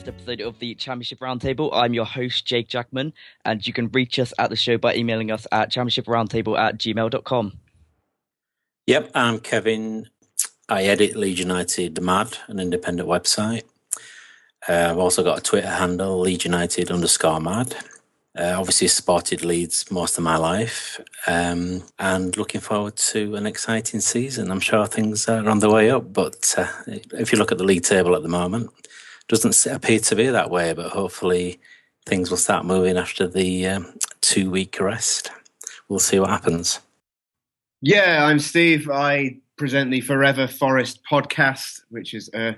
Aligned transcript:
latest 0.00 0.20
episode 0.20 0.40
of 0.40 0.58
the 0.58 0.74
Championship 0.76 1.18
Roundtable. 1.18 1.70
I'm 1.72 1.92
your 1.92 2.06
host, 2.06 2.46
Jake 2.46 2.68
Jackman, 2.68 3.12
and 3.44 3.66
you 3.66 3.72
can 3.72 3.88
reach 3.88 4.18
us 4.18 4.32
at 4.38 4.48
the 4.48 4.56
show 4.56 4.78
by 4.78 4.94
emailing 4.94 5.30
us 5.30 5.46
at 5.52 5.70
championshiproundtable 5.70 6.58
at 6.58 6.78
gmail.com. 6.78 7.52
Yep, 8.86 9.10
I'm 9.14 9.40
Kevin. 9.40 10.08
I 10.68 10.84
edit 10.84 11.16
Leeds 11.16 11.40
United 11.40 12.00
Mad, 12.00 12.38
an 12.48 12.60
independent 12.60 13.08
website. 13.08 13.64
Uh, 14.68 14.88
I've 14.90 14.98
also 14.98 15.22
got 15.22 15.38
a 15.38 15.42
Twitter 15.42 15.68
handle, 15.68 16.20
Leeds 16.20 16.44
United 16.44 16.90
underscore 16.90 17.40
Mad. 17.40 17.76
Uh, 18.38 18.54
obviously, 18.56 18.88
supported 18.88 19.44
Leeds 19.44 19.90
most 19.90 20.16
of 20.16 20.24
my 20.24 20.36
life, 20.36 21.00
um, 21.26 21.82
and 21.98 22.36
looking 22.36 22.60
forward 22.60 22.96
to 22.96 23.34
an 23.34 23.44
exciting 23.44 24.00
season. 24.00 24.50
I'm 24.50 24.60
sure 24.60 24.86
things 24.86 25.28
are 25.28 25.46
on 25.48 25.58
the 25.58 25.68
way 25.68 25.90
up, 25.90 26.12
but 26.12 26.54
uh, 26.56 26.68
if 26.86 27.32
you 27.32 27.38
look 27.38 27.52
at 27.52 27.58
the 27.58 27.64
league 27.64 27.82
table 27.82 28.14
at 28.14 28.22
the 28.22 28.28
moment, 28.28 28.70
doesn't 29.30 29.66
appear 29.72 30.00
to 30.00 30.16
be 30.16 30.26
that 30.26 30.50
way. 30.50 30.72
But 30.72 30.90
hopefully, 30.90 31.60
things 32.04 32.30
will 32.30 32.36
start 32.36 32.66
moving 32.66 32.96
after 32.96 33.26
the 33.26 33.66
um, 33.66 33.94
two 34.20 34.50
week 34.50 34.78
rest. 34.80 35.30
We'll 35.88 36.00
see 36.00 36.18
what 36.18 36.30
happens. 36.30 36.80
Yeah, 37.80 38.26
I'm 38.26 38.38
Steve. 38.38 38.90
I 38.90 39.38
present 39.56 39.90
the 39.90 40.00
Forever 40.00 40.46
Forest 40.46 41.00
podcast, 41.08 41.82
which 41.90 42.12
is 42.14 42.28
a 42.34 42.56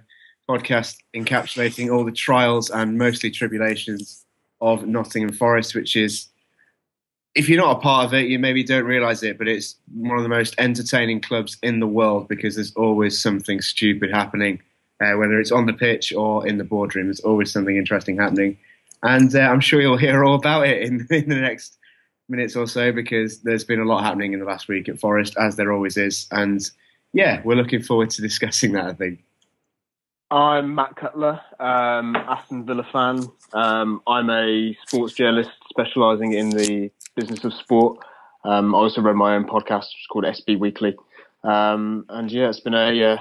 podcast 0.48 0.96
encapsulating 1.14 1.92
all 1.92 2.04
the 2.04 2.12
trials 2.12 2.70
and 2.70 2.98
mostly 2.98 3.30
tribulations 3.30 4.24
of 4.60 4.86
Nottingham 4.86 5.32
Forest, 5.32 5.74
which 5.74 5.96
is, 5.96 6.28
if 7.34 7.48
you're 7.48 7.60
not 7.60 7.76
a 7.76 7.80
part 7.80 8.06
of 8.06 8.14
it, 8.14 8.28
you 8.28 8.38
maybe 8.38 8.64
don't 8.64 8.84
realize 8.84 9.22
it, 9.22 9.38
but 9.38 9.48
it's 9.48 9.76
one 9.94 10.16
of 10.16 10.22
the 10.22 10.28
most 10.28 10.54
entertaining 10.58 11.20
clubs 11.20 11.56
in 11.62 11.80
the 11.80 11.86
world 11.86 12.28
because 12.28 12.54
there's 12.54 12.74
always 12.74 13.20
something 13.20 13.60
stupid 13.60 14.10
happening, 14.10 14.60
uh, 15.00 15.16
whether 15.16 15.40
it's 15.40 15.52
on 15.52 15.66
the 15.66 15.72
pitch 15.72 16.12
or 16.12 16.46
in 16.46 16.58
the 16.58 16.64
boardroom. 16.64 17.06
There's 17.06 17.20
always 17.20 17.52
something 17.52 17.76
interesting 17.76 18.16
happening. 18.18 18.58
And 19.02 19.34
uh, 19.34 19.40
I'm 19.40 19.60
sure 19.60 19.80
you'll 19.80 19.96
hear 19.96 20.24
all 20.24 20.36
about 20.36 20.66
it 20.66 20.82
in, 20.82 21.06
in 21.10 21.28
the 21.28 21.36
next 21.36 21.78
minutes 22.28 22.56
or 22.56 22.66
so 22.66 22.92
because 22.92 23.40
there's 23.40 23.64
been 23.64 23.80
a 23.80 23.84
lot 23.84 24.04
happening 24.04 24.32
in 24.32 24.40
the 24.40 24.46
last 24.46 24.68
week 24.68 24.88
at 24.88 25.00
Forest, 25.00 25.34
as 25.38 25.56
there 25.56 25.72
always 25.72 25.96
is. 25.96 26.26
And 26.30 26.60
yeah, 27.12 27.42
we're 27.44 27.56
looking 27.56 27.82
forward 27.82 28.10
to 28.10 28.22
discussing 28.30 28.72
that, 28.72 28.86
I 28.86 28.92
think. 28.92 29.24
I'm 30.30 30.74
Matt 30.74 30.96
Cutler, 30.96 31.42
um, 31.60 32.16
Aston 32.16 32.64
Villa 32.64 32.86
fan. 32.90 33.26
Um, 33.52 34.00
I'm 34.06 34.30
a 34.30 34.74
sports 34.86 35.12
journalist 35.12 35.50
specialising 35.68 36.32
in 36.32 36.48
the 36.48 36.90
business 37.14 37.44
of 37.44 37.52
sport. 37.52 37.98
Um, 38.42 38.74
I 38.74 38.78
also 38.78 39.02
run 39.02 39.18
my 39.18 39.36
own 39.36 39.44
podcast, 39.44 39.80
which 39.80 40.00
is 40.00 40.06
called 40.10 40.24
SB 40.24 40.58
Weekly. 40.58 40.96
Um, 41.44 42.06
and 42.08 42.32
yeah, 42.32 42.48
it's 42.48 42.60
been 42.60 42.72
a 42.72 43.12
uh, 43.12 43.16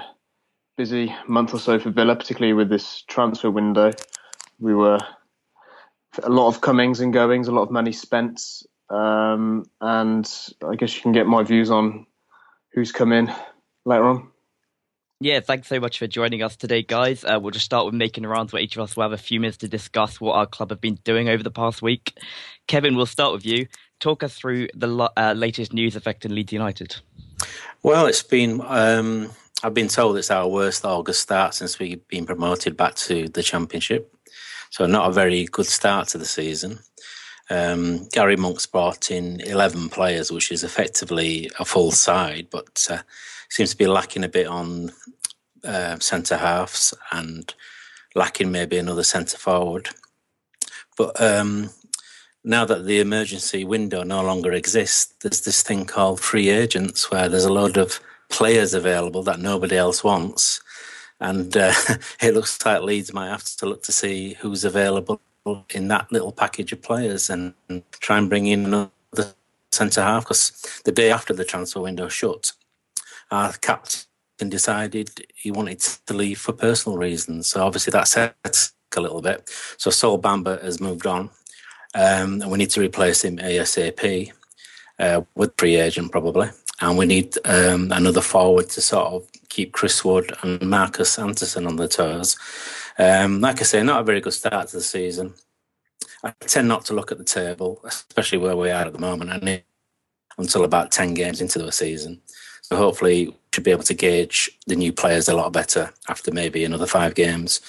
busy 0.76 1.14
month 1.28 1.54
or 1.54 1.58
so 1.58 1.78
for 1.78 1.90
Villa, 1.90 2.16
particularly 2.16 2.54
with 2.54 2.68
this 2.68 3.02
transfer 3.02 3.50
window. 3.50 3.90
We 4.58 4.74
were 4.74 4.98
a 6.22 6.30
lot 6.30 6.48
of 6.48 6.60
comings 6.60 7.00
and 7.00 7.12
goings, 7.12 7.48
a 7.48 7.52
lot 7.52 7.62
of 7.62 7.70
money 7.70 7.92
spent, 7.92 8.40
um, 8.90 9.64
and 9.80 10.30
I 10.66 10.76
guess 10.76 10.94
you 10.94 11.02
can 11.02 11.12
get 11.12 11.26
my 11.26 11.42
views 11.42 11.70
on 11.70 12.06
who's 12.72 12.92
come 12.92 13.12
in 13.12 13.32
later 13.84 14.04
on. 14.04 14.28
Yeah, 15.20 15.38
thanks 15.38 15.68
so 15.68 15.78
much 15.78 15.98
for 15.98 16.08
joining 16.08 16.42
us 16.42 16.56
today, 16.56 16.82
guys. 16.82 17.24
Uh, 17.24 17.38
we'll 17.40 17.52
just 17.52 17.64
start 17.64 17.86
with 17.86 17.94
making 17.94 18.24
rounds 18.24 18.52
where 18.52 18.60
each 18.60 18.76
of 18.76 18.82
us 18.82 18.96
will 18.96 19.04
have 19.04 19.12
a 19.12 19.16
few 19.16 19.38
minutes 19.38 19.58
to 19.58 19.68
discuss 19.68 20.20
what 20.20 20.34
our 20.34 20.46
club 20.46 20.70
have 20.70 20.80
been 20.80 20.98
doing 21.04 21.28
over 21.28 21.44
the 21.44 21.50
past 21.50 21.80
week. 21.80 22.18
Kevin, 22.66 22.96
we'll 22.96 23.06
start 23.06 23.32
with 23.32 23.46
you. 23.46 23.68
Talk 24.00 24.24
us 24.24 24.34
through 24.34 24.66
the 24.74 25.10
uh, 25.16 25.34
latest 25.36 25.72
news 25.72 25.94
affecting 25.94 26.34
Leeds 26.34 26.52
United. 26.52 26.96
Well, 27.84 28.06
it's 28.06 28.24
been. 28.24 28.60
Um, 28.66 29.30
I've 29.64 29.74
been 29.74 29.88
told 29.88 30.16
it's 30.16 30.30
our 30.30 30.48
worst 30.48 30.84
August 30.84 31.20
start 31.20 31.54
since 31.54 31.78
we've 31.78 32.06
been 32.08 32.26
promoted 32.26 32.76
back 32.76 32.96
to 32.96 33.28
the 33.28 33.44
Championship. 33.44 34.12
So 34.70 34.86
not 34.86 35.08
a 35.08 35.12
very 35.12 35.44
good 35.44 35.66
start 35.66 36.08
to 36.08 36.18
the 36.18 36.24
season. 36.24 36.80
Um, 37.48 38.08
Gary 38.08 38.36
Monk's 38.36 38.66
brought 38.66 39.10
in 39.10 39.40
eleven 39.40 39.88
players, 39.88 40.32
which 40.32 40.50
is 40.50 40.64
effectively 40.64 41.48
a 41.60 41.64
full 41.64 41.92
side, 41.92 42.48
but 42.50 42.86
uh, 42.90 42.98
seems 43.50 43.70
to 43.70 43.76
be 43.76 43.86
lacking 43.86 44.24
a 44.24 44.28
bit 44.28 44.48
on 44.48 44.90
uh, 45.62 45.98
centre 46.00 46.38
halves 46.38 46.92
and 47.12 47.54
lacking 48.16 48.50
maybe 48.50 48.78
another 48.78 49.04
centre 49.04 49.38
forward. 49.38 49.90
But 50.96 51.20
um, 51.20 51.70
now 52.42 52.64
that 52.64 52.84
the 52.84 52.98
emergency 52.98 53.64
window 53.64 54.02
no 54.02 54.22
longer 54.22 54.52
exists, 54.52 55.14
there's 55.22 55.42
this 55.42 55.62
thing 55.62 55.84
called 55.84 56.20
free 56.20 56.48
agents 56.48 57.10
where 57.12 57.28
there's 57.28 57.44
a 57.44 57.52
load 57.52 57.76
of 57.76 58.00
players 58.32 58.74
available 58.74 59.22
that 59.22 59.38
nobody 59.38 59.76
else 59.76 60.02
wants. 60.02 60.60
And 61.20 61.56
uh, 61.56 61.72
it 62.20 62.34
looks 62.34 62.64
like 62.66 62.82
Leeds 62.82 63.12
might 63.12 63.28
have 63.28 63.44
to 63.44 63.66
look 63.66 63.84
to 63.84 63.92
see 63.92 64.34
who's 64.40 64.64
available 64.64 65.20
in 65.70 65.88
that 65.88 66.10
little 66.10 66.32
package 66.32 66.72
of 66.72 66.82
players 66.82 67.30
and, 67.30 67.54
try 67.92 68.18
and 68.18 68.28
bring 68.28 68.46
in 68.46 68.64
another 68.64 69.34
centre 69.70 70.02
half 70.02 70.24
because 70.24 70.50
the 70.84 70.92
day 70.92 71.10
after 71.10 71.32
the 71.32 71.44
transfer 71.44 71.80
window 71.80 72.08
shut, 72.08 72.52
our 73.30 73.52
captain 73.54 74.48
decided 74.48 75.10
he 75.34 75.50
wanted 75.50 75.80
to 75.80 76.14
leave 76.14 76.38
for 76.38 76.52
personal 76.52 76.98
reasons. 76.98 77.48
So 77.48 77.64
obviously 77.64 77.92
that 77.92 78.08
sets 78.08 78.72
a 78.96 79.00
little 79.00 79.22
bit. 79.22 79.48
So 79.78 79.90
Sol 79.90 80.20
Bamba 80.20 80.62
has 80.62 80.80
moved 80.80 81.06
on, 81.06 81.30
um, 81.94 82.42
and 82.42 82.50
we 82.50 82.58
need 82.58 82.70
to 82.70 82.80
replace 82.80 83.24
him 83.24 83.38
ASAP 83.38 84.32
uh, 84.98 85.22
with 85.34 85.56
pre-agent 85.56 86.12
probably, 86.12 86.48
and 86.82 86.98
we 86.98 87.06
need 87.06 87.38
um, 87.44 87.92
another 87.92 88.20
forward 88.20 88.68
to 88.70 88.80
sort 88.80 89.06
of 89.06 89.26
keep 89.48 89.72
Chris 89.72 90.04
Wood 90.04 90.34
and 90.42 90.60
Marcus 90.68 91.18
Antonsson 91.18 91.66
on 91.66 91.76
their 91.76 91.88
toes. 91.88 92.36
Um, 92.98 93.40
like 93.40 93.60
I 93.60 93.64
say, 93.64 93.82
not 93.82 94.00
a 94.00 94.04
very 94.04 94.20
good 94.20 94.32
start 94.32 94.68
to 94.68 94.76
the 94.76 94.82
season. 94.82 95.34
I 96.24 96.32
tend 96.40 96.68
not 96.68 96.84
to 96.86 96.94
look 96.94 97.12
at 97.12 97.18
the 97.18 97.24
table, 97.24 97.80
especially 97.84 98.38
where 98.38 98.56
we 98.56 98.70
are 98.70 98.84
at 98.84 98.92
the 98.92 98.98
moment. 98.98 99.62
Until 100.38 100.64
about 100.64 100.90
ten 100.90 101.14
games 101.14 101.40
into 101.40 101.60
the 101.60 101.70
season. 101.70 102.20
So 102.62 102.76
hopefully, 102.76 103.28
we 103.28 103.36
should 103.54 103.64
be 103.64 103.70
able 103.70 103.82
to 103.84 103.94
gauge 103.94 104.50
the 104.66 104.76
new 104.76 104.92
players 104.92 105.28
a 105.28 105.36
lot 105.36 105.52
better 105.52 105.92
after 106.08 106.32
maybe 106.32 106.64
another 106.64 106.86
five 106.86 107.14
games, 107.14 107.60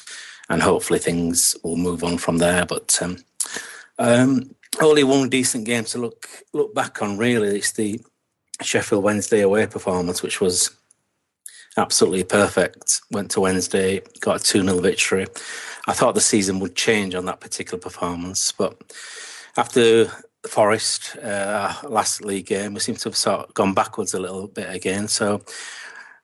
and 0.49 0.61
hopefully 0.61 0.99
things 0.99 1.55
will 1.63 1.77
move 1.77 2.03
on 2.03 2.17
from 2.17 2.37
there. 2.37 2.65
But 2.65 2.97
um, 3.01 3.17
um, 3.99 4.55
only 4.81 5.03
one 5.03 5.29
decent 5.29 5.65
game 5.65 5.83
to 5.85 5.99
look 5.99 6.27
look 6.53 6.73
back 6.73 7.01
on. 7.01 7.17
Really, 7.17 7.57
it's 7.57 7.73
the 7.73 8.01
Sheffield 8.65 9.03
Wednesday 9.03 9.41
away 9.41 9.67
performance, 9.67 10.21
which 10.21 10.41
was 10.41 10.71
absolutely 11.77 12.23
perfect. 12.23 13.01
Went 13.11 13.31
to 13.31 13.41
Wednesday, 13.41 14.01
got 14.19 14.41
a 14.41 14.43
2 14.43 14.63
0 14.63 14.79
victory. 14.79 15.27
I 15.87 15.93
thought 15.93 16.15
the 16.15 16.21
season 16.21 16.59
would 16.59 16.75
change 16.75 17.15
on 17.15 17.25
that 17.25 17.41
particular 17.41 17.79
performance, 17.79 18.51
but 18.51 18.81
after 19.57 20.07
Forest 20.47 21.17
uh, 21.17 21.73
last 21.87 22.23
league 22.23 22.47
game, 22.47 22.73
we 22.73 22.79
seem 22.79 22.95
to 22.95 23.09
have 23.09 23.15
sort 23.15 23.47
of 23.47 23.53
gone 23.53 23.73
backwards 23.73 24.13
a 24.13 24.19
little 24.19 24.47
bit 24.47 24.73
again. 24.73 25.07
So 25.07 25.41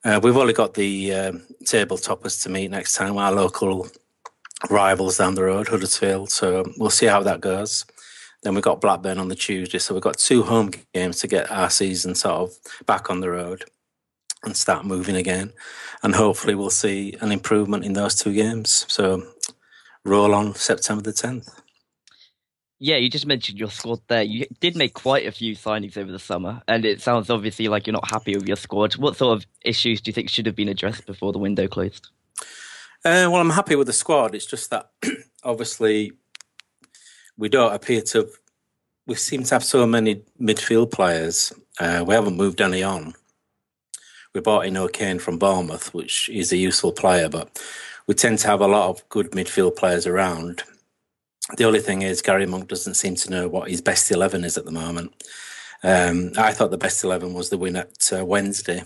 uh, 0.04 0.20
we've 0.22 0.38
only 0.38 0.54
got 0.54 0.74
the 0.74 1.14
um, 1.14 1.42
table 1.66 1.98
toppers 1.98 2.40
to 2.42 2.50
meet 2.50 2.72
next 2.72 2.96
time, 2.96 3.18
our 3.18 3.32
local 3.32 3.88
rivals 4.70 5.18
down 5.18 5.36
the 5.36 5.44
road, 5.44 5.68
Huddersfield. 5.68 6.32
So 6.32 6.66
we'll 6.78 6.90
see 6.90 7.06
how 7.06 7.22
that 7.24 7.42
goes. 7.42 7.86
Then 8.44 8.54
we've 8.56 8.64
got 8.64 8.82
Blackburn 8.82 9.18
on 9.18 9.28
the 9.28 9.36
Tuesday. 9.36 9.80
So 9.80 9.94
we've 9.94 10.04
got 10.04 10.18
two 10.18 10.44
home 10.44 10.72
games 10.94 11.20
to 11.20 11.28
get 11.28 11.52
our 11.52 11.70
season 11.70 12.16
sort 12.16 12.36
of 12.36 12.86
back 12.86 13.10
on 13.10 13.20
the 13.20 13.30
road 13.30 13.66
and 14.44 14.56
start 14.56 14.86
moving 14.86 15.16
again. 15.16 15.52
And 16.04 16.16
hopefully 16.16 16.56
we'll 16.56 16.70
see 16.70 17.16
an 17.22 17.32
improvement 17.32 17.84
in 17.84 17.94
those 17.94 18.16
two 18.16 18.34
games. 18.34 18.86
So 18.88 19.24
roll 20.06 20.34
on 20.34 20.56
September 20.56 21.04
the 21.04 21.12
10th. 21.12 21.50
Yeah, 22.82 22.96
you 22.96 23.10
just 23.10 23.26
mentioned 23.26 23.60
your 23.60 23.70
squad 23.70 24.00
there. 24.08 24.24
You 24.24 24.46
did 24.62 24.78
make 24.78 24.94
quite 24.94 25.28
a 25.28 25.34
few 25.34 25.54
signings 25.54 25.98
over 25.98 26.10
the 26.10 26.18
summer, 26.18 26.62
and 26.66 26.86
it 26.86 27.02
sounds 27.02 27.30
obviously 27.30 27.68
like 27.68 27.86
you're 27.86 27.94
not 27.94 28.10
happy 28.10 28.36
with 28.36 28.48
your 28.48 28.56
squad. 28.56 28.96
What 28.96 29.18
sort 29.18 29.38
of 29.38 29.46
issues 29.66 30.00
do 30.00 30.08
you 30.08 30.14
think 30.14 30.30
should 30.30 30.46
have 30.46 30.56
been 30.56 30.70
addressed 30.70 31.06
before 31.06 31.34
the 31.34 31.40
window 31.40 31.68
closed? 31.68 32.08
Uh, 33.04 33.28
well, 33.30 33.36
I'm 33.36 33.50
happy 33.50 33.76
with 33.76 33.88
the 33.88 33.94
squad. 33.94 34.34
It's 34.34 34.46
just 34.46 34.70
that 34.70 34.92
obviously 35.44 36.14
we 37.40 37.50
don't 37.50 37.74
appear 37.74 38.02
to. 38.02 38.30
We 39.08 39.16
seem 39.16 39.44
to 39.44 39.56
have 39.56 39.64
so 39.64 39.88
many 39.88 40.22
midfield 40.40 40.92
players. 40.92 41.52
Uh, 41.80 42.04
we 42.06 42.14
haven't 42.14 42.38
moved 42.38 42.62
any 42.62 42.84
on. 42.84 43.14
We 44.36 44.42
bought 44.42 44.68
in 44.68 44.78
O'Kane 44.78 45.18
from 45.18 45.40
Bournemouth, 45.40 45.92
which 45.94 46.30
is 46.30 46.52
a 46.52 46.58
useful 46.58 46.92
player, 46.92 47.30
but 47.30 47.60
we 48.06 48.14
tend 48.14 48.40
to 48.40 48.48
have 48.48 48.62
a 48.62 48.68
lot 48.68 48.90
of 48.90 49.08
good 49.10 49.32
midfield 49.32 49.78
players 49.78 50.06
around. 50.06 50.64
The 51.58 51.64
only 51.64 51.80
thing 51.80 52.04
is, 52.04 52.22
Gary 52.22 52.46
Monk 52.46 52.68
doesn't 52.68 52.94
seem 52.94 53.16
to 53.16 53.32
know 53.32 53.48
what 53.48 53.72
his 53.72 53.82
best 53.82 54.12
11 54.12 54.44
is 54.44 54.58
at 54.58 54.66
the 54.66 54.72
moment. 54.72 55.14
Um, 55.82 56.34
I 56.38 56.52
thought 56.52 56.70
the 56.70 56.78
best 56.78 57.04
11 57.04 57.34
was 57.34 57.50
the 57.50 57.58
win 57.58 57.78
at 57.78 58.12
uh, 58.16 58.24
Wednesday. 58.24 58.84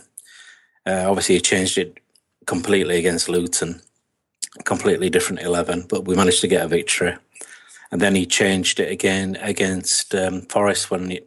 Uh, 0.85 1.05
obviously, 1.07 1.35
he 1.35 1.41
changed 1.41 1.77
it 1.77 1.97
completely 2.45 2.99
against 2.99 3.27
Luton, 3.27 3.81
completely 4.63 5.09
different 5.09 5.41
11, 5.41 5.87
but 5.89 6.05
we 6.05 6.15
managed 6.15 6.41
to 6.41 6.47
get 6.47 6.63
a 6.63 6.67
victory. 6.67 7.15
And 7.93 8.01
then 8.01 8.15
he 8.15 8.25
changed 8.25 8.79
it 8.79 8.91
again 8.91 9.37
against 9.39 10.15
um, 10.15 10.41
Forest 10.41 10.89
when 10.89 11.11
he, 11.11 11.21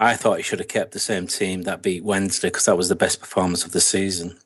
I 0.00 0.16
thought 0.16 0.38
he 0.38 0.42
should 0.42 0.58
have 0.58 0.66
kept 0.66 0.90
the 0.90 0.98
same 0.98 1.28
team 1.28 1.62
that 1.62 1.80
beat 1.80 2.02
Wednesday 2.02 2.48
because 2.48 2.64
that 2.64 2.76
was 2.76 2.88
the 2.88 2.96
best 2.96 3.20
performance 3.20 3.64
of 3.64 3.70
the 3.70 3.80
season. 3.80 4.36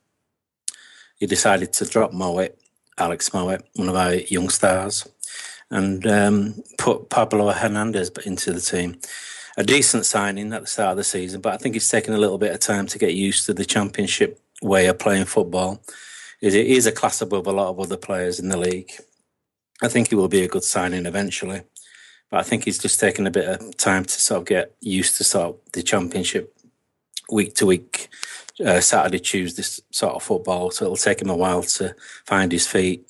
He 1.16 1.24
decided 1.24 1.72
to 1.72 1.86
drop 1.86 2.12
Mowatt, 2.12 2.56
Alex 2.98 3.30
Mowatt, 3.30 3.62
one 3.76 3.88
of 3.88 3.96
our 3.96 4.16
young 4.16 4.50
stars, 4.50 5.08
and 5.70 6.06
um, 6.06 6.62
put 6.76 7.08
Pablo 7.08 7.50
Hernandez 7.52 8.10
into 8.26 8.52
the 8.52 8.60
team. 8.60 9.00
A 9.56 9.64
decent 9.64 10.04
signing 10.04 10.52
at 10.52 10.60
the 10.60 10.66
start 10.66 10.90
of 10.90 10.96
the 10.98 11.04
season, 11.04 11.40
but 11.40 11.54
I 11.54 11.56
think 11.56 11.74
it's 11.74 11.88
taken 11.88 12.12
a 12.12 12.18
little 12.18 12.36
bit 12.36 12.52
of 12.52 12.60
time 12.60 12.86
to 12.88 12.98
get 12.98 13.14
used 13.14 13.46
to 13.46 13.54
the 13.54 13.64
championship 13.64 14.38
way 14.60 14.88
of 14.88 14.98
playing 14.98 15.24
football. 15.24 15.82
It 16.42 16.52
is 16.52 16.84
a 16.84 16.92
class 16.92 17.22
above 17.22 17.46
a 17.46 17.52
lot 17.52 17.70
of 17.70 17.80
other 17.80 17.96
players 17.96 18.38
in 18.38 18.50
the 18.50 18.58
league. 18.58 18.92
I 19.82 19.88
think 19.88 20.08
he 20.08 20.14
will 20.14 20.28
be 20.28 20.42
a 20.42 20.48
good 20.48 20.64
signing 20.64 21.06
eventually, 21.06 21.62
but 22.30 22.40
I 22.40 22.42
think 22.42 22.64
he's 22.64 22.78
just 22.78 23.00
taken 23.00 23.26
a 23.26 23.30
bit 23.30 23.48
of 23.48 23.76
time 23.76 24.04
to 24.04 24.20
sort 24.20 24.40
of 24.40 24.46
get 24.46 24.74
used 24.80 25.16
to 25.16 25.24
sort 25.24 25.48
of 25.48 25.72
the 25.72 25.82
championship 25.82 26.54
week 27.30 27.54
to 27.56 27.66
week, 27.66 28.08
uh, 28.64 28.80
Saturday, 28.80 29.18
Tuesday 29.18 29.62
sort 29.90 30.14
of 30.14 30.22
football. 30.22 30.70
So 30.70 30.84
it'll 30.84 30.96
take 30.96 31.22
him 31.22 31.30
a 31.30 31.36
while 31.36 31.62
to 31.62 31.94
find 32.26 32.52
his 32.52 32.66
feet. 32.66 33.06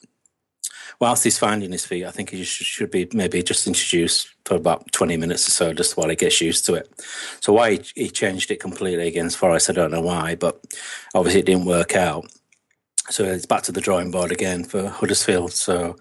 Whilst 1.01 1.25
he's 1.25 1.39
finding 1.39 1.73
his 1.73 1.87
feet, 1.87 2.05
I 2.05 2.11
think 2.11 2.29
he 2.29 2.45
should, 2.45 2.91
be 2.91 3.09
maybe 3.15 3.43
just 3.43 3.67
introduced 3.67 4.29
for 4.45 4.57
about 4.57 4.93
20 4.93 5.17
minutes 5.17 5.49
or 5.49 5.51
so, 5.51 5.73
just 5.73 5.97
while 5.97 6.11
he 6.11 6.17
gets 6.17 6.43
used 6.43 6.67
to 6.67 6.75
it. 6.75 6.91
So 7.41 7.55
why 7.55 7.73
he, 7.73 7.81
he 7.95 8.11
changed 8.11 8.51
it 8.51 8.61
completely 8.61 9.09
against 9.09 9.39
Forest, 9.39 9.71
I 9.71 9.73
don't 9.73 9.93
know 9.93 10.03
why, 10.03 10.35
but 10.35 10.63
obviously 11.15 11.41
it 11.41 11.47
didn't 11.47 11.65
work 11.65 11.97
out. 11.97 12.27
So 13.09 13.25
it's 13.25 13.47
back 13.47 13.63
to 13.63 13.73
the 13.73 13.81
drawing 13.81 14.11
board 14.11 14.31
again 14.31 14.63
for 14.63 14.89
Huddersfield. 14.89 15.53
So 15.53 15.97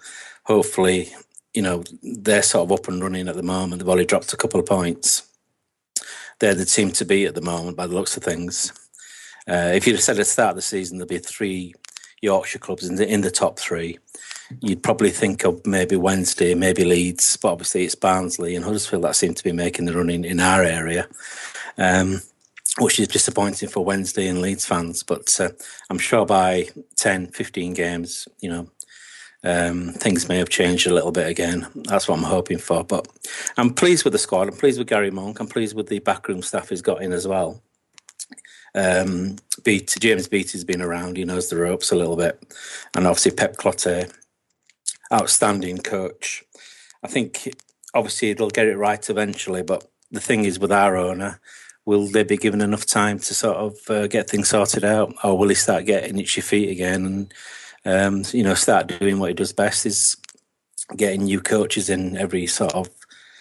hopefully, 0.50 1.12
you 1.54 1.62
know, 1.62 1.84
they're 2.01 2.42
sort 2.42 2.66
of 2.66 2.72
up 2.72 2.88
and 2.88 3.01
running 3.01 3.28
at 3.28 3.36
the 3.36 3.44
moment. 3.44 3.86
They've 3.86 4.07
dropped 4.07 4.34
a 4.34 4.38
couple 4.38 4.60
of 4.60 4.66
points. 4.66 5.30
They're 6.40 6.56
the 6.56 6.66
team 6.66 6.92
to 6.94 7.06
beat 7.06 7.28
at 7.28 7.36
the 7.36 7.42
moment 7.42 7.78
by 7.78 7.86
the 7.86 7.94
looks 7.94 8.18
of 8.18 8.24
things. 8.24 8.74
Uh, 9.48 9.72
if 9.74 9.86
you'd 9.86 9.94
have 9.94 10.04
said 10.04 10.13
at 10.13 10.18
the 10.18 10.25
start 10.25 10.51
of 10.51 10.56
the 10.56 10.62
season 10.62 10.98
there'd 10.98 11.10
be 11.10 11.19
three 11.19 11.74
Yorkshire 12.22 12.60
clubs 12.60 12.88
in 12.88 12.96
the 12.96 13.07
in 13.07 13.22
the 13.22 13.31
top 13.31 13.60
three, 13.60 14.00
you'd 14.60 14.84
probably 14.84 15.12
think 15.12 15.46
of 15.46 15.66
maybe 15.66 15.96
Wednesday, 15.96 16.56
maybe 16.56 16.84
Leeds, 16.84 17.38
but 17.38 17.51
obviously 17.51 17.86
it's 17.86 17.96
Barnsley 17.96 18.56
and 18.56 18.66
Huddersfield 18.66 19.04
that 19.04 19.16
seem 19.16 19.34
to 19.36 19.44
be 19.44 19.51
making 19.51 19.86
the 19.86 19.94
running 19.94 20.25
in 20.25 20.40
our 20.40 20.63
area. 20.63 21.07
Um, 21.78 22.22
which 22.78 23.00
is 23.00 23.07
disappointing 23.07 23.68
for 23.68 23.84
Wednesday 23.84 24.28
and 24.28 24.42
Leeds 24.42 24.66
fans. 24.66 25.04
But 25.04 25.36
uh, 25.40 25.50
I'm 25.90 25.98
sure 25.98 26.25
by 26.25 26.69
10, 26.96 27.28
15 27.28 27.74
games, 27.74 28.28
you 28.40 28.50
know, 28.50 28.69
um, 29.44 29.94
things 29.94 30.27
may 30.27 30.38
have 30.38 30.50
changed 30.50 30.88
a 30.88 30.94
little 30.94 31.12
bit 31.12 31.27
again. 31.27 31.68
That's 31.75 32.07
what 32.07 32.18
I'm 32.18 32.24
hoping 32.24 32.57
for. 32.57 32.83
But 32.83 33.07
I'm 33.57 33.74
pleased 33.74 34.03
with 34.03 34.13
the 34.13 34.19
squad. 34.19 34.47
I'm 34.47 34.57
pleased 34.57 34.80
with 34.80 34.88
Gary 34.88 35.12
Monk. 35.12 35.39
I'm 35.39 35.47
pleased 35.47 35.75
with 35.75 35.88
the 35.88 36.00
backroom 36.00 36.41
staff 36.41 36.69
he's 36.69 36.81
got 36.81 37.01
in 37.01 37.13
as 37.13 37.27
well. 37.27 37.62
Um, 38.75 39.38
Beat, 39.63 39.95
James 40.00 40.27
Beattie's 40.27 40.63
been 40.63 40.81
around. 40.81 41.18
He 41.18 41.25
knows 41.25 41.50
the 41.50 41.57
ropes 41.57 41.91
a 41.91 41.95
little 41.95 42.15
bit. 42.15 42.41
And 42.95 43.07
obviously 43.07 43.31
Pep 43.31 43.56
Clotet, 43.56 44.13
outstanding 45.12 45.80
coach. 45.80 46.44
I 47.03 47.07
think 47.07 47.56
obviously 47.94 48.31
it'll 48.31 48.50
get 48.50 48.68
it 48.68 48.77
right 48.77 49.09
eventually. 49.09 49.63
But 49.63 49.89
the 50.12 50.19
thing 50.19 50.45
is 50.45 50.59
with 50.59 50.71
our 50.71 50.97
owner, 50.97 51.39
will 51.86 52.07
they 52.07 52.24
be 52.24 52.38
given 52.38 52.62
enough 52.62 52.86
time 52.86 53.19
to 53.19 53.33
sort 53.33 53.57
of 53.57 53.77
uh, 53.89 54.07
get 54.07 54.30
things 54.30 54.50
sorted 54.50 54.83
out, 54.83 55.13
or 55.24 55.38
will 55.38 55.50
he 55.50 55.56
start 55.56 55.86
getting 55.86 56.19
itchy 56.19 56.41
feet 56.41 56.69
again 56.69 57.06
and 57.06 57.33
um, 57.86 58.24
you 58.31 58.44
know 58.44 58.54
start 58.54 58.88
doing 59.00 59.20
what 59.20 59.30
he 59.30 59.34
does 59.34 59.54
best 59.54 59.86
is 59.86 60.18
getting 60.96 61.24
new 61.24 61.40
coaches 61.40 61.90
in 61.90 62.18
every 62.18 62.48
sort 62.48 62.74
of 62.74 62.90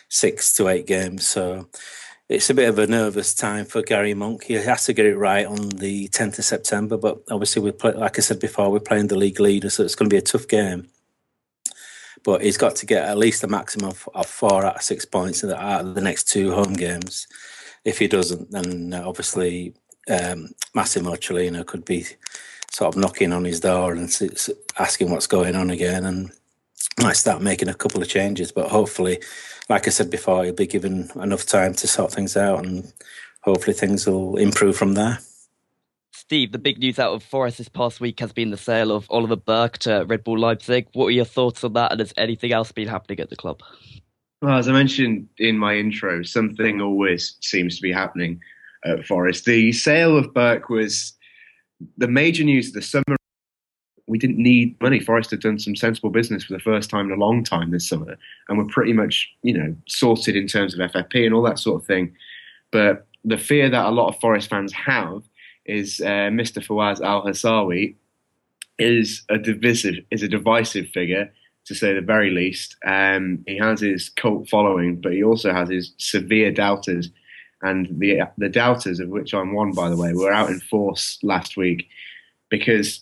six 0.08 0.52
to 0.54 0.68
eight 0.68 0.86
games. 0.86 1.26
So 1.26 1.68
it's 2.28 2.50
a 2.50 2.54
bit 2.54 2.68
of 2.68 2.78
a 2.78 2.86
nervous 2.86 3.34
time 3.34 3.64
for 3.64 3.82
Gary 3.82 4.14
Monk. 4.14 4.44
He 4.44 4.54
has 4.54 4.84
to 4.84 4.92
get 4.92 5.06
it 5.06 5.16
right 5.16 5.46
on 5.46 5.70
the 5.70 6.08
10th 6.08 6.38
of 6.38 6.44
September, 6.44 6.98
but 6.98 7.22
obviously 7.30 7.62
we 7.62 7.72
play, 7.72 7.92
like 7.92 8.18
I 8.18 8.22
said 8.22 8.38
before, 8.38 8.70
we're 8.70 8.80
playing 8.80 9.06
the 9.06 9.16
league 9.16 9.40
leader, 9.40 9.70
so 9.70 9.82
it's 9.82 9.94
going 9.94 10.10
to 10.10 10.14
be 10.14 10.18
a 10.18 10.22
tough 10.22 10.46
game. 10.46 10.88
But 12.24 12.42
he's 12.42 12.58
got 12.58 12.76
to 12.76 12.86
get 12.86 13.04
at 13.04 13.16
least 13.16 13.44
a 13.44 13.48
maximum 13.48 13.90
of, 13.90 14.08
of 14.14 14.26
four 14.26 14.66
out 14.66 14.76
of 14.76 14.82
six 14.82 15.06
points 15.06 15.42
out 15.42 15.86
of 15.86 15.94
the 15.94 16.02
next 16.02 16.24
two 16.24 16.52
home 16.52 16.74
games 16.74 17.26
if 17.84 17.98
he 17.98 18.08
doesn't, 18.08 18.50
then 18.50 18.92
obviously 18.92 19.74
um, 20.10 20.48
Massimo 20.74 21.14
Cellino 21.14 21.64
could 21.64 21.84
be 21.84 22.04
sort 22.72 22.94
of 22.94 23.00
knocking 23.00 23.32
on 23.32 23.44
his 23.44 23.60
door 23.60 23.92
and 23.92 24.10
asking 24.78 25.10
what's 25.10 25.26
going 25.26 25.56
on 25.56 25.70
again, 25.70 26.04
and 26.04 26.30
might 27.00 27.16
start 27.16 27.42
making 27.42 27.68
a 27.68 27.74
couple 27.74 28.02
of 28.02 28.08
changes. 28.08 28.52
But 28.52 28.68
hopefully, 28.68 29.20
like 29.68 29.86
I 29.86 29.90
said 29.90 30.10
before, 30.10 30.44
he'll 30.44 30.54
be 30.54 30.66
given 30.66 31.10
enough 31.16 31.46
time 31.46 31.74
to 31.74 31.86
sort 31.86 32.12
things 32.12 32.36
out, 32.36 32.64
and 32.64 32.92
hopefully 33.42 33.74
things 33.74 34.06
will 34.06 34.36
improve 34.36 34.76
from 34.76 34.94
there. 34.94 35.18
Steve, 36.12 36.52
the 36.52 36.58
big 36.58 36.78
news 36.78 36.98
out 36.98 37.14
of 37.14 37.22
Forest 37.22 37.58
this 37.58 37.68
past 37.70 38.00
week 38.00 38.20
has 38.20 38.32
been 38.32 38.50
the 38.50 38.56
sale 38.58 38.92
of 38.92 39.06
Oliver 39.08 39.36
Burke 39.36 39.78
to 39.78 40.04
Red 40.06 40.24
Bull 40.24 40.38
Leipzig. 40.38 40.86
What 40.92 41.06
are 41.06 41.12
your 41.12 41.24
thoughts 41.24 41.64
on 41.64 41.72
that, 41.72 41.90
and 41.92 42.00
has 42.00 42.12
anything 42.18 42.52
else 42.52 42.70
been 42.70 42.88
happening 42.88 43.20
at 43.20 43.30
the 43.30 43.36
club? 43.36 43.62
Well, 44.42 44.58
as 44.58 44.68
I 44.68 44.72
mentioned 44.72 45.28
in 45.38 45.56
my 45.56 45.76
intro, 45.76 46.22
something 46.22 46.80
always 46.80 47.36
seems 47.40 47.76
to 47.76 47.82
be 47.82 47.92
happening 47.92 48.40
at 48.84 49.06
Forest. 49.06 49.46
The 49.46 49.72
sale 49.72 50.16
of 50.16 50.34
Burke 50.34 50.68
was 50.68 51.14
the 51.96 52.08
major 52.08 52.44
news 52.44 52.68
of 52.68 52.74
the 52.74 52.82
summer. 52.82 53.16
We 54.06 54.18
didn't 54.18 54.42
need 54.42 54.80
money. 54.80 55.00
Forest 55.00 55.32
had 55.32 55.40
done 55.40 55.58
some 55.58 55.76
sensible 55.76 56.08
business 56.08 56.44
for 56.44 56.54
the 56.54 56.58
first 56.60 56.88
time 56.88 57.06
in 57.06 57.12
a 57.12 57.22
long 57.22 57.44
time 57.44 57.70
this 57.70 57.86
summer, 57.86 58.16
and 58.48 58.56
we're 58.56 58.64
pretty 58.64 58.94
much, 58.94 59.30
you 59.42 59.52
know, 59.52 59.76
sorted 59.86 60.34
in 60.34 60.46
terms 60.46 60.72
of 60.72 60.80
FFP 60.90 61.26
and 61.26 61.34
all 61.34 61.42
that 61.42 61.58
sort 61.58 61.82
of 61.82 61.86
thing. 61.86 62.14
But 62.70 63.06
the 63.24 63.36
fear 63.36 63.68
that 63.68 63.86
a 63.86 63.90
lot 63.90 64.08
of 64.08 64.18
Forest 64.20 64.48
fans 64.48 64.72
have 64.72 65.22
is 65.66 66.00
uh, 66.00 66.30
Mr. 66.32 66.64
Fawaz 66.64 67.00
Al 67.02 67.24
Hasawi 67.24 67.94
is 68.78 69.22
a 69.28 69.38
divisive, 69.38 69.96
is 70.10 70.22
a 70.22 70.28
divisive 70.28 70.88
figure 70.88 71.30
to 71.66 71.74
say 71.74 71.92
the 71.92 72.00
very 72.00 72.30
least. 72.30 72.76
Um, 72.86 73.44
he 73.46 73.58
has 73.58 73.80
his 73.80 74.08
cult 74.08 74.48
following, 74.48 75.00
but 75.00 75.12
he 75.12 75.22
also 75.22 75.52
has 75.52 75.68
his 75.68 75.92
severe 75.98 76.50
doubters. 76.50 77.10
And 77.62 77.88
the 77.98 78.22
the 78.38 78.48
doubters, 78.48 79.00
of 79.00 79.08
which 79.08 79.34
I'm 79.34 79.52
one, 79.52 79.72
by 79.72 79.90
the 79.90 79.96
way, 79.96 80.12
were 80.12 80.32
out 80.32 80.50
in 80.50 80.60
force 80.60 81.18
last 81.22 81.56
week 81.56 81.88
because 82.50 83.00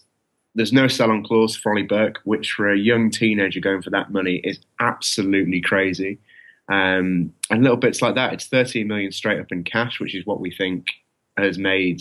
there's 0.54 0.72
no 0.72 0.88
sell-on 0.88 1.22
clause 1.22 1.54
for 1.54 1.72
Ollie 1.72 1.82
Burke, 1.82 2.20
which 2.24 2.52
for 2.52 2.72
a 2.72 2.78
young 2.78 3.10
teenager 3.10 3.60
going 3.60 3.82
for 3.82 3.90
that 3.90 4.10
money 4.10 4.36
is 4.36 4.58
absolutely 4.80 5.60
crazy. 5.60 6.18
Um, 6.68 7.34
and 7.50 7.62
little 7.62 7.76
bits 7.76 8.00
like 8.00 8.14
that, 8.14 8.32
it's 8.32 8.46
13 8.46 8.88
million 8.88 9.12
straight 9.12 9.38
up 9.38 9.52
in 9.52 9.64
cash, 9.64 10.00
which 10.00 10.14
is 10.14 10.24
what 10.24 10.40
we 10.40 10.50
think 10.50 10.86
has 11.36 11.58
made 11.58 12.00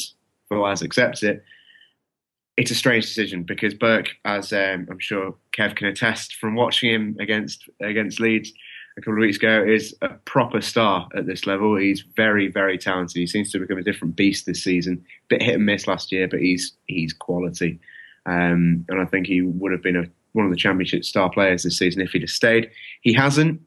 Fawaz 0.50 0.82
accept 0.82 1.22
it 1.24 1.44
it's 2.58 2.72
a 2.72 2.76
strange 2.76 3.06
decision 3.06 3.44
because 3.44 3.74
Burke, 3.74 4.10
as 4.24 4.54
um, 4.54 4.88
I'm 4.90 5.00
sure 5.00 5.36
Kev 5.58 5.76
can 5.76 5.88
attest 5.88 6.36
from 6.36 6.56
watching 6.56 6.90
him 6.90 7.18
against 7.20 7.70
against 7.82 8.20
Leeds 8.20 8.54
a 8.98 9.02
couple 9.02 9.14
of 9.14 9.20
weeks 9.20 9.38
ago, 9.38 9.64
is 9.64 9.96
a 10.02 10.10
proper 10.26 10.62
star 10.62 11.08
at 11.16 11.26
this 11.26 11.46
level. 11.46 11.76
He's 11.76 12.02
very, 12.16 12.48
very 12.48 12.78
talented. 12.78 13.18
He 13.18 13.28
seems 13.28 13.52
to 13.52 13.60
become 13.60 13.78
a 13.78 13.84
different 13.84 14.16
beast 14.16 14.46
this 14.46 14.64
season. 14.64 15.06
Bit 15.28 15.42
hit 15.42 15.56
and 15.56 15.66
miss 15.66 15.88
last 15.88 16.12
year, 16.12 16.28
but 16.28 16.40
he's 16.40 16.74
he's 16.88 17.14
quality. 17.14 17.80
Um, 18.26 18.86
and 18.90 19.02
I 19.02 19.06
think 19.06 19.28
he 19.28 19.42
would 19.42 19.72
have 19.72 19.84
been 19.84 19.98
a, 19.98 20.06
one 20.34 20.46
of 20.46 20.52
the 20.52 20.58
championship 20.58 21.06
star 21.06 21.30
players 21.30 21.64
this 21.64 21.78
season 21.78 22.02
if 22.02 22.12
he'd 22.12 22.24
have 22.24 22.30
stayed. 22.30 22.72
He 23.02 23.14
hasn't. 23.14 23.62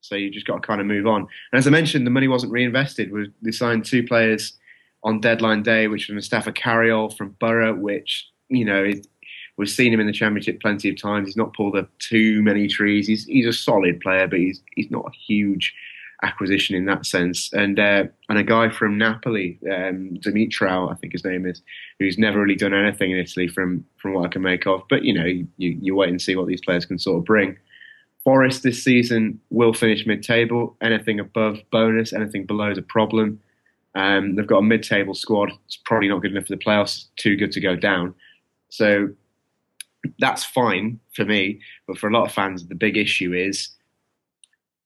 So 0.00 0.14
you 0.14 0.30
just 0.30 0.46
got 0.46 0.62
to 0.62 0.66
kind 0.66 0.80
of 0.80 0.86
move 0.86 1.06
on. 1.06 1.22
And 1.52 1.58
as 1.58 1.66
I 1.66 1.70
mentioned, 1.70 2.06
the 2.06 2.10
money 2.10 2.28
wasn't 2.28 2.52
reinvested. 2.52 3.12
We 3.12 3.52
signed 3.52 3.84
two 3.84 4.04
players 4.04 4.56
on 5.02 5.20
deadline 5.20 5.62
day, 5.62 5.88
which 5.88 6.08
was 6.08 6.14
Mustapha 6.14 6.52
Carayol 6.52 7.16
from 7.16 7.36
Boro, 7.40 7.74
which, 7.74 8.28
you 8.48 8.64
know, 8.64 8.90
we've 9.56 9.70
seen 9.70 9.92
him 9.92 10.00
in 10.00 10.06
the 10.06 10.12
championship 10.12 10.60
plenty 10.60 10.88
of 10.88 11.00
times. 11.00 11.28
He's 11.28 11.36
not 11.36 11.54
pulled 11.54 11.76
up 11.76 11.88
too 11.98 12.42
many 12.42 12.68
trees. 12.68 13.06
He's 13.06 13.24
he's 13.24 13.46
a 13.46 13.52
solid 13.52 14.00
player, 14.00 14.26
but 14.26 14.38
he's 14.38 14.62
he's 14.74 14.90
not 14.90 15.06
a 15.06 15.16
huge 15.16 15.74
acquisition 16.22 16.74
in 16.74 16.86
that 16.86 17.06
sense. 17.06 17.52
And 17.52 17.78
uh, 17.78 18.04
and 18.28 18.38
a 18.38 18.42
guy 18.42 18.68
from 18.68 18.98
Napoli, 18.98 19.58
um, 19.70 20.18
I 20.24 20.94
think 20.94 21.12
his 21.12 21.24
name 21.24 21.46
is, 21.46 21.62
who's 21.98 22.18
never 22.18 22.40
really 22.40 22.54
done 22.54 22.74
anything 22.74 23.10
in 23.10 23.18
Italy 23.18 23.48
from 23.48 23.84
from 23.98 24.14
what 24.14 24.26
I 24.26 24.28
can 24.28 24.42
make 24.42 24.66
of. 24.66 24.82
But 24.88 25.04
you 25.04 25.12
know, 25.12 25.24
you, 25.24 25.46
you 25.56 25.94
wait 25.94 26.10
and 26.10 26.20
see 26.20 26.36
what 26.36 26.46
these 26.46 26.60
players 26.60 26.84
can 26.84 26.98
sort 26.98 27.18
of 27.18 27.24
bring. 27.24 27.56
Forest 28.24 28.64
this 28.64 28.82
season 28.82 29.38
will 29.50 29.72
finish 29.72 30.04
mid-table. 30.04 30.76
Anything 30.80 31.20
above 31.20 31.58
bonus, 31.70 32.12
anything 32.12 32.44
below 32.44 32.72
is 32.72 32.78
a 32.78 32.82
problem. 32.82 33.40
Um, 33.94 34.34
they've 34.34 34.46
got 34.46 34.58
a 34.58 34.62
mid-table 34.62 35.14
squad. 35.14 35.52
It's 35.66 35.76
probably 35.76 36.08
not 36.08 36.22
good 36.22 36.32
enough 36.32 36.46
for 36.46 36.56
the 36.56 36.62
playoffs. 36.62 37.06
Too 37.16 37.36
good 37.36 37.52
to 37.52 37.60
go 37.60 37.76
down. 37.76 38.14
So 38.68 39.10
that's 40.18 40.44
fine 40.44 41.00
for 41.14 41.24
me. 41.24 41.60
But 41.86 41.98
for 41.98 42.08
a 42.08 42.12
lot 42.12 42.26
of 42.26 42.32
fans, 42.32 42.66
the 42.66 42.74
big 42.74 42.96
issue 42.96 43.32
is 43.32 43.70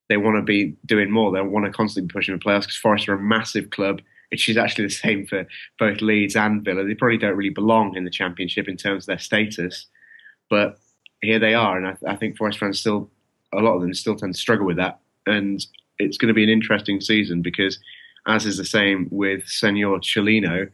they 0.08 0.16
want 0.16 0.36
to 0.36 0.42
be 0.42 0.76
doing 0.86 1.10
more. 1.10 1.32
They 1.32 1.40
want 1.40 1.66
to 1.66 1.72
constantly 1.72 2.08
be 2.08 2.12
pushing 2.12 2.34
the 2.36 2.44
playoffs 2.44 2.62
because 2.62 2.76
Forest 2.76 3.08
are 3.08 3.14
a 3.14 3.20
massive 3.20 3.70
club, 3.70 4.00
is 4.32 4.56
actually 4.56 4.86
the 4.86 4.90
same 4.90 5.26
for 5.26 5.46
both 5.78 6.00
Leeds 6.00 6.36
and 6.36 6.64
Villa. 6.64 6.84
They 6.84 6.94
probably 6.94 7.18
don't 7.18 7.36
really 7.36 7.50
belong 7.50 7.96
in 7.96 8.04
the 8.04 8.10
Championship 8.10 8.68
in 8.68 8.76
terms 8.76 9.04
of 9.04 9.06
their 9.06 9.18
status, 9.18 9.86
but 10.48 10.78
here 11.22 11.38
they 11.38 11.54
are, 11.54 11.76
and 11.76 11.86
I, 11.86 12.12
I 12.12 12.16
think 12.16 12.36
Forest 12.36 12.58
fans 12.58 12.80
still, 12.80 13.10
a 13.52 13.60
lot 13.60 13.74
of 13.74 13.82
them 13.82 13.94
still 13.94 14.16
tend 14.16 14.34
to 14.34 14.40
struggle 14.40 14.66
with 14.66 14.76
that, 14.78 15.00
and 15.26 15.64
it's 15.98 16.16
going 16.16 16.28
to 16.28 16.34
be 16.34 16.44
an 16.44 16.50
interesting 16.50 17.00
season 17.00 17.42
because, 17.42 17.78
as 18.26 18.46
is 18.46 18.56
the 18.56 18.64
same 18.64 19.06
with 19.10 19.46
Senor 19.46 20.00
Cellino, 20.00 20.70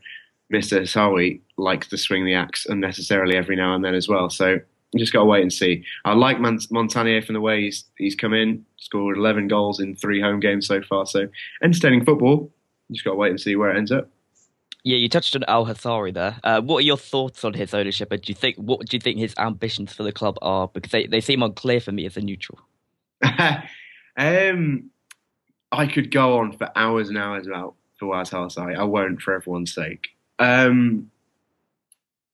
Mr. 0.53 0.81
Hasawi 0.81 1.41
likes 1.57 1.89
to 1.89 1.99
swing 1.99 2.25
the 2.25 2.35
axe 2.35 2.67
unnecessarily 2.67 3.37
every 3.37 3.57
now 3.57 3.75
and 3.75 3.85
then 3.85 3.95
as 3.95 4.09
well. 4.09 4.31
So 4.31 4.59
you 4.93 5.01
just 5.01 5.13
got 5.13 5.21
to 5.21 5.27
wait 5.27 5.43
and 5.43 5.53
see. 5.53 5.85
I 6.05 6.15
like 6.15 6.41
Man- 6.41 6.59
Montanier 6.71 7.25
from 7.25 7.35
the 7.35 7.41
way 7.41 7.63
he's 7.63 7.85
he's 7.99 8.15
come 8.15 8.33
in, 8.33 8.65
scored 8.77 9.17
11 9.17 9.49
goals 9.49 9.81
in 9.81 9.97
three 9.97 10.21
home 10.21 10.41
games 10.41 10.67
so 10.67 10.83
far. 10.83 11.07
So 11.07 11.29
entertaining 11.63 12.05
football. 12.05 12.51
You 12.89 12.95
just 12.95 13.05
got 13.05 13.13
to 13.13 13.17
wait 13.17 13.31
and 13.31 13.41
see 13.41 13.57
where 13.57 13.71
it 13.71 13.79
ends 13.79 13.91
up. 13.91 14.09
Yeah, 14.85 14.99
you 14.99 15.09
touched 15.09 15.35
on 15.35 15.43
Al 15.49 15.67
Hasawi 15.67 16.15
there. 16.15 16.37
Uh, 16.45 16.61
what 16.61 16.79
are 16.79 16.87
your 16.87 16.97
thoughts 16.97 17.45
on 17.45 17.55
his 17.55 17.75
ownership? 17.75 18.13
And 18.13 18.23
do 18.23 18.31
you 18.31 18.37
think 18.37 18.57
what 18.57 18.87
do 18.87 18.97
you 18.97 19.01
think 19.01 19.19
his 19.19 19.35
ambitions 19.37 19.93
for 19.93 20.05
the 20.05 20.13
club 20.13 20.39
are? 20.43 20.69
Because 20.69 20.93
they, 20.93 21.07
they 21.07 21.21
seem 21.21 21.43
unclear 21.43 21.81
for 21.81 21.91
me 21.91 22.07
as 22.07 22.17
a 22.17 22.21
neutral. 22.21 22.61
um, 24.17 24.91
I 25.73 25.87
could 25.89 26.13
go 26.13 26.39
on 26.39 26.57
for 26.57 26.71
hours 26.77 27.09
and 27.09 27.19
hours 27.19 27.49
about 27.49 27.75
Fawaz 28.01 28.31
Hasawi. 28.31 28.77
I 28.77 28.85
won't 28.85 29.21
for 29.21 29.35
everyone's 29.35 29.75
sake. 29.75 30.07
Um, 30.39 31.11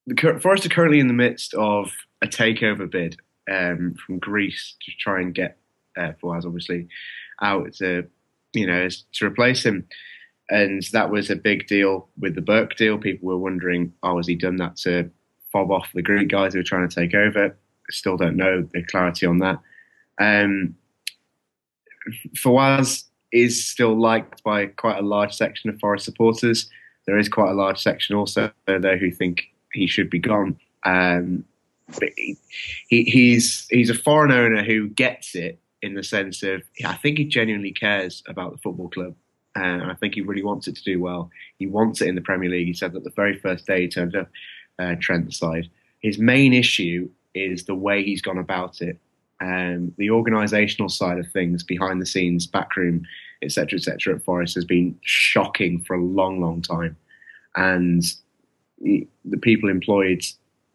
the 0.07 0.39
Forest 0.43 0.67
are 0.67 0.71
currently 0.71 1.01
in 1.01 1.09
the 1.09 1.15
midst 1.15 1.55
of 1.55 1.93
a 2.23 2.27
takeover 2.27 2.91
bid 2.91 3.17
um, 3.51 3.95
from 3.95 4.19
Greece 4.19 4.75
to 4.85 4.93
try 4.99 5.21
and 5.21 5.35
get 5.35 5.59
uh, 5.97 6.13
Fawaz 6.23 6.45
obviously 6.45 6.89
out 7.41 7.73
to 7.75 8.07
you 8.53 8.67
know 8.67 8.89
to 8.89 9.27
replace 9.27 9.65
him, 9.65 9.87
and 10.51 10.83
that 10.93 11.11
was 11.11 11.31
a 11.31 11.37
big 11.37 11.67
deal 11.67 12.09
with 12.19 12.35
the 12.35 12.41
Burke 12.41 12.77
deal. 12.77 12.99
People 12.99 13.29
were 13.29 13.39
wondering, 13.39 13.93
oh, 14.03 14.17
has 14.17 14.27
he 14.27 14.35
done 14.35 14.57
that 14.57 14.77
to 14.79 15.11
fob 15.53 15.71
off 15.71 15.91
the 15.95 16.03
Greek 16.03 16.29
guys 16.29 16.53
who 16.53 16.61
were 16.61 16.65
trying 16.65 16.89
to 16.89 16.95
take 16.95 17.15
over? 17.15 17.57
Still 17.91 18.17
don't 18.17 18.37
know 18.37 18.67
the 18.73 18.83
clarity 18.85 19.27
on 19.27 19.39
that. 19.39 19.59
Um, 20.19 20.77
Fawaz 22.37 23.05
is 23.33 23.65
still 23.65 23.99
liked 23.99 24.43
by 24.43 24.67
quite 24.67 24.99
a 24.99 25.07
large 25.07 25.35
section 25.35 25.71
of 25.71 25.79
Forest 25.79 26.05
supporters. 26.05 26.69
There 27.07 27.19
is 27.19 27.29
quite 27.29 27.51
a 27.51 27.55
large 27.55 27.79
section 27.83 28.17
also 28.17 28.53
there 28.67 28.97
who 28.97 29.11
think 29.11 29.51
he 29.73 29.87
should 29.87 30.11
be 30.11 30.19
gone. 30.19 30.59
Um, 30.85 31.45
but 31.99 32.11
he, 32.17 32.37
he, 32.89 33.05
he's 33.05 33.67
he's 33.71 33.91
a 33.91 33.95
foreign 33.95 34.33
owner 34.33 34.63
who 34.63 34.89
gets 34.89 35.35
it 35.35 35.59
in 35.83 35.95
the 35.95 36.03
sense 36.03 36.43
of 36.43 36.63
I 36.85 36.95
think 36.95 37.19
he 37.19 37.25
genuinely 37.25 37.73
cares 37.73 38.23
about 38.27 38.53
the 38.53 38.59
football 38.59 38.89
club, 38.89 39.15
and 39.55 39.83
I 39.83 39.95
think 39.95 40.15
he 40.15 40.21
really 40.21 40.45
wants 40.45 40.69
it 40.69 40.77
to 40.77 40.85
do 40.85 41.01
well. 41.01 41.31
He 41.59 41.67
wants 41.67 42.01
it 42.01 42.09
in 42.09 42.15
the 42.15 42.21
Premier 42.21 42.51
League. 42.51 42.69
He 42.69 42.73
said 42.73 42.93
that 42.93 43.05
the 43.05 43.11
very 43.11 43.39
first 43.39 43.67
day 43.67 43.83
he 43.83 43.89
turned 43.89 44.17
up 44.17 44.29
uh, 44.79 44.95
Trent 45.01 45.33
side. 45.35 45.69
His 46.01 46.19
main 46.19 46.53
issue 46.53 47.09
is 47.35 47.65
the 47.65 47.75
way 47.75 48.03
he's 48.03 48.23
gone 48.23 48.39
about 48.39 48.81
it, 48.81 48.99
um, 49.41 49.93
the 49.99 50.09
organisational 50.09 50.91
side 50.91 51.19
of 51.19 51.31
things, 51.31 51.63
behind 51.63 52.01
the 52.01 52.07
scenes, 52.07 52.47
backroom, 52.47 53.05
etc., 53.43 53.79
etc. 53.79 54.15
at 54.15 54.25
Forest 54.25 54.55
has 54.55 54.65
been 54.65 54.99
shocking 55.03 55.83
for 55.83 55.95
a 55.95 56.03
long, 56.03 56.41
long 56.41 56.63
time, 56.63 56.97
and 57.57 58.05
the 58.79 59.39
people 59.41 59.69
employed 59.69 60.23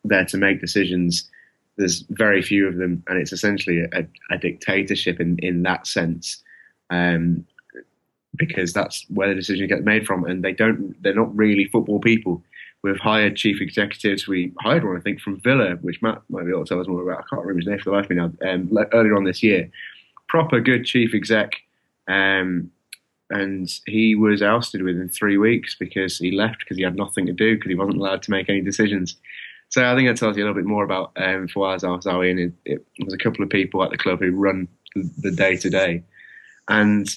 there 0.04 0.26
to 0.26 0.38
make 0.38 0.62
decisions. 0.62 1.30
There's 1.78 2.02
very 2.10 2.42
few 2.42 2.68
of 2.68 2.78
them, 2.78 3.04
and 3.08 3.20
it's 3.20 3.34
essentially 3.34 3.82
a, 3.94 4.08
a 4.32 4.38
dictatorship 4.38 5.20
in, 5.20 5.38
in 5.40 5.64
that 5.64 5.86
sense, 5.86 6.44
um, 6.90 7.46
because 8.36 8.74
that's 8.74 9.06
where 9.10 9.30
the 9.30 9.36
decisions 9.36 9.70
get 9.70 9.84
made 9.84 10.06
from, 10.06 10.26
and 10.26 10.44
they 10.44 10.54
don't. 10.54 11.02
They're 11.02 11.14
not 11.14 11.36
really 11.36 11.66
football 11.66 12.00
people. 12.00 12.44
We've 12.84 12.98
hired 13.00 13.36
chief 13.36 13.60
executives. 13.60 14.28
We 14.28 14.54
hired 14.62 14.86
one, 14.86 14.98
I 14.98 15.02
think, 15.02 15.20
from 15.20 15.40
Villa, 15.42 15.76
which 15.82 16.02
Matt 16.02 16.22
might 16.30 16.44
be 16.44 16.52
able 16.52 16.64
to 16.64 16.70
tell 16.70 16.80
us 16.80 16.88
more 16.88 17.02
about. 17.02 17.20
I 17.20 17.28
can't 17.30 17.42
remember 17.42 17.60
his 17.60 17.68
name 17.68 17.80
for 17.80 17.90
the 17.90 17.96
life 17.96 18.06
of 18.06 18.10
me 18.12 18.16
now. 18.16 18.32
Um, 18.50 18.88
earlier 18.94 19.16
on 19.16 19.24
this 19.24 19.42
year, 19.42 19.70
proper 20.28 20.62
good 20.62 20.86
chief 20.86 21.14
exec, 21.14 21.52
um, 22.08 22.72
and 23.30 23.70
he 23.86 24.16
was 24.16 24.42
ousted 24.42 24.82
within 24.82 25.10
three 25.10 25.38
weeks 25.38 25.76
because 25.76 26.18
he 26.18 26.32
left 26.32 26.60
because 26.60 26.78
he 26.78 26.84
had 26.84 26.96
nothing 26.96 27.26
to 27.26 27.34
do 27.34 27.56
because 27.56 27.70
he 27.70 27.76
wasn't 27.76 27.98
allowed 27.98 28.24
to 28.24 28.32
make 28.32 28.50
any 28.50 28.62
decisions. 28.62 29.18
So 29.70 29.86
I 29.86 29.96
think 29.96 30.08
that 30.08 30.18
tells 30.18 30.38
you 30.38 30.44
a 30.44 30.46
little 30.46 30.62
bit 30.62 30.68
more 30.68 30.86
about 30.86 31.12
um, 31.18 31.48
Fawaz 31.48 31.84
Al-Hasawi, 31.84 32.32
and 32.32 32.40
it, 32.40 32.54
it 32.66 32.86
was 33.04 33.14
a 33.14 33.18
couple 33.18 33.44
of 33.44 33.50
people 33.50 33.84
at 33.84 33.92
the 33.92 33.98
club 33.98 34.20
who 34.20 34.32
run 34.32 34.68
the 34.96 35.32
day 35.32 35.58
to 35.58 35.70
day, 35.70 36.04
and 36.70 37.08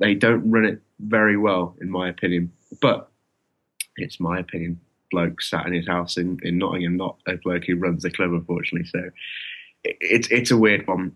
they 0.00 0.14
don't 0.14 0.50
run 0.50 0.64
it 0.64 0.80
very 0.98 1.36
well, 1.36 1.76
in 1.80 1.88
my 1.88 2.08
opinion. 2.08 2.50
But 2.80 3.08
it's 3.96 4.18
my 4.18 4.40
opinion. 4.40 4.80
Bloke 5.12 5.40
sat 5.40 5.66
in 5.66 5.72
his 5.72 5.86
house 5.86 6.16
in, 6.16 6.38
in 6.42 6.58
Nottingham, 6.58 6.96
not 6.96 7.18
a 7.28 7.36
bloke 7.36 7.64
who 7.64 7.76
runs 7.76 8.02
the 8.02 8.10
club, 8.10 8.32
unfortunately. 8.32 8.88
So 8.88 9.10
it, 9.84 9.96
it's 10.00 10.28
it's 10.32 10.50
a 10.50 10.56
weird 10.56 10.88
one. 10.88 11.12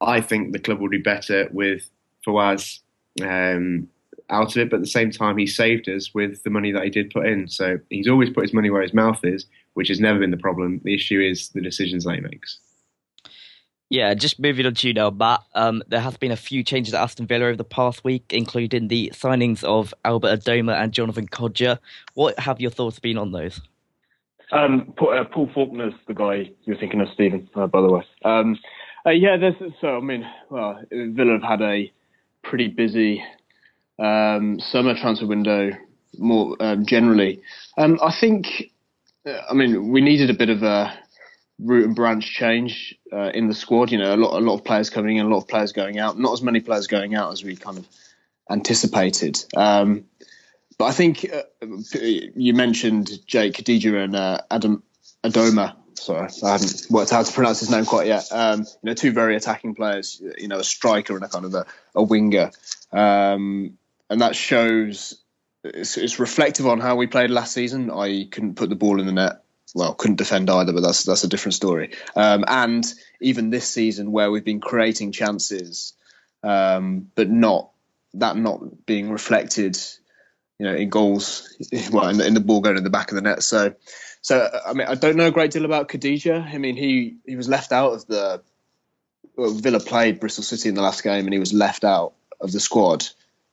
I 0.00 0.22
think 0.22 0.52
the 0.52 0.58
club 0.58 0.80
would 0.80 0.90
be 0.90 0.98
better 0.98 1.48
with 1.52 1.90
Fawaz 2.26 2.80
um, 3.22 3.88
out 4.28 4.56
of 4.56 4.62
it, 4.62 4.70
but 4.70 4.76
at 4.76 4.82
the 4.82 4.88
same 4.88 5.10
time, 5.10 5.36
he 5.36 5.46
saved 5.46 5.88
us 5.88 6.14
with 6.14 6.42
the 6.42 6.50
money 6.50 6.72
that 6.72 6.84
he 6.84 6.90
did 6.90 7.10
put 7.10 7.26
in. 7.26 7.48
So 7.48 7.78
he's 7.90 8.08
always 8.08 8.30
put 8.30 8.44
his 8.44 8.54
money 8.54 8.70
where 8.70 8.82
his 8.82 8.94
mouth 8.94 9.20
is, 9.24 9.46
which 9.74 9.88
has 9.88 10.00
never 10.00 10.18
been 10.18 10.30
the 10.30 10.36
problem. 10.36 10.80
The 10.84 10.94
issue 10.94 11.20
is 11.20 11.50
the 11.50 11.60
decisions 11.60 12.04
that 12.04 12.14
he 12.14 12.20
makes. 12.20 12.58
Yeah, 13.90 14.14
just 14.14 14.38
moving 14.38 14.66
on 14.66 14.74
to 14.74 14.86
you 14.86 14.94
now, 14.94 15.10
Matt. 15.10 15.40
Um, 15.56 15.82
there 15.88 16.00
has 16.00 16.16
been 16.16 16.30
a 16.30 16.36
few 16.36 16.62
changes 16.62 16.94
at 16.94 17.02
Aston 17.02 17.26
Villa 17.26 17.46
over 17.46 17.56
the 17.56 17.64
past 17.64 18.04
week, 18.04 18.32
including 18.32 18.86
the 18.86 19.10
signings 19.12 19.64
of 19.64 19.92
Albert 20.04 20.38
Adomah 20.38 20.80
and 20.80 20.92
Jonathan 20.92 21.26
Kodja. 21.26 21.78
What 22.14 22.38
have 22.38 22.60
your 22.60 22.70
thoughts 22.70 23.00
been 23.00 23.18
on 23.18 23.32
those? 23.32 23.60
Um, 24.52 24.92
Paul, 24.96 25.18
uh, 25.18 25.24
Paul 25.24 25.50
Faulkner's 25.52 25.94
the 26.06 26.14
guy 26.14 26.50
you're 26.64 26.76
thinking 26.76 27.00
of, 27.00 27.08
Stephen. 27.14 27.48
Uh, 27.54 27.66
by 27.66 27.80
the 27.80 27.88
way, 27.88 28.02
um, 28.24 28.56
uh, 29.04 29.10
yeah. 29.10 29.36
There's 29.36 29.54
so 29.80 29.96
I 29.96 30.00
mean, 30.00 30.24
well, 30.50 30.80
Villa 30.90 31.32
have 31.32 31.42
had 31.42 31.62
a 31.62 31.92
pretty 32.42 32.68
busy 32.68 33.22
um, 33.98 34.60
summer 34.60 34.94
transfer 34.94 35.26
window 35.26 35.72
more 36.18 36.56
um, 36.60 36.86
generally. 36.86 37.42
Um, 37.76 37.98
I 38.02 38.12
think, 38.12 38.70
uh, 39.26 39.40
I 39.48 39.54
mean, 39.54 39.90
we 39.90 40.00
needed 40.00 40.30
a 40.30 40.34
bit 40.34 40.50
of 40.50 40.62
a 40.62 40.98
root 41.58 41.86
and 41.86 41.94
branch 41.94 42.32
change 42.32 42.94
uh, 43.12 43.30
in 43.34 43.48
the 43.48 43.54
squad. 43.54 43.92
You 43.92 43.98
know, 43.98 44.14
a 44.14 44.16
lot, 44.16 44.38
a 44.38 44.44
lot 44.44 44.54
of 44.54 44.64
players 44.64 44.90
coming 44.90 45.16
in, 45.16 45.26
a 45.26 45.28
lot 45.28 45.38
of 45.38 45.48
players 45.48 45.72
going 45.72 45.98
out. 45.98 46.18
Not 46.18 46.32
as 46.32 46.42
many 46.42 46.60
players 46.60 46.86
going 46.86 47.14
out 47.14 47.32
as 47.32 47.44
we 47.44 47.56
kind 47.56 47.78
of 47.78 47.86
anticipated. 48.50 49.42
Um, 49.56 50.06
but 50.78 50.86
I 50.86 50.92
think 50.92 51.30
uh, 51.32 51.42
you 51.60 52.54
mentioned 52.54 53.10
Jake 53.26 53.54
Kodja 53.54 54.04
and 54.04 54.16
uh, 54.16 54.38
Adam 54.50 54.82
Adomah. 55.22 55.76
Sorry, 55.94 56.28
I 56.42 56.52
haven't 56.52 56.86
worked 56.90 57.12
out 57.12 57.16
how 57.16 57.22
to 57.22 57.32
pronounce 57.32 57.60
his 57.60 57.70
name 57.70 57.84
quite 57.84 58.06
yet. 58.06 58.26
Um, 58.30 58.60
you 58.60 58.66
know, 58.82 58.94
two 58.94 59.12
very 59.12 59.36
attacking 59.36 59.74
players. 59.74 60.22
You 60.38 60.48
know, 60.48 60.58
a 60.58 60.64
striker 60.64 61.14
and 61.14 61.24
a 61.24 61.28
kind 61.28 61.44
of 61.44 61.54
a, 61.54 61.66
a 61.94 62.02
winger, 62.02 62.50
um, 62.92 63.78
and 64.08 64.20
that 64.20 64.36
shows. 64.36 65.20
It's, 65.62 65.98
it's 65.98 66.18
reflective 66.18 66.66
on 66.66 66.80
how 66.80 66.96
we 66.96 67.06
played 67.06 67.30
last 67.30 67.52
season. 67.52 67.90
I 67.90 68.26
couldn't 68.30 68.54
put 68.54 68.70
the 68.70 68.76
ball 68.76 68.98
in 68.98 69.06
the 69.06 69.12
net. 69.12 69.42
Well, 69.74 69.94
couldn't 69.94 70.16
defend 70.16 70.50
either, 70.50 70.72
but 70.72 70.80
that's 70.80 71.04
that's 71.04 71.24
a 71.24 71.28
different 71.28 71.54
story. 71.54 71.92
Um, 72.16 72.44
and 72.48 72.84
even 73.20 73.50
this 73.50 73.68
season, 73.68 74.10
where 74.10 74.30
we've 74.30 74.44
been 74.44 74.60
creating 74.60 75.12
chances, 75.12 75.92
um, 76.42 77.10
but 77.14 77.28
not 77.28 77.70
that 78.14 78.36
not 78.36 78.86
being 78.86 79.10
reflected, 79.10 79.78
you 80.58 80.66
know, 80.66 80.74
in 80.74 80.88
goals. 80.88 81.46
Well, 81.92 82.08
in 82.08 82.18
the, 82.18 82.26
in 82.26 82.34
the 82.34 82.40
ball 82.40 82.60
going 82.60 82.76
in 82.76 82.84
the 82.84 82.90
back 82.90 83.10
of 83.10 83.14
the 83.16 83.22
net. 83.22 83.42
So, 83.42 83.74
so 84.22 84.48
I 84.66 84.72
mean, 84.72 84.86
I 84.86 84.94
don't 84.94 85.16
know 85.16 85.26
a 85.26 85.32
great 85.32 85.50
deal 85.50 85.64
about 85.64 85.88
Kodja. 85.88 86.44
I 86.52 86.58
mean, 86.58 86.76
he 86.76 87.16
he 87.26 87.36
was 87.36 87.48
left 87.48 87.72
out 87.72 87.92
of 87.92 88.06
the. 88.06 88.42
Well, 89.36 89.52
Villa 89.52 89.80
played 89.80 90.20
Bristol 90.20 90.44
City 90.44 90.68
in 90.68 90.74
the 90.74 90.82
last 90.82 91.02
game, 91.02 91.24
and 91.24 91.32
he 91.32 91.38
was 91.38 91.52
left 91.52 91.84
out 91.84 92.12
of 92.40 92.52
the 92.52 92.60
squad. 92.60 93.06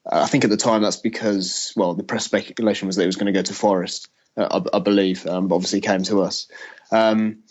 Uh, 0.05 0.21
I 0.21 0.25
think 0.25 0.43
at 0.43 0.50
the 0.50 0.57
time 0.57 0.81
that's 0.81 0.97
because, 0.97 1.71
well, 1.77 1.93
the 1.93 2.03
press 2.03 2.25
speculation 2.25 2.88
was 2.88 2.95
that 2.95 3.03
he 3.03 3.07
was 3.07 3.15
going 3.15 3.31
to 3.31 3.38
go 3.38 3.43
to 3.43 3.53
Forest, 3.53 4.09
uh, 4.36 4.62
I, 4.74 4.77
I, 4.77 4.79
believe, 4.79 5.25
um, 5.27 5.47
but 5.47 5.55
obviously 5.55 5.79
came 5.79 6.03
to 6.03 6.24
us. 6.24 6.47
Um, 6.91 7.43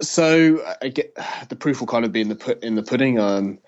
so 0.00 0.62
I 0.82 0.88
get, 0.88 1.16
the 1.48 1.56
proof 1.56 1.80
will 1.80 1.86
kind 1.86 2.04
of 2.04 2.12
be 2.12 2.20
in 2.20 2.28
the 2.28 2.34
put 2.34 2.62
in 2.62 2.74
the 2.74 2.82
pudding. 2.82 3.18
Um, 3.18 3.58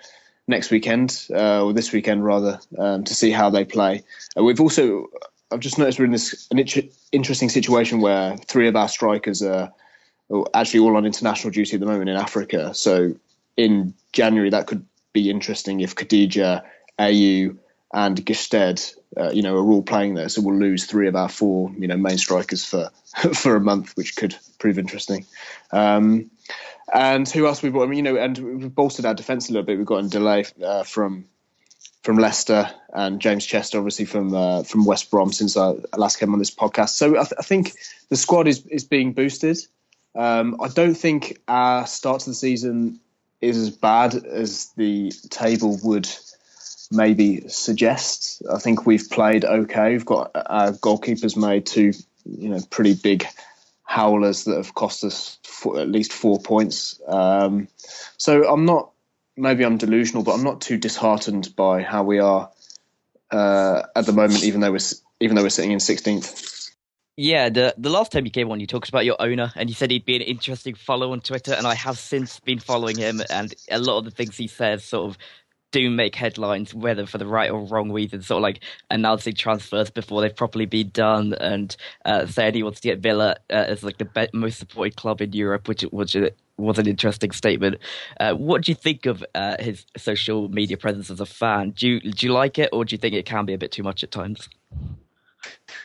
next 0.47 0.71
weekend 0.71 1.27
uh, 1.31 1.65
or 1.65 1.73
this 1.73 1.93
weekend 1.93 2.25
rather 2.25 2.61
um, 2.79 3.05
to 3.05 3.15
see 3.15 3.31
how 3.31 3.51
they 3.51 3.65
play. 3.65 4.05
Uh, 4.37 4.45
we've 4.45 4.61
also 4.61 5.07
I've 5.55 5.61
just 5.61 5.79
noticed 5.79 6.01
we're 6.01 6.07
in 6.07 6.11
this 6.11 6.49
an 6.51 6.59
inter- 6.59 6.89
interesting 7.13 7.49
situation 7.49 8.01
where 8.01 8.37
three 8.37 8.67
of 8.67 8.75
our 8.75 8.89
strikers 8.89 9.41
are 9.41 9.73
actually 10.53 10.81
all 10.81 10.97
on 10.97 11.07
international 11.07 11.53
duty 11.53 11.75
at 11.77 11.81
the 11.81 11.87
moment 11.87 12.11
in 12.11 12.17
Africa. 12.17 12.75
So 12.75 13.15
in 13.57 13.95
January 14.13 14.51
that 14.51 14.67
could 14.67 14.85
be 15.13 15.31
interesting 15.31 15.81
if 15.81 15.95
Kodja, 15.95 16.65
Ayew, 16.99 17.57
and 17.93 18.27
Gestede, 18.27 18.97
uh, 19.17 19.31
you 19.31 19.43
know, 19.43 19.57
are 19.57 19.71
all 19.71 19.83
playing 19.83 20.15
there. 20.15 20.29
So 20.29 20.43
we'll 20.43 20.59
lose 20.59 20.87
three 20.87 21.07
of 21.07 21.15
our 21.15 21.29
four, 21.29 21.73
you 21.79 21.87
know, 21.87 21.97
main 21.97 22.19
strikers 22.19 22.65
for 22.65 22.91
for 23.35 23.55
a 23.55 23.61
month, 23.61 23.97
which 23.97 24.17
could 24.17 24.35
prove 24.59 24.77
interesting. 24.77 25.25
Um, 25.71 26.33
and 26.93 27.29
who 27.29 27.47
else 27.47 27.63
we 27.63 27.71
brought? 27.71 27.85
I 27.85 27.87
mean, 27.87 28.05
you 28.05 28.13
know, 28.13 28.17
and 28.17 28.37
we've 28.39 28.75
bolstered 28.75 29.07
our 29.07 29.15
defence 29.15 29.49
a 29.49 29.53
little 29.53 29.65
bit. 29.65 29.79
We've 29.79 29.87
got 29.87 30.05
a 30.05 30.09
delay 30.09 30.45
uh, 30.63 30.83
from 30.83 31.27
from 32.05 32.19
Leicester 32.19 32.71
and 32.93 33.19
James 33.19 33.45
Chester, 33.45 33.79
obviously 33.79 34.05
from 34.05 34.35
uh, 34.35 34.63
from 34.63 34.85
West 34.85 35.11
Brom 35.11 35.33
since 35.33 35.57
I 35.57 35.75
last 35.97 36.21
came 36.21 36.33
on 36.33 36.39
this 36.39 36.55
podcast. 36.55 36.91
So 36.91 37.19
I, 37.19 37.25
th- 37.25 37.33
I 37.39 37.43
think 37.43 37.73
the 38.11 38.17
squad 38.17 38.47
is 38.47 38.65
is 38.67 38.85
being 38.85 39.15
boosted. 39.15 39.59
Um, 40.15 40.61
I 40.61 40.69
don't 40.69 40.95
think 40.95 41.41
our 41.49 41.87
start 41.87 42.21
to 42.21 42.31
the 42.31 42.35
season 42.35 43.01
is 43.41 43.57
as 43.57 43.71
bad 43.71 44.15
as 44.15 44.71
the 44.77 45.11
table 45.31 45.79
would 45.83 46.09
maybe 46.93 47.49
suggest. 47.49 48.43
I 48.53 48.59
think 48.59 48.87
we've 48.87 49.09
played 49.11 49.45
okay. 49.45 49.93
We've 49.93 50.05
got 50.05 50.31
our 50.35 50.73
goalkeepers 50.73 51.37
made 51.37 51.67
two, 51.67 51.93
you 52.25 52.51
know, 52.51 52.61
pretty 52.71 52.95
big 52.95 53.27
howlers 53.83 54.45
that 54.45 54.57
have 54.57 54.75
cost 54.75 55.05
us 55.05 55.39
at 55.77 55.89
least 55.89 56.13
four 56.13 56.39
points. 56.39 57.01
Um, 57.09 57.69
so 58.19 58.47
I'm 58.47 58.67
not. 58.67 58.91
Maybe 59.37 59.65
I'm 59.65 59.79
delusional, 59.79 60.23
but 60.23 60.33
I'm 60.35 60.45
not 60.45 60.61
too 60.61 60.77
disheartened 60.77 61.55
by 61.57 61.83
how 61.83 62.05
we 62.05 62.21
are 62.21 62.51
uh, 63.31 63.83
at 63.97 64.07
the 64.07 64.13
moment. 64.13 64.45
Even 64.45 64.61
though 64.61 64.73
we're 64.73 64.79
even 65.21 65.37
though 65.37 65.43
we're 65.43 65.51
sitting 65.51 65.73
in 65.73 65.79
16th. 65.79 66.71
Yeah, 67.17 67.49
the 67.49 67.75
the 67.79 67.91
last 67.91 68.11
time 68.11 68.25
you 68.25 68.31
came 68.33 68.51
on, 68.51 68.59
you 68.59 68.67
talked 68.67 68.89
about 68.89 69.05
your 69.05 69.17
owner, 69.21 69.53
and 69.55 69.69
you 69.69 69.75
said 69.75 69.91
he'd 69.91 70.05
be 70.05 70.17
an 70.17 70.23
interesting 70.23 70.75
follow 70.75 71.13
on 71.13 71.21
Twitter, 71.21 71.53
and 71.53 71.67
I 71.67 71.75
have 71.75 71.97
since 71.97 72.41
been 72.41 72.59
following 72.59 72.97
him, 72.97 73.23
and 73.31 73.55
a 73.71 73.79
lot 73.79 73.99
of 73.99 74.05
the 74.05 74.11
things 74.11 74.37
he 74.37 74.49
says 74.49 74.85
sort 74.85 75.11
of 75.11 75.19
do 75.75 75.91
make 75.91 76.15
headlines, 76.15 76.73
whether 76.73 77.05
for 77.05 77.19
the 77.19 77.27
right 77.27 77.51
or 77.51 77.65
wrong 77.65 77.91
reason, 77.91 78.23
sort 78.23 78.39
of 78.39 78.43
like 78.43 78.63
announcing 78.91 79.35
transfers 79.35 79.91
before 79.91 80.21
they've 80.21 80.35
properly 80.35 80.67
been 80.67 80.91
done, 80.91 81.35
and 81.35 81.77
uh, 82.05 82.27
saying 82.27 82.55
he 82.55 82.63
wants 82.63 82.81
to 82.81 82.89
get 82.89 83.01
Villa 83.01 83.37
uh, 83.51 83.55
as 83.55 83.83
like 83.83 83.99
the 83.99 84.05
be- 84.05 84.29
most 84.33 84.61
supported 84.61 84.97
club 84.97 85.21
in 85.21 85.33
Europe, 85.33 85.67
which 85.67 85.83
which 85.83 86.17
was 86.57 86.79
an 86.79 86.87
interesting 86.87 87.33
statement. 87.33 87.79
Uh, 88.21 88.35
what 88.35 88.63
do 88.63 88.71
you 88.71 88.77
think 88.77 89.05
of 89.07 89.25
uh, 89.35 89.57
his 89.59 89.85
social 89.97 90.49
media 90.49 90.77
presence 90.77 91.11
as 91.11 91.21
a 91.21 91.27
fan? 91.27 91.71
Do 91.71 91.89
you 91.89 92.01
do 92.01 92.27
you 92.27 92.33
like 92.33 92.57
it, 92.57 92.71
or 92.73 92.85
do 92.85 92.95
you 92.95 92.99
think 92.99 93.15
it 93.15 93.27
can 93.27 93.45
be 93.45 93.53
a 93.53 93.59
bit 93.59 93.73
too 93.73 93.83
much 93.83 94.05
at 94.05 94.13
times? 94.13 94.49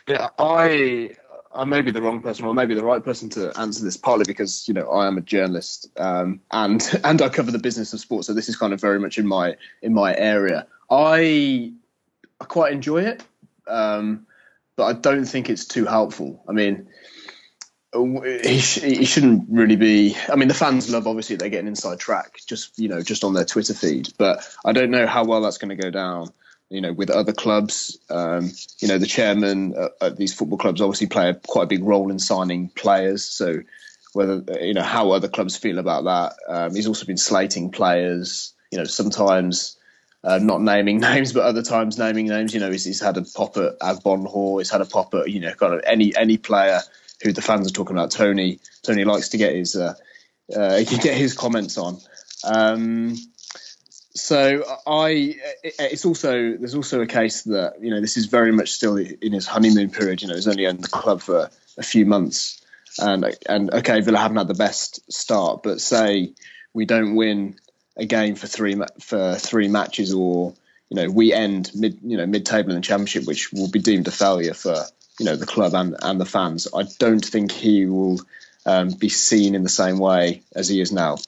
Yeah, 0.06 0.28
I 0.38 1.10
I 1.52 1.64
may 1.64 1.82
be 1.82 1.90
the 1.90 2.02
wrong 2.02 2.22
person, 2.22 2.44
or 2.44 2.54
maybe 2.54 2.74
the 2.74 2.84
right 2.84 3.02
person 3.02 3.28
to 3.30 3.58
answer 3.58 3.84
this. 3.84 3.96
Partly 3.96 4.24
because 4.24 4.68
you 4.68 4.74
know 4.74 4.88
I 4.90 5.06
am 5.06 5.18
a 5.18 5.20
journalist, 5.20 5.88
um, 5.96 6.40
and 6.50 6.82
and 7.04 7.20
I 7.20 7.28
cover 7.28 7.50
the 7.50 7.58
business 7.58 7.92
of 7.92 8.00
sports, 8.00 8.26
so 8.26 8.34
this 8.34 8.48
is 8.48 8.56
kind 8.56 8.72
of 8.72 8.80
very 8.80 9.00
much 9.00 9.18
in 9.18 9.26
my 9.26 9.56
in 9.82 9.92
my 9.92 10.16
area. 10.16 10.66
I 10.90 11.72
I 12.40 12.44
quite 12.44 12.72
enjoy 12.72 13.02
it, 13.02 13.22
um, 13.66 14.26
but 14.76 14.84
I 14.84 14.92
don't 14.92 15.24
think 15.24 15.50
it's 15.50 15.64
too 15.64 15.86
helpful. 15.86 16.42
I 16.48 16.52
mean. 16.52 16.88
He, 17.92 18.60
sh- 18.60 18.82
he 18.82 19.04
shouldn't 19.04 19.46
really 19.50 19.74
be. 19.74 20.16
I 20.28 20.36
mean, 20.36 20.46
the 20.46 20.54
fans 20.54 20.88
love 20.88 21.08
obviously 21.08 21.34
they 21.34 21.50
get 21.50 21.58
an 21.58 21.66
inside 21.66 21.98
track 21.98 22.38
just 22.46 22.78
you 22.78 22.88
know 22.88 23.02
just 23.02 23.24
on 23.24 23.34
their 23.34 23.44
Twitter 23.44 23.74
feed, 23.74 24.10
but 24.16 24.48
I 24.64 24.70
don't 24.70 24.92
know 24.92 25.08
how 25.08 25.24
well 25.24 25.40
that's 25.40 25.58
going 25.58 25.76
to 25.76 25.82
go 25.82 25.90
down 25.90 26.28
you 26.70 26.80
know, 26.80 26.92
with 26.92 27.10
other 27.10 27.32
clubs. 27.32 27.98
Um, 28.08 28.52
you 28.78 28.88
know, 28.88 28.98
the 28.98 29.06
chairman 29.06 29.74
at, 30.00 30.16
these 30.16 30.32
football 30.32 30.58
clubs 30.58 30.80
obviously 30.80 31.08
play 31.08 31.30
a, 31.30 31.34
quite 31.34 31.64
a 31.64 31.66
big 31.66 31.84
role 31.84 32.10
in 32.10 32.18
signing 32.18 32.68
players. 32.68 33.24
So 33.24 33.60
whether 34.12 34.42
you 34.60 34.74
know 34.74 34.82
how 34.82 35.10
other 35.10 35.28
clubs 35.28 35.56
feel 35.56 35.78
about 35.78 36.04
that, 36.04 36.36
um, 36.48 36.74
he's 36.74 36.86
also 36.86 37.06
been 37.06 37.18
slating 37.18 37.70
players. 37.70 38.54
You 38.70 38.78
know, 38.78 38.84
sometimes. 38.84 39.76
Uh, 40.22 40.38
not 40.38 40.60
naming 40.60 41.00
names, 41.00 41.32
but 41.32 41.44
other 41.44 41.62
times 41.62 41.96
naming 41.96 42.26
names. 42.28 42.52
You 42.52 42.60
know, 42.60 42.70
he's, 42.70 42.84
he's 42.84 43.00
had 43.00 43.16
a 43.16 43.22
pop 43.22 43.56
at 43.56 43.78
Agbonlahor. 43.78 44.60
He's 44.60 44.68
had 44.68 44.82
a 44.82 44.84
pop 44.84 45.14
at 45.14 45.30
you 45.30 45.40
know, 45.40 45.54
kind 45.54 45.72
of 45.72 45.80
any 45.86 46.14
any 46.14 46.36
player 46.36 46.80
who 47.22 47.32
the 47.32 47.40
fans 47.40 47.66
are 47.66 47.72
talking 47.72 47.96
about. 47.96 48.10
Tony 48.10 48.60
Tony 48.82 49.04
likes 49.04 49.30
to 49.30 49.38
get 49.38 49.54
his 49.54 49.76
uh, 49.76 49.94
uh, 50.54 50.76
he 50.76 50.84
can 50.86 50.98
get 50.98 51.16
his 51.16 51.34
comments 51.34 51.78
on. 51.78 51.98
Um, 52.44 53.16
so 54.14 54.64
I, 54.86 55.36
it's 55.62 56.04
also 56.04 56.56
there's 56.56 56.74
also 56.74 57.00
a 57.00 57.06
case 57.06 57.42
that 57.42 57.80
you 57.80 57.90
know 57.90 58.00
this 58.00 58.16
is 58.16 58.26
very 58.26 58.50
much 58.50 58.72
still 58.72 58.96
in 58.96 59.32
his 59.32 59.46
honeymoon 59.46 59.90
period. 59.90 60.22
You 60.22 60.28
know, 60.28 60.34
he's 60.34 60.48
only 60.48 60.66
owned 60.66 60.82
the 60.82 60.88
club 60.88 61.22
for 61.22 61.50
a 61.78 61.82
few 61.82 62.06
months, 62.06 62.60
and 62.98 63.36
and 63.48 63.72
okay, 63.72 64.00
Villa 64.00 64.18
haven't 64.18 64.38
had 64.38 64.48
the 64.48 64.54
best 64.54 65.12
start, 65.12 65.62
but 65.62 65.80
say 65.80 66.32
we 66.74 66.86
don't 66.86 67.14
win 67.14 67.56
a 67.96 68.04
game 68.04 68.34
for 68.34 68.48
three 68.48 68.80
for 69.00 69.36
three 69.36 69.68
matches, 69.68 70.12
or 70.12 70.54
you 70.88 70.96
know 70.96 71.08
we 71.08 71.32
end 71.32 71.70
mid 71.74 71.98
you 72.02 72.16
know 72.16 72.26
mid 72.26 72.44
table 72.44 72.70
in 72.70 72.76
the 72.76 72.82
championship, 72.82 73.26
which 73.26 73.52
will 73.52 73.70
be 73.70 73.78
deemed 73.78 74.08
a 74.08 74.12
failure 74.12 74.54
for 74.54 74.74
you 75.20 75.26
know 75.26 75.36
the 75.36 75.46
club 75.46 75.72
and 75.74 75.96
and 76.02 76.20
the 76.20 76.26
fans. 76.26 76.66
I 76.74 76.82
don't 76.98 77.24
think 77.24 77.52
he 77.52 77.86
will 77.86 78.18
um, 78.66 78.90
be 78.90 79.08
seen 79.08 79.54
in 79.54 79.62
the 79.62 79.68
same 79.68 79.98
way 79.98 80.42
as 80.52 80.68
he 80.68 80.80
is 80.80 80.90
now 80.90 81.18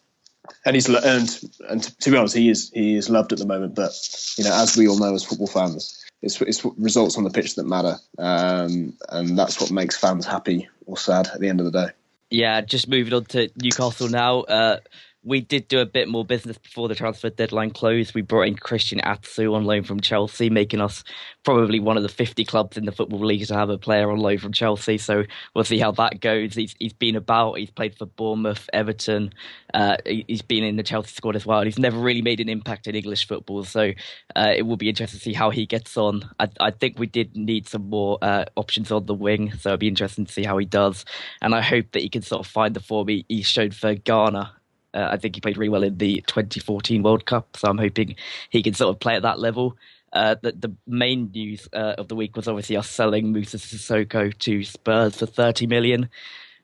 and 0.65 0.77
he's 0.77 0.89
and 0.89 1.41
and 1.69 1.83
to, 1.83 1.97
to 1.99 2.11
be 2.11 2.17
honest, 2.17 2.37
he 2.37 2.49
is 2.49 2.71
he 2.73 2.97
is 2.97 3.11
loved 3.11 3.33
at 3.33 3.39
the 3.39 3.47
moment. 3.47 3.75
But 3.75 3.93
you 4.37 4.45
know, 4.45 4.55
as 4.55 4.77
we 4.77 4.89
all 4.89 4.99
know 4.99 5.15
as 5.15 5.25
football 5.25 5.47
fans, 5.47 6.05
it's 6.23 6.41
it's 6.41 6.65
results 6.65 7.19
on 7.19 7.25
the 7.25 7.31
pitch 7.31 7.57
that 7.57 7.67
matter, 7.67 7.97
um, 8.19 8.97
and 9.09 9.39
that's 9.39 9.61
what 9.61 9.71
makes 9.71 9.97
fans 9.97 10.27
happy 10.27 10.69
or 10.87 10.97
sad 10.97 11.29
at 11.29 11.41
the 11.41 11.49
end 11.49 11.61
of 11.61 11.71
the 11.71 11.87
day. 11.87 11.93
Yeah, 12.31 12.61
just 12.63 12.89
moving 12.89 13.13
on 13.13 13.25
to 13.27 13.51
Newcastle 13.57 14.09
now. 14.09 14.41
Uh, 14.41 14.79
we 15.25 15.41
did 15.41 15.69
do 15.69 15.79
a 15.79 15.87
bit 15.87 16.09
more 16.09 16.25
business 16.25 16.59
before 16.59 16.89
the 16.89 16.97
transfer 16.97 17.31
deadline 17.31 17.71
closed. 17.71 18.15
We 18.15 18.23
brought 18.23 18.49
in 18.49 18.57
Christian 18.57 18.99
Atsu 19.01 19.55
on 19.55 19.65
loan 19.65 19.85
from 19.85 20.01
Chelsea, 20.01 20.51
making 20.51 20.81
us 20.81 21.05
probably 21.45 21.79
one 21.79 21.97
of 21.97 22.03
the 22.03 22.09
50 22.09 22.45
clubs 22.45 22.77
in 22.77 22.87
the 22.87 22.93
Football 22.93 23.25
League 23.25 23.47
to 23.47 23.55
have 23.55 23.71
a 23.71 23.79
player 23.79 24.11
on 24.11 24.19
loan 24.19 24.39
from 24.39 24.53
Chelsea. 24.53 24.99
So 24.99 25.23
we'll 25.55 25.65
see 25.65 25.79
how 25.79 25.93
that 25.93 26.21
goes. 26.21 26.55
He's, 26.55 26.75
he's 26.79 26.93
been 26.93 27.15
about, 27.15 27.59
he's 27.59 27.71
played 27.71 27.97
for 27.97 28.07
Bournemouth, 28.07 28.69
Everton, 28.73 29.33
uh, 29.75 29.97
he, 30.05 30.25
has 30.29 30.43
been 30.43 30.65
in 30.65 30.77
the 30.77 30.83
Chelsea 30.83 31.15
squad 31.15 31.37
as 31.37 31.47
well. 31.47 31.63
He's 31.63 31.79
never 31.79 31.99
really 31.99 32.23
made 32.23 32.41
an 32.41 32.49
impact 32.49 32.89
in 32.89 32.97
English 32.97 33.29
football. 33.29 33.63
So 33.63 33.93
uh, 34.35 34.53
it 34.57 34.63
will 34.63 34.77
be 34.77 34.89
interesting 34.89 35.19
to 35.19 35.25
see 35.25 35.35
how 35.35 35.51
he 35.51 35.67
gets 35.67 35.97
on. 35.97 36.29
I, 36.41 36.49
I 36.59 36.71
think 36.73 36.99
we 36.99 37.07
did 37.07 37.37
need 37.37 37.69
some 37.69 37.89
more 37.89 38.19
uh, 38.23 38.47
options 38.57 38.91
on 38.91 39.07
the 39.07 39.15
wing. 39.15 39.53
So 39.53 39.71
it'll 39.71 39.79
be 39.79 39.89
interesting 39.89 40.27
to 40.27 40.33
see 40.33 40.43
how 40.43 40.59
he 40.59 40.67
does. 40.67 41.05
And 41.41 41.55
I 41.55 41.61
hope 41.61 41.93
that 41.93 42.03
he 42.03 42.09
can 42.09 42.23
sort 42.23 42.45
of 42.45 42.51
find 42.51 42.75
the 42.75 42.81
form 42.81 43.07
he, 43.07 43.25
he 43.29 43.43
showed 43.43 43.75
for 43.75 43.95
Ghana 43.95 44.53
uh, 44.95 45.09
I 45.11 45.17
think 45.17 45.35
he 45.35 45.41
played 45.41 45.57
really 45.57 45.69
well 45.69 45.83
in 45.83 45.99
the 45.99 46.23
2014 46.27 47.03
World 47.03 47.27
Cup, 47.27 47.57
so 47.57 47.69
I'm 47.69 47.79
hoping 47.79 48.17
he 48.51 48.63
can 48.63 48.75
sort 48.75 48.95
of 48.95 49.01
play 49.01 49.17
at 49.17 49.23
that 49.23 49.39
level. 49.39 49.77
Uh, 50.13 50.37
the, 50.43 50.53
the 50.53 50.75
main 50.87 51.31
news 51.33 51.69
uh, 51.73 51.95
of 51.97 52.09
the 52.09 52.15
week 52.15 52.37
was 52.37 52.47
obviously 52.47 52.77
us 52.77 52.89
selling 52.89 53.33
Moussa 53.33 53.57
Sissoko 53.57 54.37
to 54.41 54.63
Spurs 54.63 55.17
for 55.17 55.27
30 55.27 55.67
million, 55.67 56.11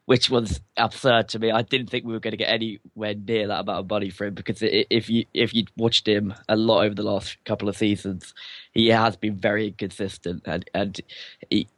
which 0.04 0.28
was 0.28 0.60
absurd 0.76 1.28
to 1.30 1.38
me. 1.38 1.50
I 1.50 1.62
didn't 1.62 1.88
think 1.88 2.04
we 2.04 2.12
were 2.12 2.20
going 2.20 2.32
to 2.32 2.36
get 2.36 2.50
anywhere 2.50 3.14
near 3.14 3.48
that 3.48 3.60
amount 3.60 3.78
of 3.78 3.90
money 3.90 4.10
for 4.10 4.26
him 4.26 4.34
because 4.34 4.60
it, 4.60 4.86
if 4.90 5.08
you 5.08 5.24
if 5.32 5.54
you'd 5.54 5.70
watched 5.76 6.06
him 6.06 6.34
a 6.48 6.56
lot 6.56 6.84
over 6.84 6.94
the 6.94 7.02
last 7.02 7.42
couple 7.44 7.70
of 7.70 7.76
seasons, 7.76 8.34
he 8.72 8.88
has 8.88 9.16
been 9.16 9.36
very 9.36 9.68
inconsistent 9.68 10.42
and 10.44 10.68
and 10.74 11.00
he, 11.48 11.68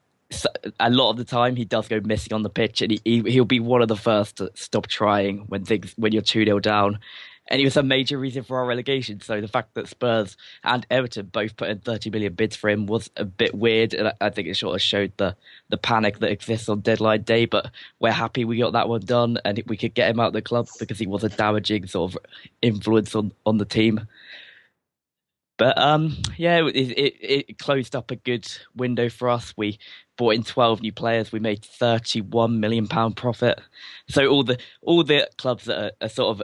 a 0.78 0.90
lot 0.90 1.10
of 1.10 1.16
the 1.16 1.24
time 1.24 1.56
he 1.56 1.64
does 1.64 1.88
go 1.88 2.00
missing 2.04 2.32
on 2.32 2.42
the 2.42 2.50
pitch 2.50 2.82
and 2.82 2.92
he, 2.92 3.00
he 3.04 3.20
he'll 3.30 3.44
be 3.44 3.60
one 3.60 3.82
of 3.82 3.88
the 3.88 3.96
first 3.96 4.36
to 4.36 4.50
stop 4.54 4.86
trying 4.86 5.38
when 5.48 5.64
things 5.64 5.92
when 5.96 6.12
you're 6.12 6.22
2-0 6.22 6.62
down. 6.62 6.98
And 7.48 7.58
he 7.58 7.64
was 7.64 7.76
a 7.76 7.82
major 7.82 8.16
reason 8.16 8.44
for 8.44 8.60
our 8.60 8.66
relegation. 8.66 9.20
So 9.20 9.40
the 9.40 9.48
fact 9.48 9.74
that 9.74 9.88
Spurs 9.88 10.36
and 10.62 10.86
Everton 10.88 11.26
both 11.26 11.56
put 11.56 11.68
in 11.68 11.80
30 11.80 12.10
million 12.10 12.32
bids 12.34 12.54
for 12.54 12.70
him 12.70 12.86
was 12.86 13.10
a 13.16 13.24
bit 13.24 13.52
weird. 13.52 13.92
And 13.92 14.06
I, 14.06 14.12
I 14.20 14.30
think 14.30 14.46
it 14.46 14.56
sort 14.56 14.76
of 14.76 14.80
showed 14.80 15.12
the 15.16 15.34
the 15.68 15.76
panic 15.76 16.20
that 16.20 16.30
exists 16.30 16.68
on 16.68 16.80
deadline 16.80 17.22
day 17.22 17.46
but 17.46 17.70
we're 17.98 18.10
happy 18.10 18.44
we 18.44 18.58
got 18.58 18.72
that 18.72 18.88
one 18.88 19.00
done 19.00 19.38
and 19.44 19.62
we 19.66 19.76
could 19.76 19.94
get 19.94 20.10
him 20.10 20.20
out 20.20 20.28
of 20.28 20.32
the 20.32 20.42
club 20.42 20.68
because 20.78 20.98
he 20.98 21.06
was 21.06 21.24
a 21.24 21.28
damaging 21.28 21.86
sort 21.86 22.12
of 22.12 22.18
influence 22.60 23.14
on 23.14 23.32
on 23.46 23.58
the 23.58 23.64
team 23.64 24.06
but 25.60 25.76
um, 25.76 26.16
yeah, 26.38 26.66
it, 26.66 26.74
it, 26.74 27.48
it 27.50 27.58
closed 27.58 27.94
up 27.94 28.10
a 28.10 28.16
good 28.16 28.50
window 28.74 29.10
for 29.10 29.28
us. 29.28 29.52
We 29.58 29.78
bought 30.16 30.34
in 30.34 30.42
12 30.42 30.80
new 30.80 30.90
players. 30.90 31.32
We 31.32 31.38
made 31.38 31.62
31 31.62 32.60
million 32.60 32.88
pound 32.88 33.18
profit. 33.18 33.60
So 34.08 34.26
all 34.26 34.42
the 34.42 34.56
all 34.80 35.04
the 35.04 35.28
clubs 35.36 35.66
that 35.66 35.78
are, 35.78 35.92
are 36.00 36.08
sort 36.08 36.30
of 36.30 36.42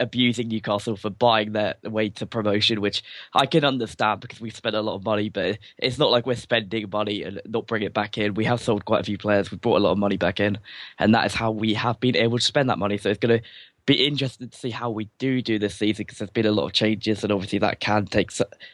abusing 0.00 0.48
Newcastle 0.48 0.96
for 0.96 1.10
buying 1.10 1.52
their 1.52 1.76
way 1.84 2.08
to 2.08 2.26
promotion, 2.26 2.80
which 2.80 3.04
I 3.34 3.46
can 3.46 3.64
understand 3.64 4.20
because 4.20 4.40
we 4.40 4.50
spent 4.50 4.74
a 4.74 4.82
lot 4.82 4.96
of 4.96 5.04
money, 5.04 5.28
but 5.28 5.58
it's 5.78 5.96
not 5.96 6.10
like 6.10 6.26
we're 6.26 6.34
spending 6.34 6.90
money 6.90 7.22
and 7.22 7.40
not 7.46 7.68
bringing 7.68 7.86
it 7.86 7.94
back 7.94 8.18
in. 8.18 8.34
We 8.34 8.46
have 8.46 8.60
sold 8.60 8.84
quite 8.84 9.02
a 9.02 9.04
few 9.04 9.16
players. 9.16 9.52
We 9.52 9.58
brought 9.58 9.76
a 9.76 9.84
lot 9.84 9.92
of 9.92 9.98
money 9.98 10.16
back 10.16 10.40
in, 10.40 10.58
and 10.98 11.14
that 11.14 11.26
is 11.26 11.34
how 11.34 11.52
we 11.52 11.74
have 11.74 12.00
been 12.00 12.16
able 12.16 12.38
to 12.38 12.44
spend 12.44 12.68
that 12.68 12.80
money. 12.80 12.98
So 12.98 13.10
it's 13.10 13.20
going 13.20 13.38
to 13.38 13.46
be 13.86 14.04
interested 14.04 14.50
to 14.50 14.58
see 14.58 14.70
how 14.70 14.90
we 14.90 15.08
do 15.18 15.40
do 15.40 15.58
this 15.58 15.76
season 15.76 16.04
because 16.04 16.18
there's 16.18 16.30
been 16.30 16.46
a 16.46 16.52
lot 16.52 16.66
of 16.66 16.72
changes, 16.72 17.22
and 17.22 17.32
obviously 17.32 17.60
that 17.60 17.80
can 17.80 18.06
take 18.06 18.30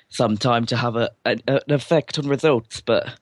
some 0.08 0.36
time 0.38 0.66
to 0.66 0.76
have 0.76 0.96
a, 0.96 1.10
an, 1.24 1.42
an 1.46 1.60
effect 1.68 2.18
on 2.18 2.26
results. 2.26 2.80
But 2.80 3.14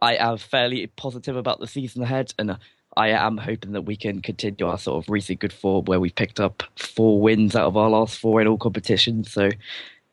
I 0.00 0.16
am 0.16 0.36
fairly 0.36 0.86
positive 0.86 1.36
about 1.36 1.58
the 1.58 1.66
season 1.66 2.02
ahead, 2.02 2.34
and 2.38 2.58
I 2.96 3.08
am 3.08 3.38
hoping 3.38 3.72
that 3.72 3.82
we 3.82 3.96
can 3.96 4.20
continue 4.20 4.66
our 4.66 4.78
sort 4.78 5.02
of 5.02 5.10
recent 5.10 5.40
good 5.40 5.52
form 5.52 5.86
where 5.86 6.00
we 6.00 6.10
picked 6.10 6.40
up 6.40 6.62
four 6.76 7.20
wins 7.20 7.56
out 7.56 7.66
of 7.66 7.76
our 7.76 7.88
last 7.88 8.18
four 8.18 8.40
in 8.40 8.46
all 8.46 8.58
competitions. 8.58 9.32
So, 9.32 9.50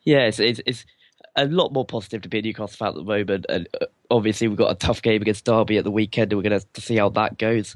yeah, 0.03 0.27
it's, 0.27 0.39
it's, 0.39 0.61
it's 0.65 0.85
a 1.35 1.45
lot 1.45 1.73
more 1.73 1.85
positive 1.85 2.21
to 2.21 2.29
be 2.29 2.39
a 2.39 2.41
Newcastle 2.41 2.77
fan 2.77 2.89
at 2.89 2.95
the 2.95 3.03
moment. 3.03 3.45
And 3.49 3.67
uh, 3.81 3.87
obviously, 4.11 4.47
we've 4.47 4.57
got 4.57 4.71
a 4.71 4.75
tough 4.75 5.01
game 5.01 5.21
against 5.21 5.45
Derby 5.45 5.77
at 5.77 5.83
the 5.83 5.91
weekend, 5.91 6.31
and 6.31 6.37
we're 6.37 6.49
going 6.49 6.61
to 6.73 6.81
see 6.81 6.97
how 6.97 7.09
that 7.09 7.37
goes. 7.37 7.75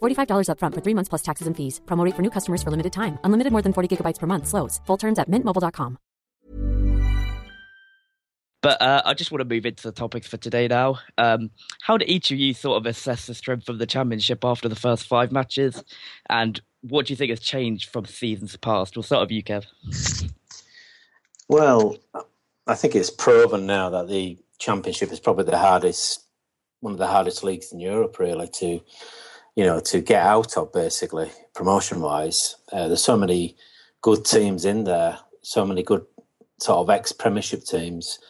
$45 0.00 0.48
upfront 0.48 0.74
for 0.74 0.80
three 0.80 0.94
months 0.94 1.10
plus 1.10 1.22
taxes 1.22 1.46
and 1.46 1.54
fees. 1.56 1.80
Promo 1.84 2.04
rate 2.04 2.16
for 2.16 2.22
new 2.22 2.30
customers 2.30 2.62
for 2.62 2.70
limited 2.70 2.92
time. 2.92 3.18
Unlimited 3.24 3.52
more 3.52 3.62
than 3.62 3.72
40 3.74 3.96
gigabytes 3.96 4.18
per 4.18 4.26
month. 4.26 4.46
Slows. 4.46 4.80
Full 4.86 4.96
terms 4.96 5.18
at 5.18 5.30
mintmobile.com. 5.30 5.98
But 8.66 8.82
uh, 8.82 9.02
I 9.04 9.14
just 9.14 9.30
want 9.30 9.42
to 9.42 9.54
move 9.54 9.64
into 9.64 9.84
the 9.84 9.92
topics 9.92 10.26
for 10.26 10.38
today 10.38 10.66
now. 10.66 10.98
Um, 11.18 11.50
how 11.82 11.96
do 11.98 12.04
each 12.08 12.32
of 12.32 12.38
you 12.38 12.52
sort 12.52 12.78
of 12.78 12.86
assess 12.86 13.26
the 13.26 13.34
strength 13.34 13.68
of 13.68 13.78
the 13.78 13.86
championship 13.86 14.44
after 14.44 14.68
the 14.68 14.74
first 14.74 15.06
five 15.06 15.30
matches? 15.30 15.84
And 16.28 16.60
what 16.80 17.06
do 17.06 17.12
you 17.12 17.16
think 17.16 17.30
has 17.30 17.38
changed 17.38 17.90
from 17.90 18.06
seasons 18.06 18.56
past? 18.56 18.96
We'll 18.96 19.04
start 19.04 19.20
with 19.22 19.30
you, 19.30 19.44
Kev. 19.44 19.66
Well, 21.48 21.96
I 22.66 22.74
think 22.74 22.96
it's 22.96 23.08
proven 23.08 23.66
now 23.66 23.90
that 23.90 24.08
the 24.08 24.36
championship 24.58 25.12
is 25.12 25.20
probably 25.20 25.44
the 25.44 25.58
hardest, 25.58 26.24
one 26.80 26.92
of 26.92 26.98
the 26.98 27.06
hardest 27.06 27.44
leagues 27.44 27.72
in 27.72 27.78
Europe, 27.78 28.18
really, 28.18 28.48
to 28.48 28.80
you 29.56 29.64
know 29.64 29.80
to 29.80 30.00
get 30.00 30.22
out 30.22 30.56
of. 30.56 30.72
Basically, 30.72 31.30
promotion 31.54 32.00
wise, 32.00 32.56
uh, 32.72 32.86
there's 32.86 33.02
so 33.02 33.16
many 33.16 33.56
good 34.02 34.24
teams 34.24 34.64
in 34.64 34.84
there, 34.84 35.18
so 35.42 35.66
many 35.66 35.82
good 35.82 36.04
sort 36.60 36.78
of 36.78 36.90
ex 36.90 37.12
Premiership 37.12 37.64
teams 37.64 38.20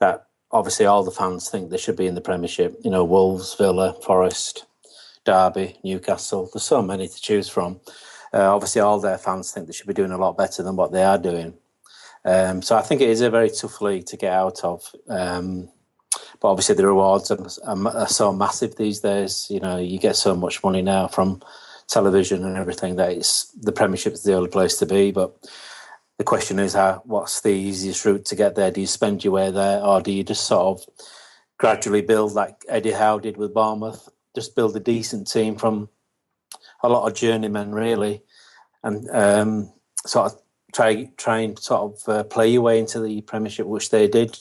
that 0.00 0.26
obviously 0.50 0.86
all 0.86 1.02
the 1.02 1.10
fans 1.10 1.48
think 1.48 1.70
they 1.70 1.78
should 1.78 1.96
be 1.96 2.06
in 2.06 2.14
the 2.14 2.20
Premiership. 2.20 2.76
You 2.84 2.90
know, 2.90 3.04
Wolves, 3.04 3.54
Villa, 3.54 3.96
Forest, 4.04 4.66
Derby, 5.24 5.78
Newcastle. 5.82 6.50
There's 6.52 6.64
so 6.64 6.82
many 6.82 7.08
to 7.08 7.20
choose 7.20 7.48
from. 7.48 7.80
Uh, 8.32 8.54
obviously, 8.54 8.80
all 8.80 9.00
their 9.00 9.18
fans 9.18 9.52
think 9.52 9.66
they 9.66 9.72
should 9.72 9.86
be 9.86 9.94
doing 9.94 10.12
a 10.12 10.18
lot 10.18 10.36
better 10.36 10.62
than 10.62 10.76
what 10.76 10.92
they 10.92 11.04
are 11.04 11.18
doing. 11.18 11.54
Um, 12.24 12.62
so 12.62 12.76
I 12.76 12.82
think 12.82 13.00
it 13.00 13.10
is 13.10 13.20
a 13.20 13.30
very 13.30 13.50
tough 13.50 13.80
league 13.80 14.06
to 14.06 14.16
get 14.16 14.32
out 14.32 14.64
of. 14.64 14.90
Um, 15.08 15.68
but 16.40 16.50
obviously, 16.50 16.74
the 16.74 16.86
rewards 16.86 17.30
are, 17.30 17.38
are, 17.66 18.08
so 18.08 18.32
massive 18.32 18.76
these 18.76 19.00
days. 19.00 19.46
You 19.50 19.60
know, 19.60 19.78
you 19.78 19.98
get 19.98 20.16
so 20.16 20.34
much 20.34 20.62
money 20.62 20.82
now 20.82 21.08
from 21.08 21.42
television 21.88 22.44
and 22.44 22.56
everything 22.56 22.96
that 22.96 23.12
it's 23.12 23.46
the 23.52 23.72
Premiership 23.72 24.14
is 24.14 24.22
the 24.22 24.34
only 24.34 24.50
place 24.50 24.76
to 24.78 24.86
be. 24.86 25.10
But 25.10 25.36
the 26.18 26.24
question 26.24 26.58
is, 26.58 26.74
how 26.74 27.02
what's 27.04 27.40
the 27.40 27.50
easiest 27.50 28.04
route 28.04 28.24
to 28.26 28.36
get 28.36 28.54
there? 28.54 28.70
Do 28.70 28.80
you 28.80 28.86
spend 28.86 29.24
your 29.24 29.32
way 29.32 29.50
there, 29.50 29.82
or 29.82 30.00
do 30.00 30.12
you 30.12 30.22
just 30.22 30.46
sort 30.46 30.78
of 30.78 30.86
gradually 31.58 32.02
build 32.02 32.32
like 32.32 32.64
Eddie 32.68 32.92
Howe 32.92 33.18
did 33.18 33.36
with 33.36 33.54
Bournemouth? 33.54 34.08
Just 34.34 34.56
build 34.56 34.76
a 34.76 34.80
decent 34.80 35.30
team 35.30 35.56
from 35.56 35.88
a 36.82 36.88
lot 36.88 37.08
of 37.08 37.16
journeymen, 37.16 37.72
really, 37.72 38.22
and 38.82 39.08
um, 39.10 39.72
sort 40.06 40.32
of 40.32 40.40
try 40.72 41.08
try 41.16 41.38
and 41.38 41.58
sort 41.58 41.92
of 41.92 42.08
uh, 42.08 42.24
play 42.24 42.48
your 42.48 42.62
way 42.62 42.78
into 42.78 43.00
the 43.00 43.20
Premiership, 43.22 43.66
which 43.66 43.90
they 43.90 44.08
did 44.08 44.36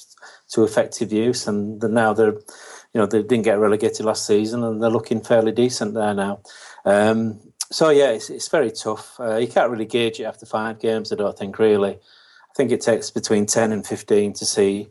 to 0.53 0.63
effective 0.63 1.11
use, 1.11 1.47
and 1.47 1.81
now 1.81 2.13
they're, 2.13 2.33
you 2.33 2.99
know, 2.99 3.05
they 3.05 3.23
didn't 3.23 3.43
get 3.43 3.59
relegated 3.59 4.05
last 4.05 4.25
season, 4.25 4.63
and 4.63 4.81
they're 4.81 4.89
looking 4.89 5.21
fairly 5.21 5.51
decent 5.51 5.93
there 5.93 6.13
now. 6.13 6.41
Um, 6.85 7.39
so 7.71 7.89
yeah, 7.89 8.11
it's 8.11 8.29
it's 8.29 8.47
very 8.49 8.71
tough. 8.71 9.19
Uh, 9.19 9.37
you 9.37 9.47
can't 9.47 9.71
really 9.71 9.85
gauge 9.85 10.19
it 10.19 10.25
after 10.25 10.45
five 10.45 10.79
games. 10.79 11.11
I 11.11 11.15
don't 11.15 11.37
think 11.37 11.57
really. 11.57 11.93
I 11.93 12.53
think 12.55 12.71
it 12.71 12.81
takes 12.81 13.09
between 13.09 13.47
ten 13.47 13.71
and 13.71 13.85
fifteen 13.85 14.33
to 14.33 14.45
see 14.45 14.89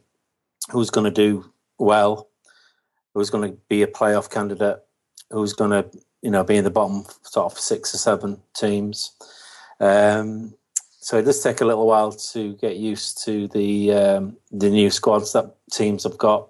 who's 0.70 0.90
going 0.90 1.04
to 1.04 1.10
do 1.10 1.52
well, 1.78 2.28
who's 3.14 3.30
going 3.30 3.52
to 3.52 3.56
be 3.68 3.82
a 3.82 3.86
playoff 3.86 4.30
candidate, 4.30 4.78
who's 5.30 5.52
going 5.52 5.70
to 5.70 5.88
you 6.22 6.30
know 6.30 6.42
be 6.42 6.56
in 6.56 6.64
the 6.64 6.70
bottom 6.70 7.04
sort 7.22 7.52
of 7.52 7.58
six 7.58 7.94
or 7.94 7.98
seven 7.98 8.42
teams. 8.56 9.12
Um, 9.78 10.54
so 11.02 11.18
it 11.18 11.22
does 11.22 11.42
take 11.42 11.60
a 11.60 11.64
little 11.64 11.86
while 11.86 12.12
to 12.12 12.54
get 12.54 12.76
used 12.76 13.24
to 13.24 13.48
the 13.48 13.92
um, 13.92 14.36
the 14.52 14.70
new 14.70 14.88
squads 14.88 15.32
that 15.32 15.52
teams 15.72 16.04
have 16.04 16.16
got. 16.16 16.48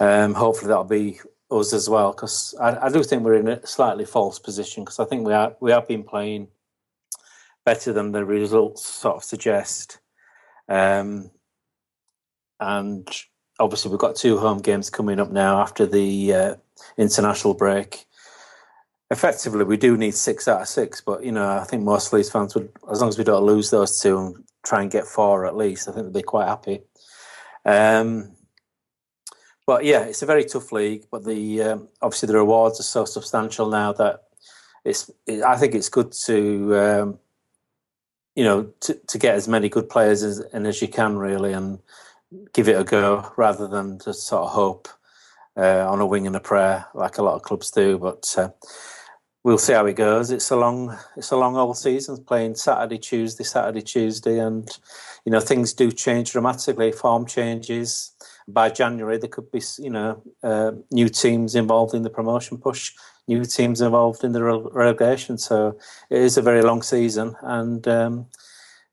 Um, 0.00 0.32
hopefully 0.32 0.68
that'll 0.68 0.84
be 0.84 1.20
us 1.50 1.74
as 1.74 1.86
well 1.86 2.12
because 2.12 2.54
I, 2.58 2.86
I, 2.86 2.88
do 2.88 3.02
think 3.02 3.22
we're 3.22 3.34
in 3.34 3.48
a 3.48 3.66
slightly 3.66 4.06
false 4.06 4.38
position 4.38 4.84
because 4.84 4.98
I 4.98 5.04
think 5.04 5.26
we 5.26 5.34
are 5.34 5.54
we 5.60 5.70
have 5.70 5.86
been 5.86 6.02
playing 6.02 6.48
better 7.66 7.92
than 7.92 8.12
the 8.12 8.24
results 8.24 8.86
sort 8.86 9.16
of 9.16 9.24
suggest, 9.24 9.98
um, 10.70 11.30
and 12.60 13.06
obviously 13.60 13.90
we've 13.90 14.00
got 14.00 14.16
two 14.16 14.38
home 14.38 14.62
games 14.62 14.88
coming 14.88 15.20
up 15.20 15.30
now 15.30 15.60
after 15.60 15.84
the 15.84 16.32
uh, 16.32 16.54
international 16.96 17.52
break. 17.52 18.06
Effectively, 19.10 19.64
we 19.64 19.78
do 19.78 19.96
need 19.96 20.14
six 20.14 20.46
out 20.48 20.60
of 20.60 20.68
six, 20.68 21.00
but 21.00 21.24
you 21.24 21.32
know 21.32 21.58
I 21.58 21.64
think 21.64 21.82
most 21.82 22.12
Leeds 22.12 22.30
fans 22.30 22.54
would, 22.54 22.70
as 22.90 23.00
long 23.00 23.08
as 23.08 23.16
we 23.16 23.24
don't 23.24 23.44
lose 23.44 23.70
those 23.70 24.00
two 24.00 24.18
and 24.18 24.44
try 24.64 24.82
and 24.82 24.90
get 24.90 25.06
four 25.06 25.46
at 25.46 25.56
least, 25.56 25.88
I 25.88 25.92
think 25.92 26.06
they'd 26.06 26.20
be 26.20 26.22
quite 26.22 26.46
happy. 26.46 26.82
Um, 27.64 28.32
but 29.66 29.84
yeah, 29.84 30.04
it's 30.04 30.22
a 30.22 30.26
very 30.26 30.44
tough 30.44 30.72
league. 30.72 31.04
But 31.10 31.24
the 31.24 31.62
um, 31.62 31.88
obviously 32.00 32.26
the 32.26 32.38
rewards 32.38 32.80
are 32.80 32.84
so 32.84 33.04
substantial 33.04 33.68
now 33.68 33.92
that 33.92 34.24
it's. 34.84 35.10
It, 35.26 35.42
I 35.42 35.56
think 35.56 35.74
it's 35.74 35.90
good 35.90 36.12
to 36.24 36.78
um, 36.78 37.18
you 38.34 38.44
know 38.44 38.72
to, 38.80 38.94
to 38.94 39.18
get 39.18 39.34
as 39.34 39.48
many 39.48 39.68
good 39.68 39.88
players 39.88 40.22
as 40.22 40.38
and 40.38 40.66
as 40.66 40.80
you 40.80 40.88
can 40.88 41.18
really, 41.18 41.52
and 41.52 41.80
give 42.52 42.68
it 42.68 42.80
a 42.80 42.84
go 42.84 43.30
rather 43.36 43.66
than 43.68 43.98
just 43.98 44.26
sort 44.26 44.44
of 44.44 44.50
hope 44.50 44.88
uh, 45.56 45.86
on 45.90 46.00
a 46.00 46.06
wing 46.06 46.26
and 46.26 46.36
a 46.36 46.40
prayer 46.40 46.86
like 46.94 47.18
a 47.18 47.22
lot 47.22 47.34
of 47.34 47.42
clubs 47.42 47.70
do. 47.70 47.98
But 47.98 48.34
uh, 48.38 48.48
we'll 49.44 49.58
see 49.58 49.72
how 49.72 49.86
it 49.86 49.96
goes. 49.96 50.30
It's 50.30 50.50
a 50.50 50.56
long 50.56 50.96
it's 51.16 51.30
a 51.30 51.36
long 51.36 51.56
old 51.56 51.76
season 51.76 52.24
playing 52.24 52.56
Saturday, 52.56 52.98
Tuesday, 52.98 53.44
Saturday, 53.44 53.82
Tuesday, 53.82 54.38
and 54.38 54.68
you 55.24 55.32
know 55.32 55.40
things 55.40 55.72
do 55.72 55.90
change 55.92 56.32
dramatically. 56.32 56.92
Form 56.92 57.26
changes 57.26 58.12
by 58.46 58.70
January, 58.70 59.18
there 59.18 59.28
could 59.28 59.50
be 59.50 59.62
you 59.78 59.90
know 59.90 60.22
uh, 60.42 60.72
new 60.90 61.08
teams 61.08 61.54
involved 61.54 61.94
in 61.94 62.02
the 62.02 62.10
promotion 62.10 62.58
push, 62.58 62.92
new 63.26 63.44
teams 63.44 63.80
involved 63.80 64.24
in 64.24 64.32
the 64.32 64.42
relegation. 64.42 65.38
So 65.38 65.78
it 66.10 66.20
is 66.20 66.36
a 66.36 66.42
very 66.42 66.62
long 66.62 66.82
season, 66.82 67.36
and 67.42 67.86
um, 67.86 68.26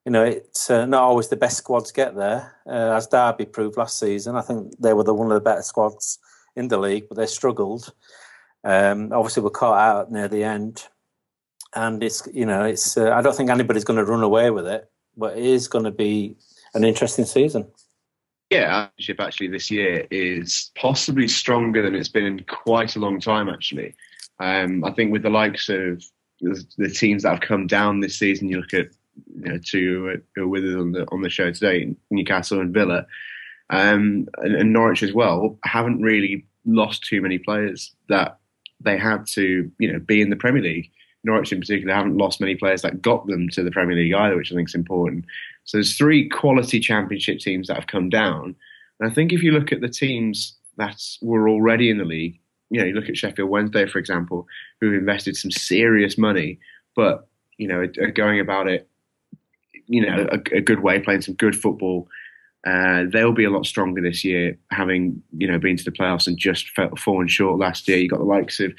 you 0.06 0.12
know, 0.12 0.24
it's 0.24 0.70
uh, 0.70 0.86
not 0.86 1.02
always 1.02 1.30
the 1.30 1.36
best 1.36 1.58
squads 1.58 1.92
get 1.92 2.16
there. 2.16 2.56
Uh, 2.68 2.94
as 2.96 3.08
Derby 3.08 3.46
proved 3.46 3.76
last 3.76 4.00
season, 4.00 4.36
I 4.36 4.42
think 4.42 4.76
they 4.80 4.94
were 4.94 5.04
the 5.04 5.16
one 5.16 5.32
of 5.32 5.34
the 5.34 5.42
better 5.42 5.64
squads 5.64 6.20
in 6.56 6.68
the 6.68 6.78
league, 6.78 7.10
but 7.10 7.18
they 7.18 7.26
struggled. 7.26 7.92
Um, 8.66 9.14
obviously, 9.14 9.44
were 9.44 9.52
caught 9.52 9.78
out 9.78 10.12
near 10.12 10.28
the 10.28 10.44
end, 10.44 10.88
and 11.76 12.04
it's 12.04 12.28
you 12.34 12.48
know, 12.48 12.64
it's 12.64 12.98
uh, 12.98 13.12
I 13.12 13.22
don't 13.22 13.36
think 13.36 13.52
anybody's 13.52 13.84
going 13.84 14.00
to 14.00 14.12
run 14.12 14.24
away 14.24 14.50
with 14.50 14.66
it, 14.68 14.90
but 15.16 15.38
it 15.38 15.46
is 15.46 15.68
going 15.68 15.86
to 15.86 15.92
be 15.92 16.36
an 16.74 16.84
interesting 16.84 17.26
season. 17.26 17.68
Yeah, 18.50 18.90
actually 19.20 19.48
this 19.48 19.72
year 19.72 20.06
is 20.12 20.72
possibly 20.76 21.28
stronger 21.28 21.82
than 21.82 21.96
it's 21.96 22.10
been 22.10 22.26
in 22.26 22.44
quite 22.44 22.96
a 22.96 23.00
long 23.00 23.20
time. 23.20 23.50
Actually, 23.50 23.94
um, 24.40 24.84
I 24.84 24.92
think 24.92 25.12
with 25.12 25.24
the 25.24 25.30
likes 25.30 25.70
of 25.70 26.04
the, 26.42 26.64
the 26.78 26.90
teams 26.90 27.24
that 27.24 27.30
have 27.30 27.42
come 27.42 27.68
down 27.68 28.00
this 28.00 28.18
season, 28.18 28.50
you 28.50 28.58
look 28.58 28.74
at 28.74 28.88
you 29.36 29.52
know 29.52 29.60
two 29.64 30.22
who 30.36 30.44
are 30.44 30.48
with 30.48 30.64
us 30.64 30.76
on 30.76 30.92
the 30.92 31.06
on 31.12 31.22
the 31.22 31.30
show 31.30 31.52
today, 31.52 31.96
Newcastle 32.10 32.62
and 32.62 32.74
Villa, 32.74 33.06
um, 33.70 34.28
and, 34.38 34.56
and 34.56 34.74
Norwich 34.74 35.04
as 35.04 35.14
well, 35.14 35.60
haven't 35.64 36.02
really 36.02 36.46
lost 36.66 37.04
too 37.04 37.22
many 37.22 37.38
players 37.38 37.96
that 38.10 38.40
they 38.82 38.98
had 38.98 39.26
to 39.28 39.70
you 39.80 39.92
know 39.92 40.00
be 40.00 40.22
in 40.22 40.30
the 40.30 40.36
Premier 40.36 40.62
League. 40.62 40.92
Norwich 41.24 41.52
in 41.52 41.60
particular 41.60 41.94
haven't 41.94 42.18
lost 42.18 42.40
many 42.40 42.56
players 42.56 42.84
that 42.84 43.02
got 43.02 43.26
them 43.26 43.50
to 43.50 43.64
the 43.64 43.72
Premier 43.72 43.96
League 43.96 44.14
either, 44.14 44.38
which 44.38 44.52
I 44.52 44.56
think 44.56 44.70
is 44.70 44.76
important. 44.76 45.26
So 45.64 45.78
there's 45.78 45.98
three 45.98 46.30
quality 46.30 46.80
Championship 46.80 47.40
teams 47.40 47.68
that 47.68 47.76
have 47.76 47.88
come 47.88 48.10
down, 48.10 48.56
and 49.00 49.10
I 49.10 49.14
think 49.14 49.34
if 49.34 49.42
you 49.42 49.52
look 49.52 49.72
at 49.72 49.82
the 49.82 49.90
teams 49.90 50.56
that 50.78 51.02
were 51.22 51.50
already 51.50 51.90
in 51.90 51.98
the 51.98 52.06
league, 52.06 52.40
you 52.70 52.80
know, 52.80 52.86
you 52.86 52.94
look 52.94 53.10
at 53.10 53.18
Sheffield 53.18 53.50
Wednesday, 53.50 53.88
for 53.88 54.00
example, 54.00 54.48
who've 54.80 54.94
invested 54.94 55.36
some 55.38 55.52
serious 55.52 56.18
money, 56.18 56.60
but 56.96 57.28
you 57.58 57.68
know, 57.68 57.88
are 58.02 58.12
going 58.12 58.40
about 58.40 58.68
it, 58.68 58.88
you 59.88 60.06
know, 60.06 60.28
a, 60.32 60.58
a 60.58 60.62
good 60.62 60.82
way, 60.82 61.00
playing 61.00 61.22
some 61.22 61.36
good 61.36 61.56
football. 61.56 62.08
Uh, 62.66 63.04
they'll 63.12 63.32
be 63.32 63.44
a 63.44 63.50
lot 63.50 63.66
stronger 63.66 64.02
this 64.02 64.24
year, 64.24 64.58
having 64.72 65.22
you 65.38 65.48
know 65.48 65.60
been 65.60 65.78
to 65.78 65.84
the 65.84 65.92
playoffs 65.92 66.28
and 66.28 66.38
just 66.38 66.68
fallen 66.98 67.28
short 67.28 67.60
last 67.60 67.88
year. 67.88 67.98
You 67.98 68.10
got 68.10 68.20
the 68.20 68.26
likes 68.26 68.60
of 68.60 68.74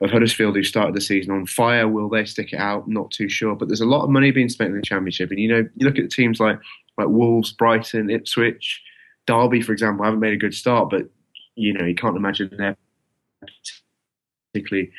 of 0.00 0.10
Huddersfield 0.10 0.56
who 0.56 0.62
started 0.62 0.94
the 0.94 1.00
season 1.00 1.32
on 1.32 1.46
fire. 1.46 1.88
Will 1.88 2.08
they 2.08 2.24
stick 2.24 2.52
it 2.52 2.58
out? 2.58 2.86
Not 2.86 3.10
too 3.10 3.28
sure. 3.28 3.54
But 3.54 3.68
there's 3.68 3.80
a 3.80 3.86
lot 3.86 4.04
of 4.04 4.10
money 4.10 4.30
being 4.30 4.48
spent 4.48 4.70
in 4.70 4.76
the 4.76 4.82
Championship, 4.82 5.30
and 5.30 5.38
you 5.38 5.48
know, 5.48 5.68
you 5.76 5.86
look 5.86 5.98
at 5.98 6.04
the 6.04 6.10
teams 6.10 6.40
like 6.40 6.58
like 6.98 7.08
Wolves, 7.08 7.52
Brighton, 7.52 8.10
Ipswich, 8.10 8.82
Derby, 9.26 9.60
for 9.60 9.72
example, 9.72 10.04
haven't 10.04 10.20
made 10.20 10.32
a 10.32 10.38
good 10.38 10.54
start, 10.54 10.88
but 10.90 11.02
you 11.56 11.72
know, 11.72 11.84
you 11.84 11.94
can't 11.94 12.16
imagine 12.16 12.50
they're 12.56 12.76
particularly 14.52 14.90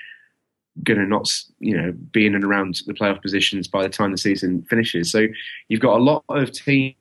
going 0.83 0.99
to 0.99 1.05
not, 1.05 1.27
you 1.59 1.75
know, 1.75 1.91
be 2.11 2.27
in 2.27 2.35
and 2.35 2.43
around 2.43 2.81
the 2.85 2.93
playoff 2.93 3.21
positions 3.21 3.67
by 3.67 3.81
the 3.81 3.89
time 3.89 4.11
the 4.11 4.17
season 4.17 4.63
finishes. 4.69 5.11
So 5.11 5.27
you've 5.69 5.81
got 5.81 5.97
a 5.97 6.03
lot 6.03 6.23
of 6.29 6.51
teams 6.51 6.95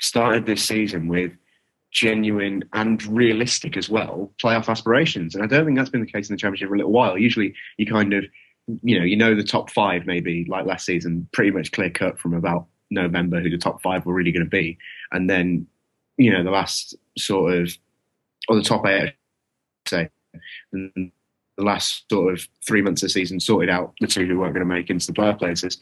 started 0.00 0.46
this 0.46 0.64
season 0.64 1.08
with 1.08 1.32
genuine 1.92 2.64
and 2.72 3.04
realistic 3.06 3.76
as 3.76 3.88
well 3.88 4.32
playoff 4.42 4.68
aspirations, 4.68 5.34
and 5.34 5.44
I 5.44 5.46
don't 5.46 5.64
think 5.64 5.76
that's 5.78 5.90
been 5.90 6.00
the 6.00 6.10
case 6.10 6.28
in 6.28 6.34
the 6.34 6.40
championship 6.40 6.68
for 6.68 6.74
a 6.74 6.78
little 6.78 6.92
while. 6.92 7.16
Usually, 7.16 7.54
you 7.78 7.86
kind 7.86 8.12
of, 8.12 8.24
you 8.82 8.98
know, 8.98 9.04
you 9.04 9.16
know 9.16 9.34
the 9.34 9.44
top 9.44 9.70
five 9.70 10.06
maybe 10.06 10.44
like 10.48 10.66
last 10.66 10.86
season, 10.86 11.28
pretty 11.32 11.50
much 11.50 11.72
clear 11.72 11.90
cut 11.90 12.18
from 12.18 12.34
about 12.34 12.66
November 12.90 13.40
who 13.40 13.50
the 13.50 13.58
top 13.58 13.82
five 13.82 14.04
were 14.06 14.14
really 14.14 14.32
going 14.32 14.44
to 14.44 14.50
be, 14.50 14.78
and 15.12 15.28
then, 15.28 15.66
you 16.16 16.32
know, 16.32 16.42
the 16.42 16.50
last 16.50 16.94
sort 17.16 17.54
of 17.54 17.76
or 18.48 18.56
the 18.56 18.62
top 18.62 18.86
eight, 18.86 19.14
say, 19.86 20.08
and 20.72 21.12
the 21.56 21.64
last 21.64 22.08
sort 22.10 22.32
of 22.34 22.48
three 22.66 22.82
months 22.82 23.02
of 23.02 23.08
the 23.08 23.12
season 23.12 23.38
sorted 23.38 23.68
out 23.68 23.94
the 24.00 24.06
two 24.06 24.26
who 24.26 24.38
weren't 24.38 24.54
going 24.54 24.66
to 24.66 24.74
make 24.74 24.90
into 24.90 25.06
the 25.06 25.12
playoff 25.12 25.38
places. 25.38 25.78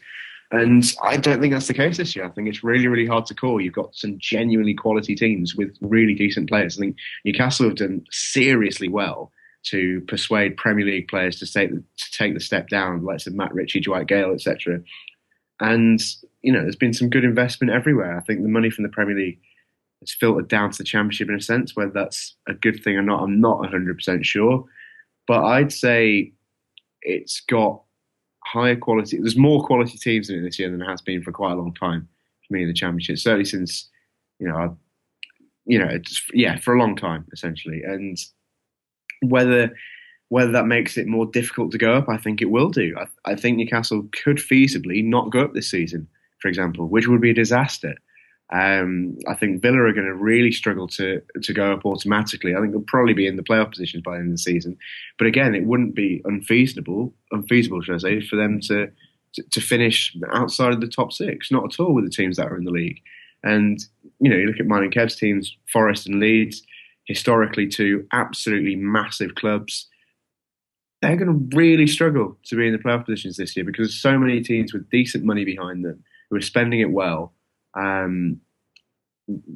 And 0.51 0.83
I 1.03 1.17
don't 1.17 1.39
think 1.39 1.53
that's 1.53 1.67
the 1.67 1.75
case 1.75 1.97
this 1.97 2.15
year. 2.15 2.25
I 2.25 2.29
think 2.29 2.47
it's 2.47 2.63
really, 2.63 2.87
really 2.87 3.05
hard 3.05 3.27
to 3.27 3.35
call. 3.35 3.61
You've 3.61 3.73
got 3.73 3.95
some 3.95 4.17
genuinely 4.17 4.73
quality 4.73 5.15
teams 5.15 5.55
with 5.55 5.77
really 5.81 6.15
decent 6.15 6.49
players. 6.49 6.77
I 6.77 6.81
think 6.81 6.97
Newcastle 7.23 7.67
have 7.67 7.75
done 7.75 8.03
seriously 8.09 8.89
well 8.89 9.31
to 9.65 10.01
persuade 10.07 10.57
Premier 10.57 10.85
League 10.85 11.07
players 11.07 11.37
to 11.39 11.51
take 11.51 11.69
the, 11.69 11.77
to 11.77 12.11
take 12.17 12.33
the 12.33 12.39
step 12.39 12.67
down, 12.69 13.03
like 13.03 13.19
said 13.19 13.33
Matt 13.33 13.53
Ritchie, 13.53 13.81
Dwight 13.81 14.07
Gayle, 14.07 14.31
etc. 14.31 14.81
And 15.59 16.01
you 16.41 16.51
know, 16.51 16.61
there's 16.61 16.75
been 16.75 16.93
some 16.93 17.09
good 17.09 17.25
investment 17.25 17.71
everywhere. 17.71 18.17
I 18.17 18.21
think 18.21 18.41
the 18.41 18.47
money 18.47 18.69
from 18.69 18.83
the 18.83 18.89
Premier 18.89 19.15
League 19.15 19.39
has 20.01 20.13
filtered 20.13 20.47
down 20.47 20.71
to 20.71 20.77
the 20.77 20.83
Championship 20.83 21.29
in 21.29 21.35
a 21.35 21.41
sense. 21.41 21.75
Whether 21.75 21.91
that's 21.91 22.35
a 22.47 22.53
good 22.53 22.81
thing 22.83 22.95
or 22.95 23.01
not, 23.01 23.21
I'm 23.21 23.41
not 23.41 23.59
100% 23.59 24.23
sure. 24.23 24.63
But 25.27 25.43
I'd 25.43 25.73
say 25.73 26.31
it's 27.01 27.41
got 27.41 27.83
higher 28.45 28.75
quality. 28.75 29.17
There's 29.17 29.37
more 29.37 29.65
quality 29.65 29.97
teams 29.97 30.29
in 30.29 30.39
it 30.39 30.41
this 30.41 30.59
year 30.59 30.69
than 30.69 30.79
there 30.79 30.89
has 30.89 31.01
been 31.01 31.21
for 31.21 31.31
quite 31.31 31.53
a 31.53 31.55
long 31.55 31.73
time 31.73 32.07
for 32.47 32.53
me 32.53 32.63
in 32.63 32.67
the 32.67 32.73
championship. 32.73 33.17
Certainly 33.17 33.45
since 33.45 33.89
you 34.39 34.47
know, 34.47 34.55
I, 34.55 34.69
you 35.65 35.77
know, 35.77 35.87
it's 35.87 36.23
yeah, 36.33 36.57
for 36.59 36.73
a 36.73 36.79
long 36.79 36.95
time 36.95 37.25
essentially. 37.31 37.83
And 37.83 38.17
whether 39.21 39.75
whether 40.29 40.51
that 40.51 40.67
makes 40.67 40.97
it 40.97 41.07
more 41.07 41.25
difficult 41.25 41.71
to 41.71 41.77
go 41.77 41.93
up, 41.93 42.07
I 42.07 42.17
think 42.17 42.41
it 42.41 42.51
will 42.51 42.69
do. 42.69 42.95
I, 42.97 43.31
I 43.31 43.35
think 43.35 43.57
Newcastle 43.57 44.07
could 44.23 44.37
feasibly 44.37 45.03
not 45.03 45.31
go 45.31 45.41
up 45.41 45.53
this 45.53 45.69
season, 45.69 46.07
for 46.39 46.47
example, 46.47 46.87
which 46.87 47.07
would 47.07 47.21
be 47.21 47.31
a 47.31 47.35
disaster. 47.35 47.95
Um, 48.51 49.15
I 49.27 49.35
think 49.35 49.61
Villa 49.61 49.77
are 49.81 49.93
going 49.93 50.07
to 50.07 50.13
really 50.15 50.51
struggle 50.51 50.87
to 50.89 51.21
to 51.41 51.53
go 51.53 51.71
up 51.71 51.85
automatically. 51.85 52.55
I 52.55 52.59
think 52.59 52.71
they'll 52.71 52.81
probably 52.81 53.13
be 53.13 53.27
in 53.27 53.35
the 53.35 53.43
playoff 53.43 53.71
positions 53.71 54.01
by 54.03 54.13
the 54.13 54.19
end 54.19 54.29
of 54.29 54.33
the 54.33 54.37
season. 54.39 54.77
But 55.19 55.27
again, 55.27 55.53
it 55.53 55.65
wouldn't 55.65 55.95
be 55.95 56.21
unfeasible, 56.25 57.13
unfeasible, 57.31 57.81
should 57.81 57.95
I 57.95 57.99
say, 57.99 58.21
for 58.21 58.37
them 58.37 58.59
to, 58.61 58.87
to 59.33 59.43
to 59.43 59.61
finish 59.61 60.15
outside 60.33 60.73
of 60.73 60.81
the 60.81 60.87
top 60.87 61.13
six. 61.13 61.51
Not 61.51 61.73
at 61.73 61.79
all 61.79 61.93
with 61.93 62.05
the 62.05 62.11
teams 62.11 62.37
that 62.37 62.47
are 62.47 62.57
in 62.57 62.63
the 62.63 62.71
league. 62.71 62.99
And 63.43 63.79
you 64.19 64.29
know, 64.29 64.35
you 64.35 64.47
look 64.47 64.59
at 64.59 64.65
mine 64.65 64.83
and 64.83 64.93
Kev's 64.93 65.15
teams, 65.15 65.55
Forest 65.71 66.07
and 66.07 66.19
Leeds, 66.19 66.63
historically 67.05 67.67
two 67.67 68.07
absolutely 68.11 68.75
massive 68.75 69.35
clubs. 69.35 69.87
They're 71.01 71.15
going 71.15 71.49
to 71.49 71.55
really 71.55 71.87
struggle 71.87 72.37
to 72.45 72.55
be 72.57 72.67
in 72.67 72.73
the 72.73 72.79
playoff 72.79 73.05
positions 73.05 73.37
this 73.37 73.55
year 73.55 73.63
because 73.63 74.01
so 74.01 74.17
many 74.17 74.41
teams 74.41 74.73
with 74.73 74.89
decent 74.89 75.23
money 75.23 75.45
behind 75.45 75.85
them 75.85 76.03
who 76.29 76.35
are 76.35 76.41
spending 76.41 76.81
it 76.81 76.91
well 76.91 77.33
um, 77.75 78.39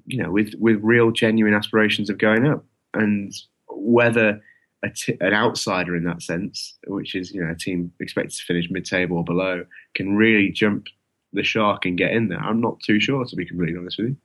you 0.05 0.21
know, 0.21 0.31
with 0.31 0.53
with 0.59 0.79
real 0.81 1.11
genuine 1.11 1.53
aspirations 1.53 2.09
of 2.09 2.17
going 2.17 2.47
up, 2.47 2.65
and 2.93 3.33
whether 3.67 4.41
an 5.21 5.33
outsider 5.33 5.95
in 5.95 6.03
that 6.03 6.21
sense, 6.21 6.77
which 6.87 7.15
is 7.15 7.31
you 7.31 7.43
know 7.43 7.51
a 7.51 7.55
team 7.55 7.91
expected 7.99 8.37
to 8.37 8.43
finish 8.43 8.69
mid-table 8.69 9.17
or 9.17 9.23
below, 9.23 9.65
can 9.95 10.15
really 10.15 10.49
jump 10.49 10.87
the 11.31 11.43
shark 11.43 11.85
and 11.85 11.97
get 11.97 12.11
in 12.11 12.27
there. 12.27 12.39
I'm 12.39 12.61
not 12.61 12.79
too 12.81 12.99
sure, 12.99 13.25
to 13.25 13.35
be 13.35 13.45
completely 13.45 13.77
honest 13.77 13.97
with 13.97 14.09
you. 14.09 14.17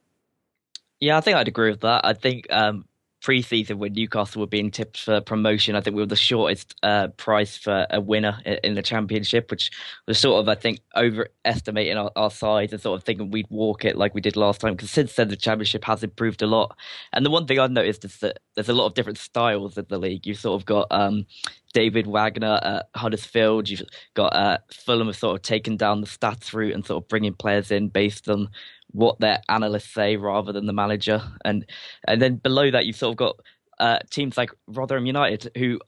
Yeah, 1.01 1.17
I 1.17 1.21
think 1.21 1.37
I'd 1.37 1.49
agree 1.49 1.71
with 1.71 1.81
that. 1.81 2.05
I 2.05 2.13
think 2.13 2.47
um, 2.51 2.85
pre-season 3.21 3.79
when 3.79 3.93
Newcastle 3.93 4.41
were 4.41 4.47
being 4.47 4.71
tipped 4.71 4.99
for 4.99 5.21
promotion, 5.21 5.75
I 5.75 5.81
think 5.81 5.97
we 5.97 6.03
were 6.03 6.07
the 6.07 6.17
shortest 6.17 6.75
uh, 6.83 7.09
price 7.09 7.57
for 7.57 7.87
a 7.91 8.01
winner 8.01 8.41
in 8.63 8.75
the 8.75 8.83
championship, 8.83 9.51
which 9.51 9.71
was 10.07 10.19
sort 10.19 10.41
of 10.41 10.49
I 10.49 10.55
think 10.55 10.81
overestimating 10.97 11.97
our, 11.97 12.11
our 12.17 12.31
size 12.31 12.73
and 12.73 12.81
sort 12.81 12.99
of 12.99 13.05
thinking 13.05 13.31
we'd 13.31 13.47
walk 13.51 13.85
it 13.85 13.97
like 13.97 14.15
we 14.15 14.21
did 14.21 14.37
last 14.37 14.61
time. 14.61 14.75
Because 14.75 14.91
since 14.91 15.15
then 15.15 15.29
the 15.29 15.37
championship 15.37 15.85
has 15.85 16.03
improved 16.03 16.43
a 16.43 16.47
lot. 16.47 16.77
And 17.13 17.25
the 17.25 17.31
one 17.31 17.47
thing 17.47 17.59
I've 17.59 17.71
noticed 17.71 18.05
is 18.05 18.19
that 18.19 18.39
there's 18.55 18.69
a 18.69 18.75
lot 18.75 18.87
of 18.87 18.95
different 18.95 19.19
styles 19.19 19.77
in 19.77 19.87
the 19.89 19.99
league. 19.99 20.27
You've 20.27 20.39
sort 20.39 20.61
of 20.61 20.67
got 20.67 20.87
um, 20.91 21.27
David 21.73 22.07
Wagner 22.07 22.61
at 22.63 22.89
Huddersfield. 22.97 23.69
You've 23.69 23.83
got 24.15 24.35
uh, 24.35 24.59
Fulham 24.73 25.07
have 25.09 25.17
sort 25.17 25.37
of 25.37 25.43
taken 25.43 25.77
down 25.77 26.01
the 26.01 26.07
stats 26.07 26.53
route 26.53 26.75
and 26.75 26.85
sort 26.85 27.03
of 27.03 27.09
bringing 27.09 27.35
players 27.35 27.71
in 27.71 27.89
based 27.89 28.29
on 28.29 28.49
what 28.91 29.21
their 29.21 29.41
analysts 29.49 29.93
say 29.93 30.17
rather 30.17 30.53
than 30.53 30.67
the 30.67 30.73
manager. 30.73 31.23
And 31.45 31.67
and 32.07 32.21
then 32.21 32.37
below 32.37 32.71
that, 32.71 32.87
you've 32.87 32.97
sort 32.97 33.13
of 33.13 33.17
got 33.17 33.37
uh, 33.79 33.99
teams 34.11 34.37
like 34.37 34.51
Rotherham 34.67 35.07
United, 35.07 35.51
who 35.57 35.79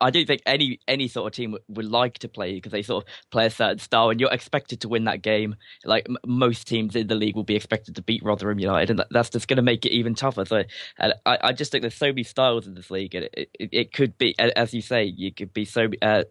I 0.00 0.10
don't 0.10 0.26
think 0.26 0.42
any 0.46 0.80
any 0.86 1.08
sort 1.08 1.26
of 1.26 1.36
team 1.36 1.52
would, 1.52 1.62
would 1.68 1.86
like 1.86 2.18
to 2.20 2.28
play 2.28 2.54
because 2.54 2.72
they 2.72 2.82
sort 2.82 3.04
of 3.04 3.10
play 3.30 3.46
a 3.46 3.50
certain 3.50 3.78
style, 3.78 4.10
and 4.10 4.20
you're 4.20 4.32
expected 4.32 4.80
to 4.82 4.88
win 4.88 5.04
that 5.04 5.22
game. 5.22 5.56
Like 5.84 6.06
m- 6.08 6.18
most 6.26 6.66
teams 6.66 6.94
in 6.94 7.06
the 7.06 7.14
league 7.14 7.36
will 7.36 7.44
be 7.44 7.56
expected 7.56 7.96
to 7.96 8.02
beat 8.02 8.22
Rotherham 8.22 8.58
United, 8.58 8.90
and 8.90 8.98
that, 9.00 9.08
that's 9.10 9.30
just 9.30 9.48
going 9.48 9.56
to 9.56 9.62
make 9.62 9.84
it 9.84 9.92
even 9.92 10.14
tougher. 10.14 10.44
So, 10.44 10.64
and 10.98 11.14
I, 11.26 11.38
I 11.42 11.52
just 11.52 11.72
think 11.72 11.82
there's 11.82 11.94
so 11.94 12.06
many 12.06 12.22
styles 12.22 12.66
in 12.66 12.74
this 12.74 12.90
league, 12.90 13.14
and 13.14 13.24
it, 13.32 13.50
it, 13.54 13.68
it 13.72 13.92
could 13.92 14.16
be, 14.18 14.34
as 14.38 14.72
you 14.72 14.82
say, 14.82 15.04
you 15.04 15.32
could 15.32 15.52
be 15.52 15.64
so 15.64 15.88
uh, 16.02 16.24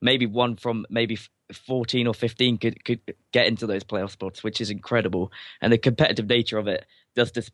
maybe 0.00 0.26
one 0.26 0.56
from 0.56 0.86
maybe 0.90 1.18
14 1.52 2.06
or 2.06 2.14
15 2.14 2.58
could 2.58 2.84
could 2.84 3.00
get 3.32 3.46
into 3.46 3.66
those 3.66 3.84
playoff 3.84 4.10
spots, 4.10 4.42
which 4.42 4.60
is 4.60 4.70
incredible. 4.70 5.32
And 5.60 5.72
the 5.72 5.78
competitive 5.78 6.28
nature 6.28 6.58
of 6.58 6.68
it 6.68 6.84
does 7.14 7.30
just 7.32 7.52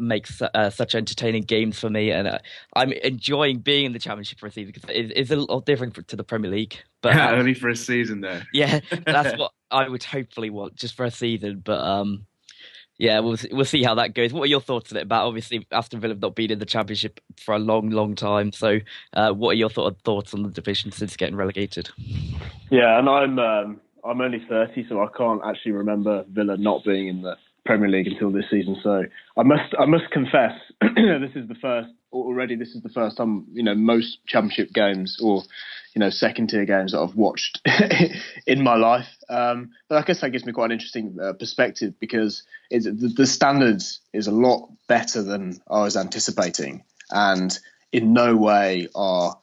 make 0.00 0.28
uh, 0.54 0.70
such 0.70 0.94
entertaining 0.94 1.42
games 1.42 1.78
for 1.78 1.90
me, 1.90 2.10
and 2.10 2.26
uh, 2.26 2.38
I'm 2.74 2.92
enjoying 2.92 3.58
being 3.58 3.86
in 3.86 3.92
the 3.92 3.98
championship 3.98 4.38
for 4.38 4.46
a 4.46 4.50
season 4.50 4.72
because 4.72 4.88
it, 4.90 5.12
it's 5.14 5.30
a 5.30 5.36
lot 5.36 5.66
different 5.66 6.08
to 6.08 6.16
the 6.16 6.24
Premier 6.24 6.50
League. 6.50 6.76
But 7.02 7.14
Yeah, 7.14 7.30
uh, 7.30 7.36
only 7.36 7.54
for 7.54 7.68
a 7.68 7.76
season 7.76 8.20
there. 8.20 8.46
yeah, 8.52 8.80
that's 9.04 9.32
what 9.38 9.52
I 9.70 9.88
would 9.88 10.02
hopefully 10.02 10.50
want 10.50 10.74
just 10.74 10.94
for 10.96 11.04
a 11.04 11.10
season. 11.10 11.62
But 11.64 11.80
um, 11.80 12.26
yeah, 12.98 13.20
we'll 13.20 13.36
see, 13.36 13.48
we'll 13.52 13.64
see 13.64 13.82
how 13.82 13.94
that 13.96 14.14
goes. 14.14 14.32
What 14.32 14.42
are 14.42 14.46
your 14.46 14.60
thoughts 14.60 14.92
on 14.92 14.98
it? 14.98 15.02
About 15.02 15.26
obviously 15.26 15.66
Aston 15.72 16.00
Villa 16.00 16.14
have 16.14 16.22
not 16.22 16.34
been 16.34 16.50
in 16.50 16.58
the 16.58 16.66
championship 16.66 17.20
for 17.36 17.54
a 17.54 17.58
long, 17.58 17.90
long 17.90 18.14
time. 18.14 18.52
So, 18.52 18.78
uh, 19.14 19.32
what 19.32 19.50
are 19.50 19.54
your 19.54 19.70
thought, 19.70 20.00
thoughts 20.04 20.34
on 20.34 20.42
the 20.42 20.50
division 20.50 20.92
since 20.92 21.16
getting 21.16 21.36
relegated? 21.36 21.90
Yeah, 22.70 22.98
and 22.98 23.08
I'm 23.08 23.38
um, 23.38 23.80
I'm 24.04 24.20
only 24.20 24.44
30, 24.48 24.86
so 24.88 25.02
I 25.02 25.08
can't 25.16 25.40
actually 25.44 25.72
remember 25.72 26.24
Villa 26.30 26.56
not 26.56 26.84
being 26.84 27.08
in 27.08 27.22
the 27.22 27.36
Premier 27.64 27.88
League 27.88 28.06
until 28.06 28.30
this 28.30 28.46
season. 28.50 28.76
So 28.82 29.04
I 29.36 29.42
must 29.42 29.74
I 29.78 29.86
must 29.86 30.10
confess, 30.10 30.52
this 30.80 31.34
is 31.34 31.48
the 31.48 31.56
first 31.60 31.90
already. 32.12 32.56
This 32.56 32.74
is 32.74 32.82
the 32.82 32.88
first 32.88 33.16
time 33.16 33.46
you 33.52 33.62
know 33.62 33.74
most 33.74 34.18
Championship 34.26 34.72
games 34.72 35.18
or 35.22 35.42
you 35.94 36.00
know 36.00 36.10
second 36.10 36.48
tier 36.48 36.64
games 36.64 36.92
that 36.92 37.00
I've 37.00 37.14
watched 37.14 37.60
in 38.46 38.62
my 38.62 38.76
life. 38.76 39.08
Um, 39.28 39.70
but 39.88 39.98
I 39.98 40.02
guess 40.02 40.20
that 40.20 40.30
gives 40.30 40.44
me 40.44 40.52
quite 40.52 40.66
an 40.66 40.72
interesting 40.72 41.16
uh, 41.22 41.32
perspective 41.34 41.94
because 42.00 42.42
the, 42.70 43.12
the 43.16 43.26
standards 43.26 44.00
is 44.12 44.26
a 44.26 44.32
lot 44.32 44.70
better 44.88 45.22
than 45.22 45.60
I 45.68 45.82
was 45.82 45.96
anticipating, 45.96 46.84
and 47.10 47.56
in 47.92 48.12
no 48.12 48.36
way 48.36 48.88
are 48.94 49.38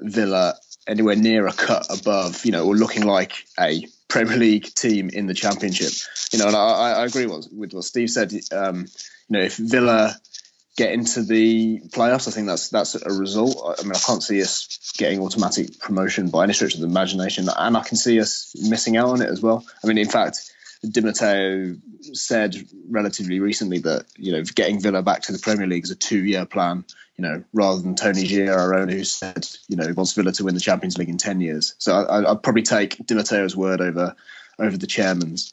Villa 0.00 0.54
anywhere 0.86 1.16
near 1.16 1.46
a 1.46 1.52
cut 1.52 1.86
above, 1.90 2.44
you 2.44 2.52
know, 2.52 2.66
or 2.66 2.74
looking 2.74 3.04
like 3.04 3.32
a 3.58 3.86
Premier 4.12 4.36
League 4.36 4.74
team 4.74 5.08
in 5.08 5.26
the 5.26 5.32
Championship. 5.32 5.90
You 6.32 6.38
know, 6.38 6.46
and 6.48 6.54
I, 6.54 6.92
I 6.92 7.04
agree 7.06 7.24
with, 7.24 7.48
with 7.50 7.72
what 7.72 7.84
Steve 7.84 8.10
said. 8.10 8.30
Um, 8.52 8.86
you 9.28 9.38
know, 9.38 9.40
if 9.40 9.56
Villa 9.56 10.14
get 10.76 10.92
into 10.92 11.22
the 11.22 11.80
playoffs, 11.88 12.28
I 12.28 12.30
think 12.30 12.46
that's 12.46 12.68
that's 12.68 12.94
a 12.94 13.10
result. 13.10 13.78
I 13.78 13.82
mean, 13.82 13.92
I 13.92 13.98
can't 13.98 14.22
see 14.22 14.42
us 14.42 14.92
getting 14.98 15.22
automatic 15.22 15.78
promotion 15.78 16.28
by 16.28 16.44
any 16.44 16.52
stretch 16.52 16.74
of 16.74 16.80
the 16.80 16.86
imagination, 16.86 17.48
and 17.56 17.74
I 17.74 17.82
can 17.82 17.96
see 17.96 18.20
us 18.20 18.54
missing 18.60 18.98
out 18.98 19.08
on 19.08 19.22
it 19.22 19.30
as 19.30 19.40
well. 19.40 19.64
I 19.82 19.86
mean, 19.86 19.98
in 19.98 20.08
fact. 20.08 20.51
Di 20.88 21.00
Matteo 21.00 21.76
said 22.12 22.56
relatively 22.88 23.38
recently 23.38 23.78
that 23.80 24.06
you 24.16 24.32
know 24.32 24.42
getting 24.42 24.80
Villa 24.80 25.02
back 25.02 25.22
to 25.22 25.32
the 25.32 25.38
Premier 25.38 25.66
League 25.66 25.84
is 25.84 25.90
a 25.90 25.96
two-year 25.96 26.46
plan. 26.46 26.84
You 27.16 27.22
know, 27.22 27.44
rather 27.52 27.80
than 27.80 27.94
Tony 27.94 28.24
Giarone, 28.24 28.92
who 28.92 29.04
said 29.04 29.46
you 29.68 29.76
know 29.76 29.86
he 29.86 29.92
wants 29.92 30.12
Villa 30.12 30.32
to 30.32 30.44
win 30.44 30.54
the 30.54 30.60
Champions 30.60 30.98
League 30.98 31.08
in 31.08 31.18
ten 31.18 31.40
years. 31.40 31.74
So 31.78 31.94
I, 31.94 32.30
I'd 32.30 32.42
probably 32.42 32.62
take 32.62 33.04
Di 33.06 33.14
Matteo's 33.14 33.56
word 33.56 33.80
over 33.80 34.16
over 34.58 34.76
the 34.76 34.86
chairman's. 34.86 35.52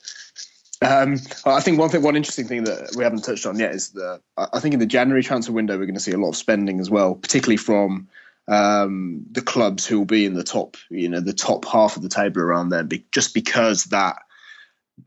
Um, 0.81 1.17
I 1.45 1.59
think 1.59 1.77
one 1.77 1.89
thing, 1.89 2.01
one 2.01 2.15
interesting 2.15 2.47
thing 2.47 2.63
that 2.63 2.95
we 2.95 3.03
haven't 3.03 3.23
touched 3.23 3.45
on 3.45 3.59
yet 3.59 3.75
is 3.75 3.89
the. 3.89 4.21
I 4.37 4.59
think 4.59 4.73
in 4.73 4.79
the 4.79 4.85
January 4.85 5.21
transfer 5.21 5.51
window 5.51 5.77
we're 5.77 5.85
going 5.85 5.95
to 5.95 5.99
see 5.99 6.13
a 6.13 6.17
lot 6.17 6.29
of 6.29 6.37
spending 6.37 6.79
as 6.79 6.89
well, 6.89 7.15
particularly 7.15 7.57
from 7.57 8.07
um, 8.47 9.25
the 9.31 9.41
clubs 9.41 9.85
who 9.85 9.99
will 9.99 10.05
be 10.05 10.25
in 10.25 10.33
the 10.33 10.43
top, 10.43 10.77
you 10.89 11.09
know, 11.09 11.19
the 11.19 11.33
top 11.33 11.65
half 11.65 11.97
of 11.97 12.01
the 12.01 12.09
table 12.09 12.41
around 12.41 12.69
there, 12.69 12.83
be, 12.83 13.05
just 13.11 13.33
because 13.33 13.85
that 13.85 14.23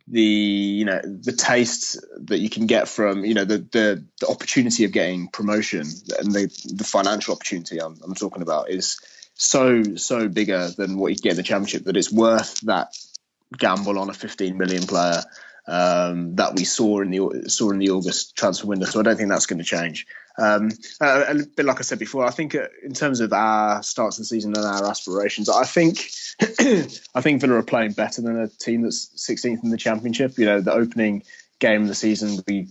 the 0.09 0.20
you 0.20 0.85
know 0.85 1.00
the 1.02 1.33
taste 1.33 2.05
that 2.26 2.38
you 2.38 2.50
can 2.50 2.66
get 2.66 2.88
from 2.88 3.24
you 3.24 3.35
know 3.35 3.44
the 3.44 3.59
the, 3.59 4.05
the 4.20 4.26
opportunity 4.28 4.85
of 4.85 4.92
getting 4.92 5.28
promotion 5.28 5.87
and 6.18 6.33
the 6.33 6.72
the 6.74 6.85
financial 6.85 7.35
opportunity 7.35 7.81
I'm, 7.81 7.98
I'm 8.05 8.14
talking 8.14 8.42
about 8.42 8.70
is 8.70 8.98
so 9.35 9.83
so 9.96 10.28
bigger 10.28 10.68
than 10.76 10.98
what 10.98 11.12
you 11.12 11.16
get 11.16 11.33
in 11.33 11.37
the 11.37 11.42
championship 11.42 11.85
that 11.85 11.96
it's 11.96 12.12
worth 12.12 12.61
that 12.62 12.88
gamble 13.57 13.98
on 13.98 14.11
a 14.11 14.14
15 14.14 14.57
million 14.57 14.83
player 14.87 15.22
um, 15.66 16.37
that 16.37 16.55
we 16.57 16.64
saw 16.64 17.01
in 17.01 17.11
the 17.11 17.48
saw 17.48 17.70
in 17.70 17.79
the 17.79 17.90
August 17.90 18.37
transfer 18.37 18.66
window. 18.66 18.87
So 18.87 19.01
I 19.01 19.03
don't 19.03 19.16
think 19.16 19.29
that's 19.29 19.46
going 19.46 19.59
to 19.59 19.64
change. 19.64 20.07
Um, 20.38 20.70
uh, 21.01 21.25
a 21.29 21.35
bit 21.35 21.66
like 21.66 21.79
I 21.79 21.83
said 21.83 21.98
before, 21.98 22.25
I 22.25 22.31
think 22.31 22.55
uh, 22.55 22.68
in 22.83 22.94
terms 22.94 23.20
of 23.20 23.33
our 23.33 23.83
starts 23.83 24.18
of 24.18 24.22
the 24.22 24.27
season 24.27 24.55
and 24.57 24.64
our 24.64 24.88
aspirations, 24.88 25.48
I 25.48 25.64
think 25.64 25.98
I 27.14 27.20
think 27.20 27.40
Villa 27.40 27.57
are 27.57 27.62
playing 27.62 27.92
better 27.92 28.22
than 28.22 28.40
a 28.40 28.48
team 28.48 28.83
that's 28.83 29.11
16th 29.31 29.62
in 29.62 29.70
the 29.70 29.77
Championship. 29.77 30.38
You 30.38 30.46
know, 30.46 30.61
the 30.61 30.72
opening 30.72 31.22
game 31.59 31.83
of 31.83 31.88
the 31.88 31.94
season, 31.94 32.42
we 32.48 32.68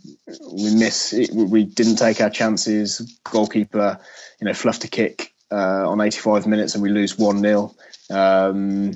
we 0.52 0.76
miss, 0.76 1.14
we 1.34 1.64
didn't 1.64 1.98
take 1.98 2.20
our 2.20 2.30
chances. 2.30 3.20
Goalkeeper, 3.24 4.00
you 4.40 4.48
know, 4.48 4.54
fluffed 4.54 4.84
a 4.84 4.88
kick 4.88 5.34
uh, 5.52 5.90
on 5.90 6.02
85 6.02 6.48
minutes, 6.48 6.74
and 6.74 6.84
we 6.84 6.90
lose 6.90 7.18
one 7.18 7.40
0 7.40 7.74
um, 8.10 8.92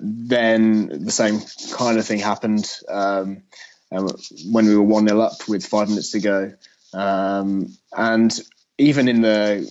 Then 0.00 1.04
the 1.04 1.12
same 1.12 1.40
kind 1.72 1.98
of 1.98 2.06
thing 2.06 2.18
happened 2.18 2.70
um, 2.88 3.42
when 3.90 4.66
we 4.66 4.76
were 4.76 4.82
one 4.82 5.08
0 5.08 5.20
up 5.20 5.48
with 5.48 5.66
five 5.66 5.88
minutes 5.88 6.12
to 6.12 6.20
go. 6.20 6.52
Um, 6.92 7.76
and 7.96 8.32
even 8.78 9.08
in 9.08 9.20
the 9.20 9.70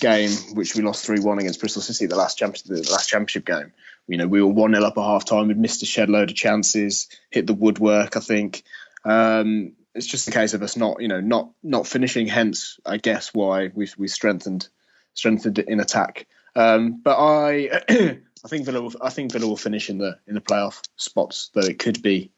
game 0.00 0.30
which 0.54 0.74
we 0.74 0.82
lost 0.82 1.04
three 1.04 1.20
one 1.20 1.38
against 1.38 1.60
Bristol 1.60 1.82
City, 1.82 2.06
the 2.06 2.16
last 2.16 2.38
championship, 2.38 2.66
the 2.66 2.92
last 2.92 3.08
championship 3.08 3.46
game, 3.46 3.72
you 4.08 4.16
know, 4.16 4.26
we 4.26 4.42
were 4.42 4.52
one 4.52 4.74
0 4.74 4.84
up 4.84 4.98
at 4.98 5.02
half 5.02 5.24
time. 5.24 5.48
We'd 5.48 5.58
missed 5.58 5.82
a 5.82 5.86
shed 5.86 6.10
load 6.10 6.30
of 6.30 6.36
chances, 6.36 7.08
hit 7.30 7.46
the 7.46 7.54
woodwork. 7.54 8.16
I 8.16 8.20
think 8.20 8.62
um, 9.04 9.72
it's 9.94 10.06
just 10.06 10.28
a 10.28 10.32
case 10.32 10.54
of 10.54 10.62
us 10.62 10.76
not, 10.76 11.00
you 11.00 11.08
know, 11.08 11.20
not 11.20 11.50
not 11.62 11.86
finishing. 11.86 12.26
Hence, 12.26 12.78
I 12.84 12.96
guess 12.96 13.32
why 13.32 13.70
we 13.74 13.88
we 13.96 14.08
strengthened 14.08 14.68
strengthened 15.14 15.58
in 15.58 15.80
attack. 15.80 16.26
Um, 16.54 17.00
but 17.02 17.16
I 17.18 17.82
I 18.44 18.48
think 18.48 18.64
Villa 18.66 18.80
will, 18.80 18.92
I 19.00 19.10
think 19.10 19.32
Villa 19.32 19.46
will 19.46 19.56
finish 19.56 19.88
in 19.88 19.98
the 19.98 20.18
in 20.26 20.34
the 20.34 20.40
playoff 20.40 20.80
spots, 20.96 21.50
though 21.54 21.60
it 21.60 21.78
could 21.78 22.02
be 22.02 22.32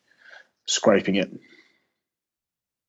scraping 0.67 1.17
it. 1.17 1.31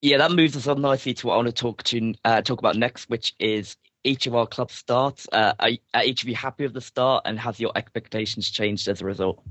Yeah, 0.01 0.17
that 0.17 0.31
moves 0.31 0.55
us 0.55 0.67
on 0.67 0.81
nicely 0.81 1.13
to 1.15 1.27
what 1.27 1.33
I 1.33 1.37
want 1.37 1.47
to 1.47 1.53
talk 1.53 1.83
to 1.83 2.13
uh, 2.23 2.41
talk 2.41 2.59
about 2.59 2.75
next, 2.75 3.09
which 3.09 3.33
is 3.39 3.77
each 4.03 4.27
of 4.27 4.35
our 4.35 4.45
club 4.45 4.69
starts. 4.69 5.27
Uh, 5.31 5.53
are, 5.59 5.71
are 5.93 6.03
each 6.03 6.23
of 6.23 6.29
you 6.29 6.35
happy 6.35 6.63
with 6.63 6.73
the 6.73 6.81
start, 6.81 7.23
and 7.25 7.39
has 7.39 7.59
your 7.59 7.71
expectations 7.75 8.49
changed 8.49 8.87
as 8.87 9.01
a 9.01 9.05
result? 9.05 9.41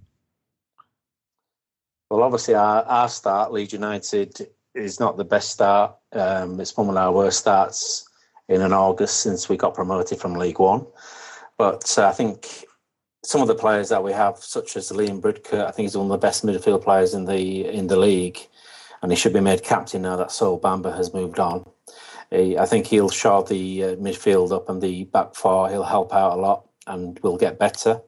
Well, 2.10 2.22
obviously, 2.22 2.54
our, 2.54 2.82
our 2.84 3.08
start, 3.08 3.52
Leeds 3.52 3.72
United, 3.72 4.46
is 4.74 5.00
not 5.00 5.16
the 5.16 5.24
best 5.24 5.50
start. 5.50 5.96
Um, 6.12 6.60
it's 6.60 6.76
one 6.76 6.88
of 6.88 6.96
our 6.96 7.12
worst 7.12 7.40
starts 7.40 8.08
in 8.48 8.60
an 8.60 8.72
August 8.72 9.20
since 9.20 9.48
we 9.48 9.56
got 9.56 9.74
promoted 9.74 10.20
from 10.20 10.34
League 10.34 10.58
One. 10.58 10.86
But 11.56 11.98
uh, 11.98 12.06
I 12.06 12.12
think 12.12 12.64
some 13.24 13.40
of 13.40 13.48
the 13.48 13.54
players 13.54 13.88
that 13.88 14.04
we 14.04 14.12
have, 14.12 14.38
such 14.38 14.76
as 14.76 14.92
Liam 14.92 15.20
Bridcut, 15.20 15.66
I 15.66 15.70
think 15.70 15.86
he's 15.86 15.96
one 15.96 16.06
of 16.06 16.12
the 16.12 16.18
best 16.18 16.44
midfield 16.44 16.82
players 16.84 17.14
in 17.14 17.24
the 17.24 17.66
in 17.66 17.86
the 17.86 17.96
league, 17.96 18.38
and 19.02 19.10
he 19.10 19.16
should 19.16 19.32
be 19.32 19.40
made 19.40 19.62
captain 19.62 20.02
now 20.02 20.16
that 20.16 20.30
Sol 20.30 20.60
Bamba 20.60 20.94
has 20.94 21.14
moved 21.14 21.38
on. 21.38 21.66
He, 22.30 22.58
I 22.58 22.66
think 22.66 22.86
he'll 22.86 23.10
shore 23.10 23.42
the 23.42 23.84
uh, 23.84 23.96
midfield 23.96 24.52
up 24.52 24.68
and 24.68 24.80
the 24.80 25.04
back 25.04 25.34
four. 25.34 25.70
He'll 25.70 25.84
help 25.84 26.12
out 26.14 26.36
a 26.36 26.40
lot, 26.40 26.68
and 26.86 27.18
we'll 27.22 27.38
get 27.38 27.58
better. 27.58 28.00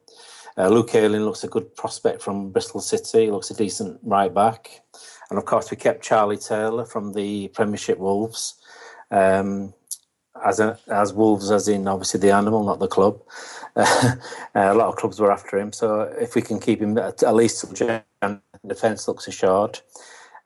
Uh, 0.55 0.69
Luke 0.69 0.93
Ayling 0.93 1.23
looks 1.23 1.43
a 1.43 1.47
good 1.47 1.75
prospect 1.75 2.21
from 2.21 2.51
Bristol 2.51 2.81
City. 2.81 3.25
He 3.25 3.31
looks 3.31 3.51
a 3.51 3.55
decent 3.55 3.99
right 4.03 4.33
back, 4.33 4.81
and 5.29 5.39
of 5.39 5.45
course 5.45 5.71
we 5.71 5.77
kept 5.77 6.03
Charlie 6.03 6.37
Taylor 6.37 6.85
from 6.85 7.13
the 7.13 7.47
Premiership 7.49 7.97
Wolves. 7.97 8.55
Um, 9.09 9.73
as 10.45 10.59
a, 10.59 10.77
as 10.87 11.13
Wolves, 11.13 11.51
as 11.51 11.67
in 11.67 11.87
obviously 11.87 12.19
the 12.19 12.31
animal, 12.31 12.63
not 12.63 12.79
the 12.79 12.87
club. 12.87 13.21
Uh, 14.55 14.71
a 14.71 14.73
lot 14.73 14.87
of 14.87 14.95
clubs 14.95 15.19
were 15.19 15.31
after 15.31 15.59
him, 15.59 15.71
so 15.71 16.01
if 16.19 16.33
we 16.33 16.41
can 16.41 16.59
keep 16.59 16.81
him 16.81 16.97
at, 16.97 17.21
at 17.21 17.35
least 17.35 17.63
till 17.75 18.01
defence 18.65 19.07
looks 19.07 19.27
assured. 19.27 19.79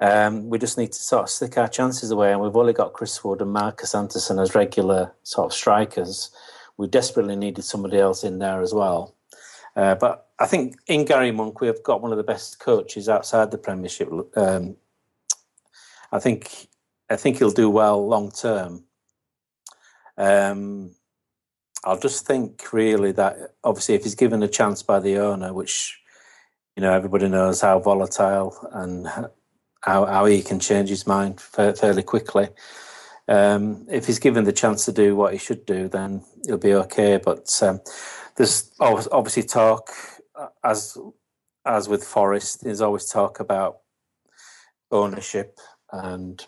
Um, 0.02 0.50
we 0.50 0.60
just 0.60 0.78
need 0.78 0.92
to 0.92 1.00
sort 1.00 1.24
of 1.24 1.30
stick 1.30 1.58
our 1.58 1.70
chances 1.70 2.12
away, 2.12 2.34
and 2.34 2.42
we've 2.42 2.56
only 2.58 2.74
got 2.74 2.92
Chris 2.92 3.24
Wood 3.24 3.40
and 3.40 3.54
Marcus 3.54 3.96
Antonsson 3.96 4.38
as 4.38 4.54
regular 4.54 5.14
sort 5.24 5.46
of 5.46 5.54
strikers. 5.54 6.30
We 6.76 6.88
desperately 6.88 7.38
needed 7.38 7.64
somebody 7.64 8.00
else 8.00 8.26
in 8.26 8.40
there 8.40 8.62
as 8.62 8.74
well. 8.74 9.16
Uh, 9.76 9.96
but 9.96 10.28
I 10.40 10.48
think 10.48 10.76
in 10.88 11.06
Gary 11.06 11.32
Monk, 11.32 11.62
we 11.62 11.68
have 11.68 11.84
got 11.84 12.02
one 12.02 12.12
of 12.12 12.18
the 12.18 12.24
best 12.24 12.60
coaches 12.60 13.08
outside 13.08 13.52
the 13.52 13.58
Premiership. 13.58 14.10
Um, 14.36 14.76
I 16.12 16.20
think 16.20 16.68
I 17.10 17.16
think 17.16 17.38
he'll 17.38 17.52
do 17.52 17.70
well 17.70 18.06
long 18.06 18.32
term. 18.32 18.84
Um, 20.22 20.92
I'll 21.84 22.00
just 22.00 22.28
think 22.28 22.72
really 22.74 23.12
that 23.14 23.56
obviously 23.64 23.96
if 23.96 24.04
he's 24.04 24.14
given 24.14 24.44
a 24.44 24.48
chance 24.48 24.84
by 24.84 25.00
the 25.00 25.18
owner, 25.18 25.52
which 25.52 26.00
you 26.76 26.82
know 26.82 26.94
everybody 26.94 27.28
knows 27.28 27.62
how 27.62 27.80
volatile 27.80 28.56
and 28.72 29.08
how, 29.82 30.06
how 30.06 30.26
he 30.26 30.44
can 30.44 30.60
change 30.60 30.90
his 30.90 31.08
mind 31.08 31.42
fairly 31.42 32.04
quickly. 32.04 32.50
Um, 33.28 33.88
if 33.90 34.06
he's 34.06 34.20
given 34.20 34.44
the 34.44 34.54
chance 34.54 34.86
to 34.86 34.92
do 34.92 35.16
what 35.16 35.34
he 35.34 35.40
should 35.40 35.66
do, 35.66 35.88
then 35.88 36.24
he'll 36.46 36.58
be 36.58 36.76
okay. 36.76 37.18
But 37.18 37.50
um, 37.64 37.80
there's 38.36 38.72
obviously 38.80 39.44
talk, 39.44 39.90
uh, 40.36 40.50
as 40.64 40.98
as 41.66 41.90
with 41.90 42.04
Forest, 42.04 42.64
there's 42.64 42.82
always 42.82 43.06
talk 43.06 43.40
about 43.40 43.78
ownership, 44.92 45.58
and 45.92 46.46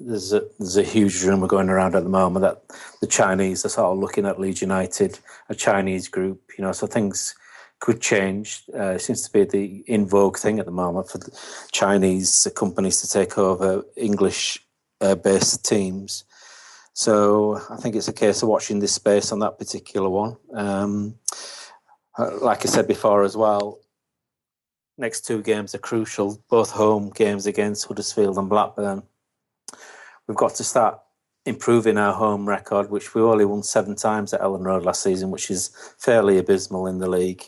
there's 0.00 0.32
a 0.32 0.42
there's 0.58 0.76
a 0.76 0.82
huge 0.82 1.22
rumor 1.22 1.46
going 1.46 1.68
around 1.68 1.94
at 1.94 2.02
the 2.02 2.08
moment 2.08 2.42
that 2.42 2.62
the 3.00 3.06
Chinese 3.06 3.64
are 3.64 3.68
sort 3.68 3.92
of 3.92 3.98
looking 3.98 4.26
at 4.26 4.40
Leeds 4.40 4.62
United, 4.62 5.18
a 5.48 5.54
Chinese 5.54 6.08
group, 6.08 6.40
you 6.56 6.64
know, 6.64 6.72
so 6.72 6.86
things 6.86 7.34
could 7.80 8.00
change. 8.00 8.64
Uh, 8.74 8.92
it 8.92 9.00
seems 9.00 9.22
to 9.22 9.32
be 9.32 9.44
the 9.44 9.84
in 9.86 10.06
vogue 10.06 10.36
thing 10.36 10.58
at 10.58 10.66
the 10.66 10.72
moment 10.72 11.08
for 11.08 11.18
the 11.18 11.30
Chinese 11.72 12.48
companies 12.56 13.00
to 13.00 13.08
take 13.08 13.38
over 13.38 13.84
English 13.96 14.64
uh, 15.00 15.14
based 15.14 15.64
teams. 15.64 16.24
So 16.92 17.60
I 17.70 17.76
think 17.76 17.94
it's 17.94 18.08
a 18.08 18.12
case 18.12 18.42
of 18.42 18.48
watching 18.48 18.80
this 18.80 18.94
space 18.94 19.30
on 19.30 19.38
that 19.40 19.58
particular 19.58 20.08
one. 20.08 20.36
Um, 20.52 21.14
uh, 22.18 22.38
like 22.40 22.66
I 22.66 22.68
said 22.68 22.88
before 22.88 23.22
as 23.22 23.36
well, 23.36 23.78
next 24.96 25.20
two 25.20 25.40
games 25.40 25.74
are 25.76 25.78
crucial, 25.78 26.42
both 26.50 26.72
home 26.72 27.10
games 27.14 27.46
against 27.46 27.86
Huddersfield 27.86 28.36
and 28.36 28.48
Blackburn. 28.48 29.04
We've 30.28 30.36
got 30.36 30.54
to 30.56 30.64
start 30.64 31.00
improving 31.46 31.96
our 31.96 32.12
home 32.12 32.46
record, 32.46 32.90
which 32.90 33.14
we 33.14 33.22
only 33.22 33.46
won 33.46 33.62
seven 33.62 33.96
times 33.96 34.34
at 34.34 34.42
Elland 34.42 34.66
Road 34.66 34.84
last 34.84 35.02
season, 35.02 35.30
which 35.30 35.50
is 35.50 35.70
fairly 35.98 36.38
abysmal 36.38 36.86
in 36.86 36.98
the 36.98 37.08
league. 37.08 37.42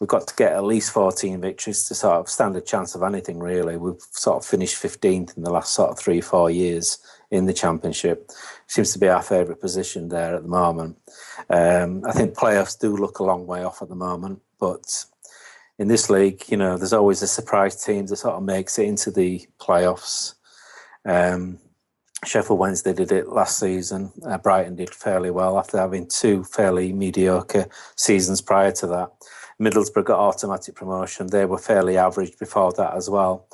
we've 0.00 0.08
got 0.08 0.26
to 0.26 0.34
get 0.34 0.52
at 0.52 0.64
least 0.64 0.92
14 0.92 1.40
victories 1.40 1.84
to 1.84 1.94
sort 1.94 2.16
of 2.16 2.28
stand 2.28 2.56
a 2.56 2.60
chance 2.60 2.94
of 2.94 3.02
anything, 3.02 3.38
really. 3.38 3.76
We've 3.76 4.00
sort 4.10 4.38
of 4.38 4.44
finished 4.44 4.82
15th 4.82 5.36
in 5.36 5.42
the 5.44 5.50
last 5.50 5.72
sort 5.72 5.90
of 5.90 5.98
three, 5.98 6.20
four 6.20 6.50
years 6.50 6.98
in 7.30 7.46
the 7.46 7.52
Championship. 7.52 8.30
Seems 8.66 8.92
to 8.92 8.98
be 8.98 9.08
our 9.08 9.22
favourite 9.22 9.60
position 9.60 10.08
there 10.08 10.34
at 10.34 10.42
the 10.42 10.48
moment. 10.48 10.98
Um, 11.50 12.04
I 12.04 12.12
think 12.12 12.34
playoffs 12.34 12.78
do 12.78 12.96
look 12.96 13.18
a 13.18 13.24
long 13.24 13.46
way 13.46 13.62
off 13.62 13.82
at 13.82 13.88
the 13.88 13.94
moment, 13.94 14.40
but 14.58 15.04
in 15.78 15.86
this 15.86 16.10
league, 16.10 16.44
you 16.48 16.56
know, 16.56 16.76
there's 16.76 16.92
always 16.92 17.22
a 17.22 17.28
surprise 17.28 17.82
team 17.84 18.06
that 18.06 18.16
sort 18.16 18.34
of 18.34 18.42
makes 18.42 18.78
it 18.78 18.86
into 18.86 19.12
the 19.12 19.46
playoffs. 19.60 20.34
Um, 21.04 21.58
Sheffield 22.24 22.58
Wednesday 22.58 22.92
did 22.92 23.12
it 23.12 23.28
last 23.28 23.58
season. 23.58 24.12
Uh, 24.24 24.38
Brighton 24.38 24.76
did 24.76 24.90
fairly 24.90 25.30
well 25.30 25.58
after 25.58 25.78
having 25.78 26.08
two 26.08 26.42
fairly 26.44 26.92
mediocre 26.92 27.68
seasons 27.96 28.40
prior 28.40 28.72
to 28.72 28.86
that. 28.88 29.10
Middlesbrough 29.60 30.04
got 30.04 30.18
automatic 30.18 30.74
promotion. 30.74 31.28
They 31.28 31.44
were 31.44 31.58
fairly 31.58 31.96
average 31.96 32.38
before 32.38 32.72
that 32.72 32.94
as 32.94 33.08
well. 33.08 33.48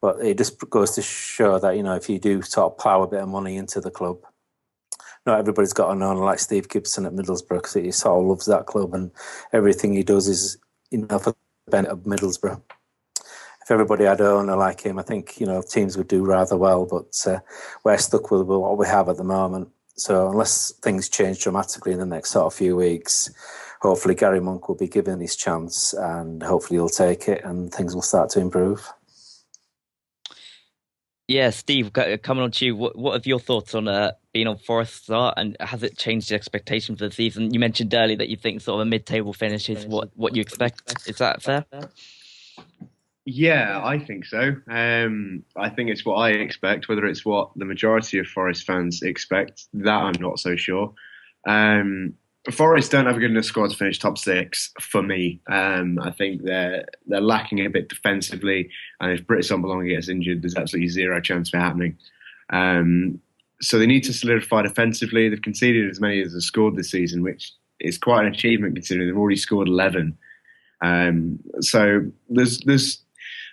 But 0.00 0.20
it 0.20 0.38
just 0.38 0.58
goes 0.70 0.92
to 0.92 1.02
show 1.02 1.58
that, 1.58 1.76
you 1.76 1.82
know, 1.82 1.94
if 1.94 2.08
you 2.08 2.18
do 2.18 2.42
sort 2.42 2.72
of 2.72 2.78
plough 2.78 3.02
a 3.02 3.08
bit 3.08 3.22
of 3.22 3.28
money 3.28 3.56
into 3.56 3.80
the 3.80 3.90
club, 3.90 4.18
not 5.24 5.38
everybody's 5.38 5.72
got 5.72 5.90
an 5.90 6.02
owner 6.02 6.24
like 6.24 6.38
Steve 6.38 6.68
Gibson 6.68 7.06
at 7.06 7.12
Middlesbrough 7.12 7.58
because 7.58 7.74
he 7.74 7.90
sort 7.90 8.20
of 8.20 8.28
loves 8.28 8.46
that 8.46 8.66
club 8.66 8.94
and 8.94 9.10
everything 9.52 9.94
he 9.94 10.02
does 10.02 10.28
is, 10.28 10.58
you 10.90 10.98
know, 10.98 11.18
for 11.18 11.30
the 11.30 11.70
benefit 11.70 11.92
of 11.92 12.00
Middlesbrough 12.00 12.60
if 13.66 13.72
everybody 13.72 14.04
had 14.04 14.20
an 14.20 14.26
owner 14.26 14.56
like 14.56 14.82
him, 14.82 14.96
I 14.96 15.02
think 15.02 15.40
you 15.40 15.46
know 15.46 15.60
teams 15.60 15.96
would 15.96 16.06
do 16.06 16.24
rather 16.24 16.56
well. 16.56 16.86
But 16.86 17.20
uh, 17.26 17.40
we're 17.82 17.98
stuck 17.98 18.30
with 18.30 18.42
what 18.42 18.78
we 18.78 18.86
have 18.86 19.08
at 19.08 19.16
the 19.16 19.24
moment. 19.24 19.70
So 19.96 20.30
unless 20.30 20.72
things 20.84 21.08
change 21.08 21.42
dramatically 21.42 21.92
in 21.92 21.98
the 21.98 22.06
next 22.06 22.30
sort 22.30 22.46
of 22.46 22.54
few 22.54 22.76
weeks, 22.76 23.28
hopefully 23.80 24.14
Gary 24.14 24.40
Monk 24.40 24.68
will 24.68 24.76
be 24.76 24.86
given 24.86 25.18
his 25.18 25.34
chance, 25.34 25.92
and 25.94 26.44
hopefully 26.44 26.76
he'll 26.76 26.88
take 26.88 27.26
it, 27.26 27.44
and 27.44 27.74
things 27.74 27.92
will 27.92 28.02
start 28.02 28.30
to 28.30 28.40
improve. 28.40 28.88
Yeah, 31.26 31.50
Steve, 31.50 31.92
coming 31.92 32.44
on 32.44 32.52
to 32.52 32.66
you, 32.66 32.76
what, 32.76 32.96
what 32.96 33.16
are 33.16 33.28
your 33.28 33.40
thoughts 33.40 33.74
on 33.74 33.88
uh, 33.88 34.12
being 34.32 34.46
on 34.46 34.58
Forest 34.58 35.06
start 35.06 35.34
and 35.36 35.56
has 35.58 35.82
it 35.82 35.98
changed 35.98 36.30
the 36.30 36.36
expectation 36.36 36.94
for 36.94 37.08
the 37.08 37.12
season? 37.12 37.52
You 37.52 37.58
mentioned 37.58 37.92
earlier 37.94 38.16
that 38.18 38.28
you 38.28 38.36
think 38.36 38.60
sort 38.60 38.80
of 38.80 38.86
a 38.86 38.88
mid-table 38.88 39.32
finish 39.32 39.68
is 39.68 39.86
what, 39.86 40.10
what 40.14 40.36
you 40.36 40.40
expect. 40.40 41.08
Is 41.08 41.18
that 41.18 41.42
fair? 41.42 41.64
Yeah, 43.28 43.80
I 43.82 43.98
think 43.98 44.24
so. 44.24 44.54
Um, 44.68 45.42
I 45.56 45.68
think 45.68 45.90
it's 45.90 46.04
what 46.04 46.14
I 46.14 46.30
expect. 46.30 46.88
Whether 46.88 47.04
it's 47.06 47.24
what 47.24 47.50
the 47.56 47.64
majority 47.64 48.20
of 48.20 48.28
Forest 48.28 48.64
fans 48.64 49.02
expect, 49.02 49.66
that 49.74 49.92
I'm 49.92 50.20
not 50.20 50.38
so 50.38 50.54
sure. 50.54 50.94
Um, 51.46 52.14
Forest 52.52 52.92
don't 52.92 53.06
have 53.06 53.16
a 53.16 53.18
good 53.18 53.32
enough 53.32 53.44
squad 53.44 53.70
to 53.70 53.76
finish 53.76 53.98
top 53.98 54.16
six 54.16 54.72
for 54.80 55.02
me. 55.02 55.40
Um, 55.48 55.98
I 56.00 56.12
think 56.12 56.44
they're 56.44 56.84
they're 57.08 57.20
lacking 57.20 57.66
a 57.66 57.68
bit 57.68 57.88
defensively, 57.88 58.70
and 59.00 59.10
if 59.10 59.26
Britt 59.26 59.48
Belong 59.48 59.88
gets 59.88 60.08
injured, 60.08 60.42
there's 60.42 60.54
absolutely 60.54 60.88
zero 60.88 61.20
chance 61.20 61.50
for 61.50 61.58
happening. 61.58 61.98
Um, 62.50 63.20
so 63.60 63.76
they 63.76 63.86
need 63.86 64.04
to 64.04 64.12
solidify 64.12 64.62
defensively. 64.62 65.28
They've 65.28 65.42
conceded 65.42 65.90
as 65.90 66.00
many 66.00 66.22
as 66.22 66.32
they've 66.32 66.42
scored 66.42 66.76
this 66.76 66.92
season, 66.92 67.24
which 67.24 67.52
is 67.80 67.98
quite 67.98 68.24
an 68.24 68.32
achievement 68.32 68.76
considering 68.76 69.08
they've 69.08 69.18
already 69.18 69.36
scored 69.36 69.66
11. 69.66 70.16
Um, 70.80 71.40
so 71.60 72.02
there's 72.28 72.60
there's 72.60 73.02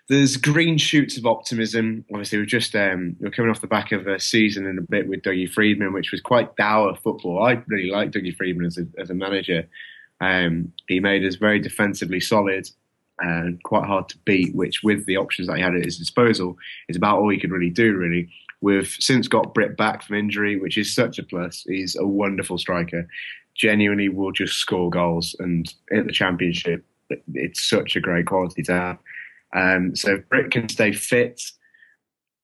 there's 0.10 0.36
green 0.36 0.78
shoots 0.78 1.18
of 1.18 1.26
optimism. 1.26 2.06
Obviously, 2.12 2.38
we're 2.38 2.46
just 2.46 2.76
um, 2.76 3.16
we're 3.20 3.32
coming 3.32 3.50
off 3.50 3.62
the 3.62 3.68
back 3.68 3.92
of 3.92 4.08
a 4.08 4.20
season 4.20 4.66
and 4.66 4.78
a 4.78 4.82
bit 4.82 5.08
with 5.08 5.22
Dougie 5.22 5.50
Freedman, 5.50 5.94
which 5.94 6.12
was 6.12 6.22
quite 6.22 6.56
dour 6.56 6.96
football. 6.96 7.44
I 7.44 7.64
really 7.68 7.90
like 7.90 8.12
Dougie 8.12 8.36
Freedman 8.36 8.66
as 8.66 8.78
a, 8.78 8.86
as 9.00 9.10
a 9.10 9.14
manager. 9.14 9.68
Um, 10.20 10.74
he 10.88 11.00
made 11.00 11.26
us 11.26 11.36
very 11.36 11.60
defensively 11.60 12.20
solid 12.20 12.70
and 13.20 13.62
quite 13.64 13.86
hard 13.86 14.10
to 14.10 14.18
beat. 14.26 14.54
Which, 14.54 14.84
with 14.84 15.06
the 15.06 15.18
options 15.18 15.48
that 15.48 15.58
he 15.58 15.64
had 15.64 15.76
at 15.76 15.86
his 15.86 15.98
disposal, 15.98 16.58
is 16.90 16.98
about 16.98 17.20
all 17.20 17.30
he 17.30 17.40
could 17.40 17.52
really 17.52 17.70
do. 17.70 17.96
Really, 17.96 18.30
we've 18.60 18.96
since 19.00 19.30
got 19.30 19.54
Britt 19.54 19.78
back 19.78 20.04
from 20.04 20.18
injury, 20.18 20.60
which 20.60 20.78
is 20.78 20.94
such 20.94 21.18
a 21.18 21.24
plus. 21.24 21.64
He's 21.66 21.96
a 21.96 22.06
wonderful 22.06 22.58
striker. 22.58 23.08
Genuinely, 23.56 24.10
will 24.10 24.32
just 24.32 24.56
score 24.56 24.90
goals 24.90 25.34
and 25.40 25.74
at 25.96 26.08
the 26.08 26.12
championship. 26.12 26.84
It's 27.34 27.64
such 27.64 27.96
a 27.96 28.02
great 28.02 28.26
quality 28.26 28.64
to 28.64 28.74
have. 28.74 28.98
Um, 29.54 29.96
so 29.96 30.16
if 30.16 30.30
Britt 30.30 30.52
can 30.52 30.70
stay 30.70 30.92
fit, 30.92 31.42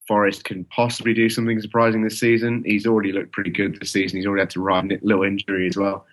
Forest 0.07 0.43
can 0.43 0.66
possibly 0.66 1.14
do 1.14 1.30
something 1.30 1.60
surprising 1.62 2.03
this 2.03 2.20
season. 2.20 2.64
He's 2.66 2.88
already 2.88 3.12
looked 3.12 3.32
pretty 3.32 3.51
good 3.51 3.80
this 3.80 3.91
season. 3.91 4.18
He's 4.18 4.26
already 4.26 4.41
had 4.41 4.49
to 4.51 4.62
ride 4.62 4.91
a 4.91 4.97
little 5.03 5.24
injury 5.24 5.68
as 5.68 5.78
well. 5.78 6.05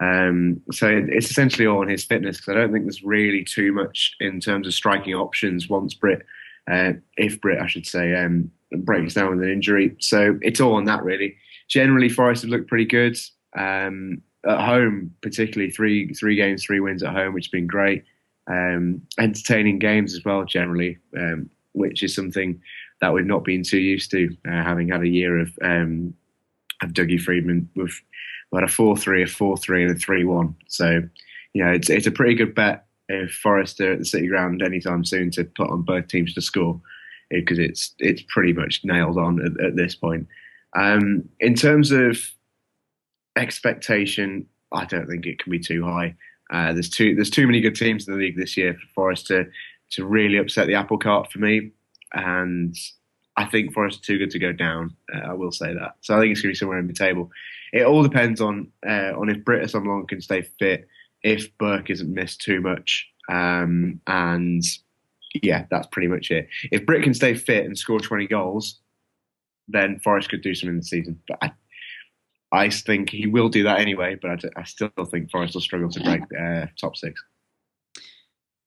Um, 0.00 0.60
so 0.72 0.88
it's 0.88 1.30
essentially 1.30 1.66
all 1.66 1.80
on 1.80 1.88
his 1.88 2.04
fitness 2.04 2.38
because 2.38 2.56
I 2.56 2.58
don't 2.58 2.72
think 2.72 2.84
there's 2.84 3.04
really 3.04 3.44
too 3.44 3.72
much 3.72 4.16
in 4.18 4.40
terms 4.40 4.66
of 4.66 4.74
striking 4.74 5.14
options 5.14 5.68
once 5.68 5.94
Britt, 5.94 6.26
uh, 6.68 6.94
if 7.16 7.40
Britt, 7.40 7.60
I 7.60 7.68
should 7.68 7.86
say, 7.86 8.14
um, 8.16 8.50
breaks 8.78 9.14
down 9.14 9.30
with 9.30 9.44
an 9.44 9.52
injury. 9.52 9.94
So 10.00 10.36
it's 10.42 10.60
all 10.60 10.74
on 10.74 10.84
that 10.86 11.04
really. 11.04 11.36
Generally, 11.68 12.08
Forest 12.08 12.42
have 12.42 12.50
looked 12.50 12.68
pretty 12.68 12.86
good 12.86 13.16
um, 13.56 14.20
at 14.44 14.66
home, 14.66 15.14
particularly 15.22 15.70
three 15.70 16.12
three 16.12 16.34
games, 16.34 16.64
three 16.64 16.80
wins 16.80 17.02
at 17.02 17.14
home, 17.14 17.32
which 17.32 17.46
has 17.46 17.50
been 17.50 17.68
great 17.68 18.04
um, 18.46 19.02
entertaining 19.18 19.78
games 19.78 20.14
as 20.14 20.24
well, 20.24 20.44
generally, 20.44 20.98
um, 21.16 21.50
which 21.72 22.02
is 22.02 22.14
something 22.14 22.60
that 23.00 23.12
we've 23.12 23.26
not 23.26 23.44
been 23.44 23.62
too 23.62 23.78
used 23.78 24.10
to, 24.10 24.34
uh, 24.46 24.62
having 24.62 24.88
had 24.88 25.02
a 25.02 25.08
year 25.08 25.38
of 25.38 25.50
um, 25.62 26.14
of 26.82 26.92
Dougie 26.92 27.20
Freedman. 27.20 27.68
We've 27.74 28.00
had 28.54 28.64
a 28.64 28.68
four 28.68 28.96
three, 28.96 29.22
a 29.22 29.26
four 29.26 29.56
three, 29.56 29.82
and 29.82 29.92
a 29.92 29.98
three 29.98 30.24
one. 30.24 30.54
So, 30.68 31.02
you 31.52 31.64
know, 31.64 31.70
it's 31.70 31.90
it's 31.90 32.06
a 32.06 32.12
pretty 32.12 32.34
good 32.34 32.54
bet 32.54 32.86
if 33.08 33.32
Forest 33.32 33.80
are 33.80 33.92
at 33.92 33.98
the 33.98 34.04
City 34.04 34.28
Ground 34.28 34.62
anytime 34.62 35.04
soon 35.04 35.30
to 35.32 35.44
put 35.44 35.70
on 35.70 35.82
both 35.82 36.08
teams 36.08 36.34
to 36.34 36.40
score, 36.40 36.80
because 37.30 37.58
it's 37.58 37.94
it's 37.98 38.22
pretty 38.28 38.52
much 38.52 38.80
nailed 38.84 39.18
on 39.18 39.40
at, 39.44 39.64
at 39.64 39.76
this 39.76 39.94
point. 39.94 40.26
Um, 40.76 41.28
in 41.40 41.54
terms 41.54 41.90
of 41.90 42.18
expectation, 43.36 44.46
I 44.72 44.84
don't 44.84 45.06
think 45.06 45.26
it 45.26 45.38
can 45.38 45.50
be 45.50 45.58
too 45.58 45.84
high. 45.84 46.14
Uh, 46.52 46.72
there's 46.72 46.90
too 46.90 47.14
there's 47.14 47.30
too 47.30 47.46
many 47.46 47.60
good 47.60 47.74
teams 47.74 48.06
in 48.06 48.14
the 48.14 48.20
league 48.20 48.36
this 48.36 48.56
year 48.56 48.74
for 48.74 48.86
Forest 48.94 49.26
to 49.28 49.46
to 49.90 50.04
really 50.04 50.38
upset 50.38 50.66
the 50.66 50.74
apple 50.74 50.98
cart 50.98 51.30
for 51.30 51.38
me, 51.38 51.70
and 52.12 52.74
I 53.36 53.46
think 53.46 53.72
Forest 53.72 54.00
are 54.00 54.06
too 54.06 54.18
good 54.18 54.30
to 54.30 54.38
go 54.38 54.52
down. 54.52 54.94
Uh, 55.14 55.30
I 55.30 55.32
will 55.32 55.52
say 55.52 55.72
that. 55.74 55.96
So 56.02 56.16
I 56.16 56.20
think 56.20 56.32
it's 56.32 56.42
going 56.42 56.50
to 56.50 56.54
be 56.54 56.58
somewhere 56.58 56.78
in 56.78 56.86
the 56.86 56.92
table. 56.92 57.30
It 57.72 57.84
all 57.84 58.02
depends 58.02 58.40
on 58.40 58.70
uh, 58.86 59.12
on 59.16 59.28
if 59.30 59.44
Britt 59.44 59.64
Assombalonga 59.64 60.08
can 60.08 60.20
stay 60.20 60.42
fit, 60.58 60.86
if 61.22 61.56
Burke 61.58 61.90
isn't 61.90 62.12
missed 62.12 62.40
too 62.40 62.60
much, 62.60 63.08
um, 63.28 64.00
and 64.06 64.62
yeah, 65.42 65.66
that's 65.70 65.88
pretty 65.88 66.08
much 66.08 66.30
it. 66.30 66.48
If 66.70 66.86
Britt 66.86 67.02
can 67.02 67.14
stay 67.14 67.34
fit 67.34 67.64
and 67.64 67.76
score 67.76 67.98
20 67.98 68.26
goals, 68.28 68.80
then 69.66 69.98
Forest 70.00 70.28
could 70.28 70.42
do 70.42 70.54
something 70.54 70.74
in 70.74 70.78
the 70.78 70.84
season. 70.84 71.20
But 71.26 71.38
I, 71.42 71.52
I 72.54 72.70
think 72.70 73.10
he 73.10 73.26
will 73.26 73.48
do 73.48 73.64
that 73.64 73.80
anyway, 73.80 74.16
but 74.20 74.44
I, 74.44 74.60
I 74.60 74.64
still 74.64 74.90
think 75.10 75.30
Forest 75.30 75.54
will 75.54 75.60
struggle 75.60 75.90
to 75.90 76.00
break 76.00 76.22
uh, 76.38 76.66
top 76.80 76.96
six. 76.96 77.20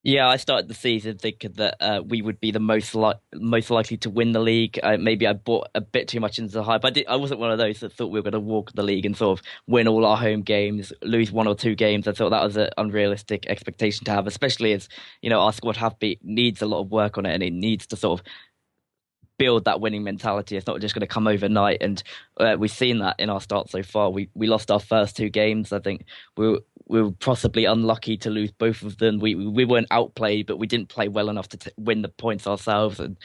Yeah, 0.04 0.28
I 0.28 0.36
started 0.36 0.68
the 0.68 0.74
season 0.74 1.18
thinking 1.18 1.52
that 1.56 1.76
uh, 1.80 2.02
we 2.06 2.22
would 2.22 2.38
be 2.38 2.52
the 2.52 2.60
most 2.60 2.94
li- 2.94 3.14
most 3.34 3.68
likely 3.68 3.96
to 3.98 4.10
win 4.10 4.30
the 4.32 4.40
league. 4.40 4.78
Uh, 4.82 4.96
maybe 4.96 5.26
I 5.26 5.32
bought 5.32 5.68
a 5.74 5.80
bit 5.80 6.06
too 6.06 6.20
much 6.20 6.38
into 6.38 6.52
the 6.52 6.62
hype. 6.62 6.84
I, 6.84 6.90
did, 6.90 7.06
I 7.08 7.16
wasn't 7.16 7.40
one 7.40 7.50
of 7.50 7.58
those 7.58 7.80
that 7.80 7.92
thought 7.92 8.06
we 8.06 8.18
were 8.18 8.22
going 8.22 8.32
to 8.32 8.40
walk 8.40 8.72
the 8.72 8.84
league 8.84 9.04
and 9.04 9.16
sort 9.16 9.38
of 9.38 9.44
win 9.66 9.88
all 9.88 10.06
our 10.06 10.16
home 10.16 10.42
games, 10.42 10.92
lose 11.02 11.32
one 11.32 11.48
or 11.48 11.56
two 11.56 11.74
games. 11.74 12.06
I 12.06 12.12
thought 12.12 12.30
that 12.30 12.44
was 12.44 12.56
an 12.56 12.70
unrealistic 12.78 13.46
expectation 13.48 14.04
to 14.04 14.12
have, 14.12 14.28
especially 14.28 14.72
as 14.72 14.88
you 15.20 15.30
know 15.30 15.40
our 15.40 15.52
squad 15.52 15.76
have 15.76 15.98
be, 15.98 16.18
needs 16.22 16.62
a 16.62 16.66
lot 16.66 16.80
of 16.80 16.90
work 16.90 17.18
on 17.18 17.26
it 17.26 17.34
and 17.34 17.42
it 17.42 17.52
needs 17.52 17.86
to 17.88 17.96
sort 17.96 18.20
of 18.20 18.26
build 19.38 19.64
that 19.64 19.80
winning 19.80 20.02
mentality. 20.02 20.56
It's 20.56 20.66
not 20.66 20.80
just 20.80 20.94
going 20.94 21.00
to 21.00 21.06
come 21.06 21.26
overnight, 21.26 21.78
and 21.80 22.02
uh, 22.38 22.56
we've 22.58 22.70
seen 22.70 22.98
that 22.98 23.16
in 23.18 23.30
our 23.30 23.40
start 23.40 23.70
so 23.70 23.82
far. 23.82 24.10
We 24.10 24.28
we 24.34 24.46
lost 24.46 24.70
our 24.70 24.80
first 24.80 25.16
two 25.16 25.30
games. 25.30 25.72
I 25.72 25.78
think 25.78 26.04
we 26.36 26.50
were, 26.50 26.60
we 26.86 27.02
were 27.02 27.12
possibly 27.12 27.64
unlucky 27.64 28.16
to 28.18 28.30
lose 28.30 28.50
both 28.50 28.82
of 28.82 28.98
them. 28.98 29.18
We 29.18 29.34
we 29.34 29.64
weren't 29.64 29.88
outplayed, 29.90 30.46
but 30.46 30.58
we 30.58 30.66
didn't 30.66 30.88
play 30.88 31.08
well 31.08 31.30
enough 31.30 31.48
to 31.50 31.56
t- 31.56 31.70
win 31.78 32.02
the 32.02 32.08
points 32.08 32.46
ourselves. 32.46 33.00
And 33.00 33.16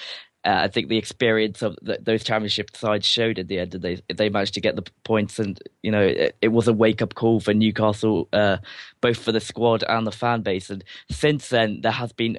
uh, 0.46 0.60
I 0.64 0.68
think 0.68 0.90
the 0.90 0.98
experience 0.98 1.62
of 1.62 1.78
the, 1.82 1.98
those 2.02 2.24
championship 2.24 2.76
sides 2.76 3.06
showed 3.06 3.40
at 3.40 3.48
the 3.48 3.60
end. 3.60 3.72
They 3.72 4.02
they 4.14 4.30
managed 4.30 4.54
to 4.56 4.62
get 4.62 4.76
the 4.76 4.86
points, 5.04 5.40
and 5.40 5.60
you 5.82 5.92
know 5.92 6.02
it, 6.02 6.36
it 6.42 6.50
was 6.50 6.68
a 6.68 6.74
wake 6.74 7.02
up 7.02 7.16
call 7.16 7.40
for 7.40 7.54
Newcastle, 7.54 8.28
uh, 8.34 8.58
both 9.02 9.18
for 9.18 9.32
the 9.32 9.40
squad 9.40 9.84
and 9.88 10.06
the 10.06 10.12
fan 10.12 10.42
base. 10.42 10.70
And 10.70 10.84
since 11.10 11.50
then, 11.50 11.82
there 11.82 11.92
has 11.94 12.12
been 12.12 12.38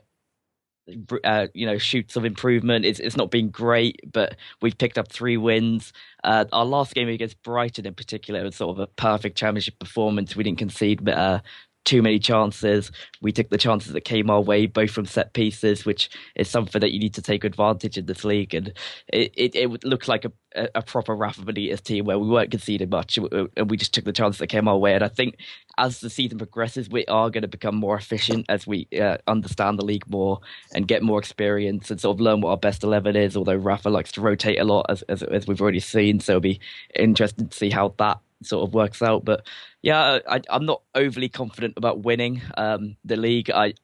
uh, 1.25 1.47
you 1.55 1.67
know 1.67 1.79
shoots 1.79 2.17
of 2.17 2.25
improvement. 2.25 2.85
It's 2.85 3.01
it's 3.01 3.17
not 3.17 3.31
been 3.31 3.51
great, 3.51 4.01
but 4.13 4.37
we've 4.61 4.77
picked 4.77 4.99
up 4.99 5.11
three 5.11 5.37
wins. 5.37 5.93
Uh, 6.23 6.45
our 6.53 6.65
last 6.65 6.95
game 6.95 7.09
against 7.09 7.43
Brighton, 7.43 7.87
in 7.87 7.95
particular, 7.95 8.43
was 8.43 8.57
sort 8.57 8.77
of 8.77 8.81
a 8.81 8.87
perfect 8.87 9.37
championship 9.37 9.79
performance. 9.79 10.37
We 10.37 10.45
didn't 10.45 10.59
concede 10.59 11.09
uh, 11.09 11.41
too 11.85 12.03
many 12.03 12.19
chances. 12.19 12.91
We 13.21 13.33
took 13.33 13.51
the 13.51 13.59
chances 13.59 13.93
that 13.93 14.03
came 14.03 14.31
our 14.31 14.41
way, 14.41 14.67
both 14.67 14.91
from 14.91 15.07
set 15.07 15.33
pieces, 15.33 15.85
which 15.85 16.11
is 16.35 16.49
something 16.49 16.81
that 16.81 16.93
you 16.93 16.99
need 16.99 17.15
to 17.15 17.23
take 17.23 17.45
advantage 17.45 17.99
in 17.99 18.07
this 18.07 18.25
league. 18.25 18.55
And 18.55 18.73
it, 19.09 19.33
it, 19.37 19.55
it 19.55 19.85
looked 19.85 20.09
like 20.09 20.25
a, 20.25 20.69
a 20.75 20.83
proper 20.83 21.15
Rafa 21.15 21.43
Benitez 21.43 21.83
team 21.83 22.07
where 22.07 22.19
we 22.19 22.29
weren't 22.29 22.51
conceding 22.51 22.89
much 22.89 23.19
and 23.19 23.71
we 23.71 23.77
just 23.77 23.93
took 23.93 24.05
the 24.05 24.13
chances 24.13 24.39
that 24.39 24.47
came 24.47 24.69
our 24.69 24.79
way. 24.79 24.95
And 24.95 25.05
I 25.05 25.09
think 25.09 25.37
as 25.79 26.01
the 26.01 26.11
season 26.11 26.39
progresses, 26.39 26.89
we 26.89 27.05
are 27.07 27.31
going 27.31 27.43
to 27.43 27.49
become 27.49 27.77
more 27.77 27.97
efficient 27.97 28.47
as 28.49 28.67
we 28.67 28.89
uh, 29.01 29.19
understand 29.27 29.79
the 29.79 29.85
league 29.85 30.09
more 30.09 30.41
and 30.75 30.89
get 30.89 31.03
more 31.03 31.19
experience 31.19 31.91
and 31.91 32.01
sort 32.01 32.17
of 32.17 32.21
learn 32.21 32.41
what 32.41 32.51
our 32.51 32.57
best 32.57 32.83
11 32.83 33.17
is. 33.17 33.37
Although 33.37 33.57
Rafa 33.57 33.91
likes 33.91 34.13
to 34.13 34.21
rotate 34.21 34.59
a 34.59 34.65
lot, 34.65 34.87
as, 34.89 35.03
as, 35.03 35.23
as 35.23 35.47
we've 35.47 35.61
already 35.61 35.81
seen. 35.81 36.21
So 36.21 36.33
it'll 36.33 36.41
be 36.41 36.61
interesting 36.95 37.49
to 37.49 37.57
see 37.57 37.71
how 37.71 37.95
that 37.99 38.21
sort 38.47 38.67
of 38.67 38.75
works 38.75 39.03
out. 39.03 39.25
But 39.25 39.47
yeah, 39.83 40.19
I, 40.29 40.41
am 40.49 40.67
not 40.67 40.83
overly 40.95 41.29
confident 41.29 41.75
about 41.77 42.05
winning 42.05 42.43
um, 42.57 42.97
the 43.05 43.17
league. 43.17 43.51
I 43.51 43.75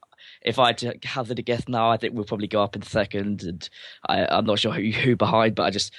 if 0.43 0.59
I 0.59 0.69
had 0.69 0.79
to 0.79 0.99
hazard 1.05 1.39
a 1.39 1.43
guess 1.43 1.69
now, 1.69 1.91
I 1.91 1.97
think 1.97 2.15
we'll 2.15 2.25
probably 2.25 2.49
go 2.49 2.63
up 2.63 2.77
in 2.77 2.83
second, 2.83 3.43
and 3.43 3.69
I, 4.07 4.39
am 4.39 4.47
not 4.47 4.59
sure 4.59 4.73
who, 4.73 4.91
who 4.91 5.17
behind, 5.17 5.55
but 5.55 5.65
I 5.65 5.71
just 5.71 5.93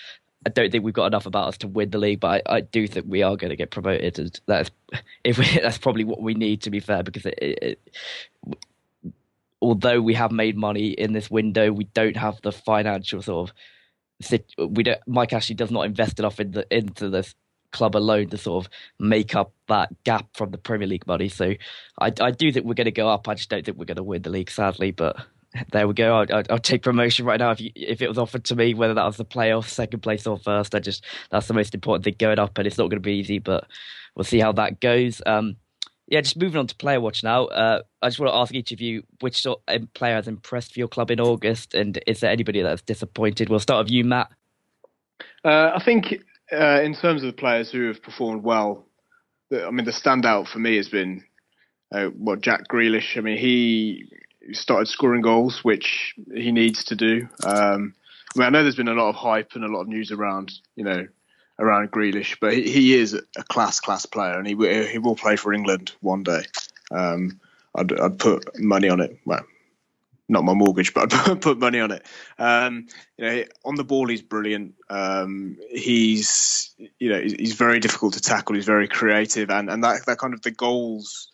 I 0.46 0.50
don't 0.50 0.72
think 0.72 0.84
we've 0.84 0.94
got 0.94 1.06
enough 1.06 1.28
about 1.28 1.50
us 1.50 1.58
to 1.60 1.68
win 1.68 1.92
the 1.92 2.00
league. 2.00 2.20
But 2.20 2.44
I, 2.48 2.56
I 2.56 2.62
do 2.62 2.88
think 2.88 3.06
we 3.08 3.22
are 3.22 3.36
going 3.36 3.52
to 3.52 3.56
get 3.56 3.72
promoted, 3.72 4.18
and 4.18 4.40
that's 4.48 4.72
if 5.24 5.38
we, 5.38 5.46
that's 5.62 5.78
probably 5.78 6.04
what 6.04 6.22
we 6.22 6.34
need 6.34 6.64
to 6.64 6.70
be 6.70 6.80
fair, 6.80 7.04
because 7.04 7.26
it, 7.26 7.38
it, 7.42 7.64
it, 7.64 7.80
although 9.62 10.02
we 10.02 10.16
have 10.16 10.32
made 10.32 10.58
money 10.58 10.90
in 10.90 11.14
this 11.14 11.30
window, 11.30 11.72
we 11.72 11.86
don't 11.86 12.18
have 12.18 12.42
the 12.42 12.52
financial 12.52 13.22
sort 13.22 13.50
of 13.50 13.56
we 14.70 14.84
don't. 14.84 15.00
Mike 15.08 15.34
Ashley 15.34 15.56
does 15.56 15.72
not 15.72 15.86
invest 15.86 16.20
enough 16.20 16.40
in 16.40 16.52
the, 16.52 16.66
into 16.76 17.10
this 17.10 17.34
club 17.72 17.96
alone 17.96 18.28
to 18.30 18.38
sort 18.38 18.66
of 18.66 18.72
make 19.00 19.36
up 19.36 19.54
that 19.68 19.90
gap 20.04 20.28
from 20.36 20.52
the 20.52 20.58
Premier 20.58 20.88
League 20.88 21.08
money. 21.08 21.30
So 21.30 21.54
I, 22.00 22.12
I 22.20 22.32
do 22.32 22.52
think 22.52 22.66
we're 22.66 22.74
going 22.74 22.86
to 22.86 22.92
go 22.92 23.10
up. 23.10 23.28
I 23.28 23.34
just 23.34 23.50
don't 23.50 23.66
think 23.66 23.78
we're 23.78 23.86
going 23.86 23.98
to 23.98 24.04
win 24.04 24.22
the 24.22 24.30
league, 24.30 24.52
sadly. 24.52 24.92
But 24.92 25.18
there 25.72 25.88
we 25.88 25.94
go. 25.94 26.16
I'll, 26.16 26.44
I'll 26.50 26.60
take 26.60 26.84
promotion 26.84 27.26
right 27.26 27.40
now 27.40 27.52
if 27.52 27.62
you, 27.62 27.72
if 27.76 28.02
it 28.02 28.08
was 28.08 28.18
offered 28.18 28.46
to 28.46 28.56
me, 28.56 28.74
whether 28.74 28.94
that 28.94 29.06
was 29.06 29.18
the 29.18 29.26
playoff, 29.26 29.68
second 29.68 30.02
place, 30.02 30.26
or 30.26 30.38
first. 30.38 30.76
I 30.76 30.80
just 30.80 31.06
that's 31.30 31.48
the 31.48 31.54
most 31.54 31.74
important 31.74 32.04
thing 32.04 32.16
going 32.18 32.40
up, 32.40 32.58
and 32.58 32.68
it's 32.68 32.78
not 32.78 32.86
going 32.86 33.02
to 33.02 33.02
be 33.02 33.16
easy, 33.18 33.40
but 33.40 33.68
we'll 34.16 34.24
see 34.24 34.40
how 34.40 34.52
that 34.54 34.80
goes. 34.80 35.22
Um, 35.26 35.58
yeah, 36.08 36.22
just 36.22 36.38
moving 36.38 36.60
on 36.60 36.68
to 36.68 36.76
player 36.76 37.00
watch 37.00 37.24
now. 37.24 37.46
Uh, 37.46 37.82
I 38.02 38.10
just 38.10 38.20
want 38.20 38.34
to 38.34 38.38
ask 38.38 38.54
each 38.54 38.72
of 38.72 38.82
you 38.82 39.04
which 39.22 39.42
sort 39.42 39.62
of 39.68 39.94
player 39.94 40.16
has 40.16 40.28
impressed 40.28 40.74
for 40.74 40.80
your 40.80 40.90
club 40.90 41.12
in 41.12 41.20
August, 41.20 41.74
and 41.74 42.02
is 42.08 42.20
there 42.20 42.32
anybody 42.32 42.62
that's 42.62 42.82
disappointed? 42.82 43.50
We'll 43.50 43.60
start 43.60 43.86
with 43.86 43.92
you, 43.92 44.04
Matt. 44.04 44.30
Uh, 45.44 45.72
I 45.76 45.82
think 45.84 46.22
uh, 46.52 46.82
in 46.82 46.94
terms 46.94 47.24
of 47.24 47.28
the 47.28 47.38
players 47.38 47.72
who 47.72 47.88
have 47.88 48.02
performed 48.02 48.44
well, 48.44 48.86
I 49.54 49.72
mean, 49.72 49.86
the 49.86 49.92
standout 49.92 50.48
for 50.48 50.60
me 50.60 50.78
has 50.78 50.90
been 50.90 51.24
uh, 51.94 52.06
what 52.06 52.42
Jack 52.42 52.68
Grealish. 52.70 53.18
I 53.18 53.22
mean, 53.22 53.38
he 53.38 54.12
started 54.54 54.88
scoring 54.88 55.22
goals, 55.22 55.64
which 55.64 56.16
he 56.34 56.52
needs 56.52 56.86
to 56.86 56.96
do. 56.96 57.28
Um, 57.46 57.96
I 58.36 58.40
mean, 58.40 58.48
I 58.48 58.50
know 58.50 58.64
there's 58.64 58.76
been 58.76 58.88
a 58.88 58.94
lot 58.94 59.10
of 59.10 59.16
hype 59.16 59.52
and 59.56 59.64
a 59.64 59.68
lot 59.68 59.82
of 59.82 59.88
news 59.88 60.12
around, 60.12 60.54
you 60.76 60.86
know, 60.86 61.08
around 61.60 61.92
Grealish, 61.92 62.38
but 62.40 62.54
he, 62.54 62.70
he 62.70 62.94
is 62.94 63.14
a 63.14 63.44
class 63.44 63.80
class 63.80 64.06
player, 64.06 64.38
and 64.38 64.48
he 64.48 64.56
he 64.88 64.98
will 64.98 65.16
play 65.16 65.36
for 65.36 65.54
England 65.54 65.92
one 66.00 66.24
day. 66.24 66.44
Um, 66.92 67.40
I'd, 67.76 67.98
I'd 68.00 68.20
put 68.20 68.60
money 68.60 68.90
on 68.90 69.00
it. 69.00 69.18
Well, 69.26 69.46
not 70.32 70.44
my 70.44 70.54
mortgage, 70.54 70.94
but 70.96 71.14
I'd 71.14 71.42
put 71.42 71.60
money 71.60 71.80
on 71.80 71.92
it. 71.92 72.06
Um, 72.40 72.88
you 73.18 73.26
know, 73.26 73.44
on 73.64 73.76
the 73.76 73.84
ball, 73.84 74.08
he's 74.08 74.22
brilliant. 74.22 74.76
Um, 74.90 75.58
he's 75.70 76.74
you 76.98 77.10
know 77.10 77.22
he's 77.22 77.54
very 77.54 77.80
difficult 77.80 78.14
to 78.14 78.22
tackle. 78.22 78.56
He's 78.56 78.66
very 78.66 78.88
creative, 78.88 79.52
and 79.52 79.70
and 79.70 79.84
that 79.84 80.06
that 80.08 80.18
kind 80.18 80.34
of 80.34 80.42
the 80.42 80.52
goals. 80.52 81.28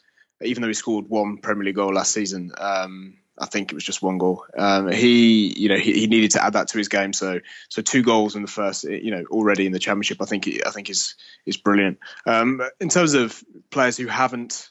Even 0.43 0.61
though 0.61 0.67
he 0.67 0.75
scored 0.75 1.09
one 1.09 1.37
Premier 1.37 1.63
League 1.63 1.75
goal 1.75 1.95
last 1.95 2.13
season, 2.13 2.51
um, 2.59 3.17
I 3.39 3.47
think 3.47 3.71
it 3.71 3.75
was 3.75 3.83
just 3.83 4.03
one 4.03 4.19
goal. 4.19 4.45
Um, 4.55 4.91
he, 4.91 5.51
you 5.59 5.69
know, 5.69 5.77
he, 5.77 5.93
he, 5.93 6.05
needed 6.05 6.31
to 6.31 6.43
add 6.43 6.53
that 6.53 6.67
to 6.67 6.77
his 6.77 6.89
game. 6.89 7.11
So, 7.11 7.39
so 7.69 7.81
two 7.81 8.03
goals 8.03 8.35
in 8.35 8.43
the 8.43 8.47
first, 8.47 8.83
you 8.83 9.09
know, 9.09 9.23
already 9.31 9.65
in 9.65 9.71
the 9.71 9.79
championship. 9.79 10.21
I 10.21 10.25
think, 10.25 10.47
I 10.63 10.69
think 10.69 10.91
is 10.91 11.15
is 11.47 11.57
brilliant. 11.57 11.97
Um, 12.27 12.61
in 12.79 12.89
terms 12.89 13.15
of 13.15 13.43
players 13.71 13.97
who 13.97 14.05
haven't 14.05 14.69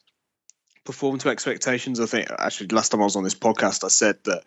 performed 0.87 1.21
to 1.21 1.29
expectations. 1.29 2.01
I 2.01 2.07
think 2.07 2.29
actually 2.39 2.69
last 2.69 2.91
time 2.91 3.01
I 3.01 3.05
was 3.05 3.17
on 3.17 3.25
this 3.25 3.35
podcast, 3.35 3.85
I 3.85 3.89
said 3.89 4.17
that 4.25 4.43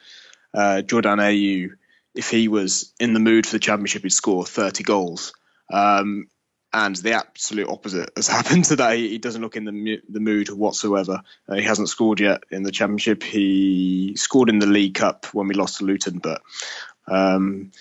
uh, 0.53 0.81
Jordan 0.81 1.19
Ayew, 1.19 1.71
if 2.15 2.29
he 2.29 2.47
was 2.47 2.93
in 2.99 3.13
the 3.13 3.19
mood 3.19 3.45
for 3.45 3.53
the 3.53 3.59
championship, 3.59 4.03
he'd 4.03 4.09
score 4.09 4.45
30 4.45 4.83
goals. 4.83 5.33
Um, 5.71 6.27
and 6.71 6.95
the 6.95 7.13
absolute 7.13 7.67
opposite 7.67 8.11
has 8.15 8.27
happened 8.37 8.65
today. 8.65 9.07
He 9.07 9.17
doesn't 9.17 9.41
look 9.41 9.55
in 9.55 9.65
the 9.65 10.01
the 10.09 10.19
mood 10.19 10.49
whatsoever. 10.49 11.21
Uh, 11.47 11.55
he 11.55 11.63
hasn't 11.63 11.89
scored 11.89 12.19
yet 12.19 12.43
in 12.51 12.63
the 12.63 12.71
championship. 12.71 13.23
He 13.23 14.15
scored 14.15 14.49
in 14.49 14.59
the 14.59 14.67
League 14.67 14.95
Cup 14.95 15.25
when 15.33 15.47
we 15.47 15.55
lost 15.55 15.77
to 15.77 15.85
Luton, 15.85 16.19
but 16.19 16.41
um, 17.07 17.71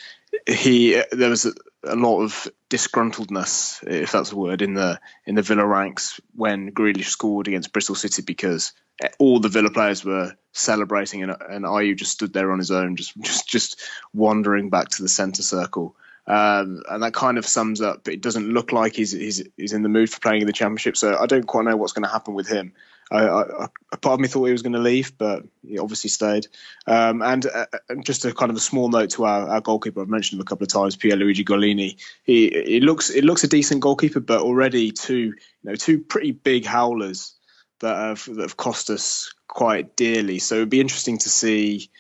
he 0.47 1.03
there 1.13 1.31
was 1.31 1.53
a, 1.85 1.97
lot 1.97 2.23
of 2.23 2.49
disgruntledness, 2.71 3.87
if 3.87 4.13
that's 4.13 4.33
a 4.33 4.37
word, 4.37 4.63
in 4.63 4.75
the 4.75 5.01
in 5.27 5.35
the 5.35 5.43
Villa 5.43 5.67
ranks 5.67 6.21
when 6.35 6.73
Grealish 6.73 7.07
scored 7.07 7.49
against 7.49 7.73
Bristol 7.73 7.95
City 7.95 8.23
because 8.23 8.73
all 9.19 9.41
the 9.41 9.49
Villa 9.49 9.71
players 9.71 10.05
were 10.05 10.37
celebrating 10.53 11.23
and 11.23 11.33
and 11.49 11.65
Ayew 11.65 11.97
just 11.97 12.13
stood 12.13 12.33
there 12.33 12.53
on 12.53 12.59
his 12.59 12.71
own, 12.71 12.97
just 12.97 13.17
just 13.21 13.49
just 13.49 13.81
wandering 14.13 14.71
back 14.71 14.89
to 14.89 15.03
the 15.03 15.09
centre 15.09 15.43
circle. 15.43 15.97
Um, 16.27 16.83
and 16.91 17.03
that 17.03 17.15
kind 17.15 17.39
of 17.39 17.47
sums 17.47 17.81
up. 17.81 18.07
It 18.07 18.21
doesn't 18.21 18.53
look 18.53 18.71
like 18.71 18.95
he's, 18.95 19.13
he's 19.13 19.43
he's 19.57 19.73
in 19.73 19.83
the 19.83 19.89
mood 19.89 20.11
for 20.11 20.21
playing 20.21 20.43
in 20.43 20.47
the 20.47 20.53
championship. 20.53 20.97
So 20.97 21.17
I 21.19 21.25
don't 21.25 21.47
quite 21.47 21.65
know 21.65 21.77
what's 21.77 21.95
going 21.95 22.05
to 22.05 22.11
happen 22.11 22.35
with 22.35 22.47
him. 22.47 22.75
I, 23.11 23.69
part 24.01 24.15
of 24.15 24.21
me 24.21 24.29
thought 24.29 24.45
he 24.45 24.53
was 24.53 24.63
going 24.63 24.75
to 24.75 24.79
leave, 24.79 25.17
but 25.17 25.45
he 25.67 25.79
obviously 25.79 26.11
stayed. 26.11 26.47
Um, 26.87 27.23
and, 27.23 27.47
uh, 27.47 27.67
just 28.05 28.25
a 28.25 28.35
kind 28.35 28.51
of 28.51 28.57
a 28.57 28.61
small 28.61 28.89
note 28.89 29.11
to 29.11 29.25
our, 29.25 29.49
our, 29.49 29.61
goalkeeper, 29.61 30.03
I've 30.03 30.09
mentioned 30.09 30.39
him 30.39 30.43
a 30.43 30.45
couple 30.45 30.65
of 30.65 30.73
times, 30.73 30.97
Pierluigi 30.97 31.45
Gollini. 31.45 31.97
He 32.25 32.47
it 32.47 32.83
looks 32.83 33.11
it 33.11 33.25
looks 33.25 33.45
a 33.45 33.49
decent 33.49 33.81
goalkeeper, 33.81 34.21
but 34.21 34.41
already 34.41 34.93
two 34.93 35.17
you 35.17 35.35
know 35.65 35.75
two 35.75 36.01
pretty 36.01 36.33
big 36.33 36.67
howlers 36.67 37.35
that 37.81 37.97
have 37.97 38.25
that 38.27 38.43
have 38.43 38.57
cost 38.57 38.91
us 38.91 39.33
quite 39.47 39.97
dearly. 39.97 40.39
So 40.39 40.57
it'd 40.57 40.71
be 40.71 40.81
interesting 40.81 41.19
to 41.19 41.31
see 41.31 41.91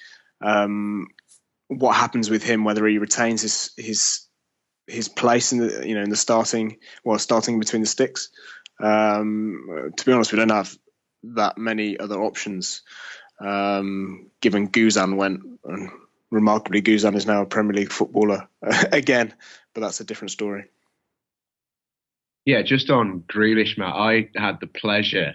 um, 0.40 1.08
what 1.68 1.96
happens 1.96 2.28
with 2.28 2.42
him, 2.42 2.64
whether 2.64 2.86
he 2.86 2.98
retains 2.98 3.42
his 3.42 3.70
his 3.76 4.26
his 4.86 5.08
place 5.08 5.52
in 5.52 5.58
the 5.58 5.86
you 5.86 5.94
know 5.94 6.02
in 6.02 6.10
the 6.10 6.16
starting 6.16 6.78
well 7.04 7.18
starting 7.18 7.58
between 7.58 7.82
the 7.82 7.88
sticks. 7.88 8.28
Um, 8.80 9.92
to 9.96 10.04
be 10.04 10.12
honest, 10.12 10.32
we 10.32 10.38
don't 10.38 10.50
have 10.50 10.76
that 11.22 11.58
many 11.58 11.98
other 11.98 12.20
options. 12.20 12.82
Um, 13.40 14.30
given 14.40 14.68
Guzan 14.68 15.16
went, 15.16 15.40
and 15.64 15.90
remarkably, 16.30 16.82
Guzan 16.82 17.14
is 17.14 17.26
now 17.26 17.42
a 17.42 17.46
Premier 17.46 17.74
League 17.74 17.92
footballer 17.92 18.48
again, 18.92 19.34
but 19.74 19.80
that's 19.80 20.00
a 20.00 20.04
different 20.04 20.32
story. 20.32 20.64
Yeah, 22.44 22.62
just 22.62 22.90
on 22.90 23.24
Grealish, 23.30 23.76
Matt, 23.76 23.94
I 23.94 24.30
had 24.34 24.58
the 24.60 24.66
pleasure 24.66 25.34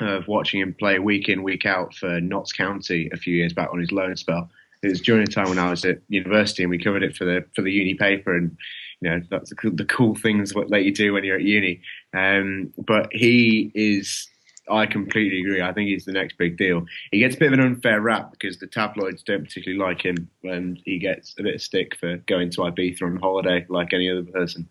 of 0.00 0.28
watching 0.28 0.60
him 0.60 0.74
play 0.78 0.98
week 0.98 1.28
in, 1.28 1.42
week 1.42 1.64
out 1.64 1.94
for 1.94 2.20
Notts 2.20 2.52
County 2.52 3.08
a 3.12 3.16
few 3.16 3.34
years 3.34 3.54
back 3.54 3.70
on 3.72 3.80
his 3.80 3.92
loan 3.92 4.16
spell. 4.16 4.50
It 4.82 4.88
was 4.88 5.00
during 5.00 5.22
a 5.22 5.26
time 5.26 5.48
when 5.48 5.58
I 5.58 5.70
was 5.70 5.84
at 5.84 6.02
university 6.08 6.62
and 6.62 6.70
we 6.70 6.78
covered 6.78 7.02
it 7.02 7.16
for 7.16 7.24
the 7.24 7.44
for 7.54 7.62
the 7.62 7.72
uni 7.72 7.94
paper 7.94 8.36
and 8.36 8.56
you 9.00 9.10
know 9.10 9.20
that's 9.30 9.50
the 9.50 9.56
cool, 9.56 9.72
the 9.74 9.86
cool 9.86 10.14
things 10.14 10.54
what 10.54 10.70
let 10.70 10.84
you 10.84 10.92
do 10.92 11.14
when 11.14 11.24
you're 11.24 11.36
at 11.36 11.42
uni. 11.42 11.80
Um, 12.14 12.72
but 12.76 13.08
he 13.12 13.72
is 13.74 14.28
I 14.68 14.86
completely 14.86 15.40
agree. 15.40 15.62
I 15.62 15.72
think 15.72 15.88
he's 15.88 16.04
the 16.04 16.12
next 16.12 16.38
big 16.38 16.56
deal. 16.56 16.84
He 17.12 17.20
gets 17.20 17.36
a 17.36 17.38
bit 17.38 17.52
of 17.52 17.58
an 17.58 17.64
unfair 17.64 18.00
rap 18.00 18.32
because 18.32 18.58
the 18.58 18.66
tabloids 18.66 19.22
don't 19.22 19.44
particularly 19.44 19.82
like 19.82 20.02
him, 20.02 20.28
and 20.42 20.80
he 20.84 20.98
gets 20.98 21.34
a 21.38 21.42
bit 21.42 21.54
of 21.54 21.62
stick 21.62 21.96
for 21.96 22.16
going 22.26 22.50
to 22.50 22.62
Ibiza 22.62 23.02
on 23.02 23.16
holiday 23.16 23.64
like 23.68 23.92
any 23.92 24.10
other 24.10 24.24
person. 24.24 24.68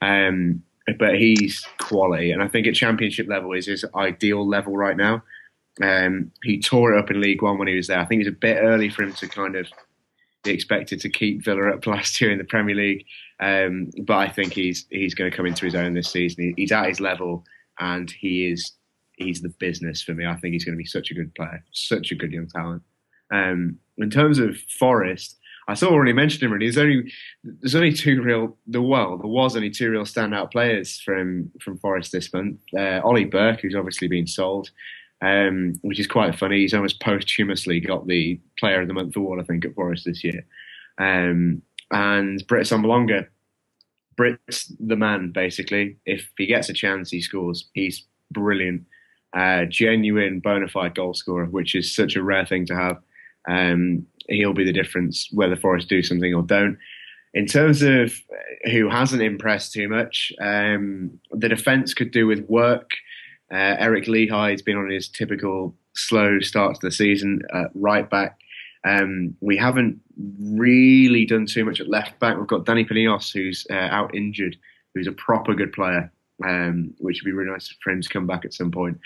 Um, 0.00 0.62
but 0.98 1.16
he's 1.16 1.66
quality, 1.78 2.30
and 2.30 2.42
I 2.42 2.48
think 2.48 2.66
at 2.66 2.74
championship 2.74 3.28
level 3.28 3.52
is 3.52 3.66
his 3.66 3.84
ideal 3.94 4.46
level 4.46 4.76
right 4.76 4.96
now. 4.96 5.22
Um, 5.82 6.30
he 6.42 6.60
tore 6.60 6.94
it 6.94 6.98
up 6.98 7.10
in 7.10 7.20
League 7.20 7.42
One 7.42 7.58
when 7.58 7.68
he 7.68 7.76
was 7.76 7.88
there. 7.88 7.98
I 7.98 8.04
think 8.04 8.20
it's 8.20 8.28
a 8.28 8.32
bit 8.32 8.58
early 8.60 8.88
for 8.88 9.02
him 9.02 9.12
to 9.12 9.28
kind 9.28 9.56
of 9.56 9.66
be 10.44 10.52
expected 10.52 11.00
to 11.00 11.08
keep 11.08 11.44
Villa 11.44 11.74
up 11.74 11.86
last 11.86 12.20
year 12.20 12.30
in 12.30 12.38
the 12.38 12.44
Premier 12.44 12.76
League, 12.76 13.04
um, 13.40 13.90
but 14.02 14.16
I 14.16 14.28
think 14.28 14.54
he's 14.54 14.86
he's 14.90 15.14
going 15.14 15.30
to 15.30 15.36
come 15.36 15.46
into 15.46 15.66
his 15.66 15.74
own 15.74 15.92
this 15.92 16.10
season. 16.10 16.54
He's 16.56 16.72
at 16.72 16.88
his 16.88 17.00
level, 17.00 17.44
and 17.78 18.10
he 18.10 18.46
is 18.46 18.72
he's 19.16 19.42
the 19.42 19.54
business 19.58 20.02
for 20.02 20.14
me. 20.14 20.26
I 20.26 20.36
think 20.36 20.52
he's 20.52 20.64
going 20.64 20.76
to 20.76 20.82
be 20.82 20.86
such 20.86 21.10
a 21.10 21.14
good 21.14 21.34
player, 21.34 21.64
such 21.72 22.10
a 22.10 22.14
good 22.14 22.32
young 22.32 22.48
talent. 22.48 22.82
Um, 23.32 23.78
in 23.98 24.10
terms 24.10 24.38
of 24.38 24.56
Forest, 24.78 25.38
I 25.66 25.74
saw 25.74 25.88
already 25.88 26.12
mentioned 26.12 26.42
him. 26.42 26.52
Really, 26.52 26.66
there's 26.66 26.78
only 26.78 27.12
there's 27.42 27.74
only 27.74 27.92
two 27.92 28.22
real 28.22 28.56
the 28.66 28.82
well 28.82 29.16
there 29.16 29.28
was 29.28 29.56
only 29.56 29.70
two 29.70 29.90
real 29.90 30.04
standout 30.04 30.52
players 30.52 31.00
from 31.00 31.50
from 31.60 31.78
Forest 31.78 32.12
this 32.12 32.32
month. 32.32 32.58
Uh, 32.76 33.00
Ollie 33.02 33.24
Burke, 33.24 33.60
who's 33.60 33.74
obviously 33.74 34.08
been 34.08 34.26
sold, 34.26 34.70
um, 35.22 35.74
which 35.82 35.98
is 35.98 36.06
quite 36.06 36.38
funny. 36.38 36.60
He's 36.60 36.74
almost 36.74 37.00
posthumously 37.00 37.80
got 37.80 38.06
the 38.06 38.40
Player 38.58 38.82
of 38.82 38.88
the 38.88 38.94
Month 38.94 39.16
award, 39.16 39.40
I 39.40 39.44
think, 39.44 39.64
at 39.64 39.74
Forest 39.74 40.04
this 40.04 40.22
year. 40.22 40.44
Um, 40.98 41.62
and 41.90 42.46
Britt 42.46 42.66
Assombalonga, 42.66 43.26
Britt's 44.16 44.72
the 44.78 44.96
man 44.96 45.32
basically. 45.32 45.96
If 46.04 46.28
he 46.36 46.46
gets 46.46 46.68
a 46.68 46.74
chance, 46.74 47.10
he 47.10 47.20
scores. 47.20 47.70
He's 47.72 48.06
brilliant. 48.30 48.84
Uh, 49.34 49.64
genuine 49.64 50.38
bona 50.38 50.68
fide 50.68 50.94
goal 50.94 51.12
scorer, 51.12 51.46
which 51.46 51.74
is 51.74 51.94
such 51.94 52.14
a 52.14 52.22
rare 52.22 52.46
thing 52.46 52.64
to 52.66 52.74
have. 52.76 52.98
Um, 53.48 54.06
he'll 54.28 54.54
be 54.54 54.64
the 54.64 54.72
difference 54.72 55.28
whether 55.32 55.56
Forest 55.56 55.88
do 55.88 56.02
something 56.02 56.32
or 56.32 56.42
don't. 56.42 56.78
In 57.34 57.46
terms 57.46 57.82
of 57.82 58.14
who 58.70 58.88
hasn't 58.88 59.22
impressed 59.22 59.72
too 59.72 59.88
much, 59.88 60.32
um, 60.40 61.18
the 61.32 61.48
defence 61.48 61.92
could 61.92 62.12
do 62.12 62.28
with 62.28 62.48
work. 62.48 62.90
Uh, 63.52 63.74
Eric 63.78 64.04
Lichaj's 64.04 64.62
been 64.62 64.76
on 64.76 64.88
his 64.88 65.08
typical 65.08 65.74
slow 65.94 66.38
start 66.40 66.76
to 66.76 66.86
the 66.86 66.92
season 66.92 67.42
right 67.74 68.08
back. 68.08 68.38
Um, 68.84 69.34
we 69.40 69.56
haven't 69.56 70.00
really 70.40 71.24
done 71.24 71.46
too 71.46 71.64
much 71.64 71.80
at 71.80 71.88
left 71.88 72.18
back. 72.20 72.36
We've 72.36 72.46
got 72.46 72.66
Danny 72.66 72.84
Pinillos, 72.84 73.32
who's 73.32 73.66
uh, 73.70 73.74
out 73.74 74.14
injured, 74.14 74.56
who's 74.94 75.06
a 75.06 75.12
proper 75.12 75.54
good 75.54 75.72
player, 75.72 76.12
um, 76.42 76.94
which 76.98 77.20
would 77.20 77.28
be 77.28 77.32
really 77.32 77.50
nice 77.50 77.74
for 77.82 77.90
him 77.90 78.00
to 78.00 78.08
come 78.08 78.26
back 78.26 78.44
at 78.44 78.54
some 78.54 78.70
point. 78.70 78.98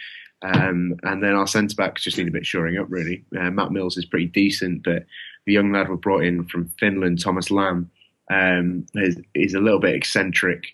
Um, 0.43 0.95
and 1.03 1.23
then 1.23 1.35
our 1.35 1.47
centre 1.47 1.75
backs 1.75 2.05
just 2.05 2.17
need 2.17 2.29
a 2.29 2.33
bit 2.33 2.47
shoring 2.47 2.79
up, 2.79 2.87
really. 2.89 3.25
Uh, 3.37 3.51
Matt 3.51 3.73
Mills 3.73 3.97
is 3.97 4.05
pretty 4.05 4.27
decent, 4.27 4.85
but 4.85 5.05
the 5.47 5.53
young 5.53 5.73
lad 5.73 5.89
we 5.89 5.97
brought 5.97 6.25
in 6.25 6.45
from 6.45 6.71
Finland, 6.79 7.21
Thomas 7.21 7.51
Lam, 7.51 7.91
um, 8.31 8.87
is, 8.95 9.21
is 9.35 9.55
a 9.55 9.61
little 9.61 9.81
bit 9.81 9.95
eccentric, 9.95 10.65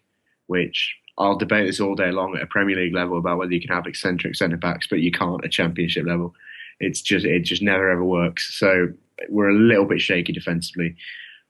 which 0.47 0.95
I'll 1.17 1.39
debate 1.39 1.67
this 1.67 1.81
all 1.81 1.95
day 1.95 2.11
long 2.11 2.37
at 2.37 2.43
a 2.43 2.47
Premier 2.47 2.77
League 2.77 2.95
level 2.95 3.19
about 3.19 3.39
whether 3.39 3.53
you 3.53 3.61
can 3.61 3.75
have 3.75 3.87
eccentric 3.87 4.35
centre 4.35 4.57
backs, 4.57 4.87
but 4.89 5.01
you 5.01 5.13
can't 5.13 5.43
at 5.43 5.47
a 5.47 5.51
Championship 5.51 6.07
level. 6.07 6.35
It's 6.81 7.01
just 7.01 7.25
it 7.25 7.45
just 7.45 7.63
never 7.63 7.89
ever 7.89 8.05
works. 8.05 8.59
So 8.59 8.89
we're 9.29 9.51
a 9.51 9.55
little 9.55 9.85
bit 9.85 10.01
shaky 10.01 10.33
defensively. 10.33 10.97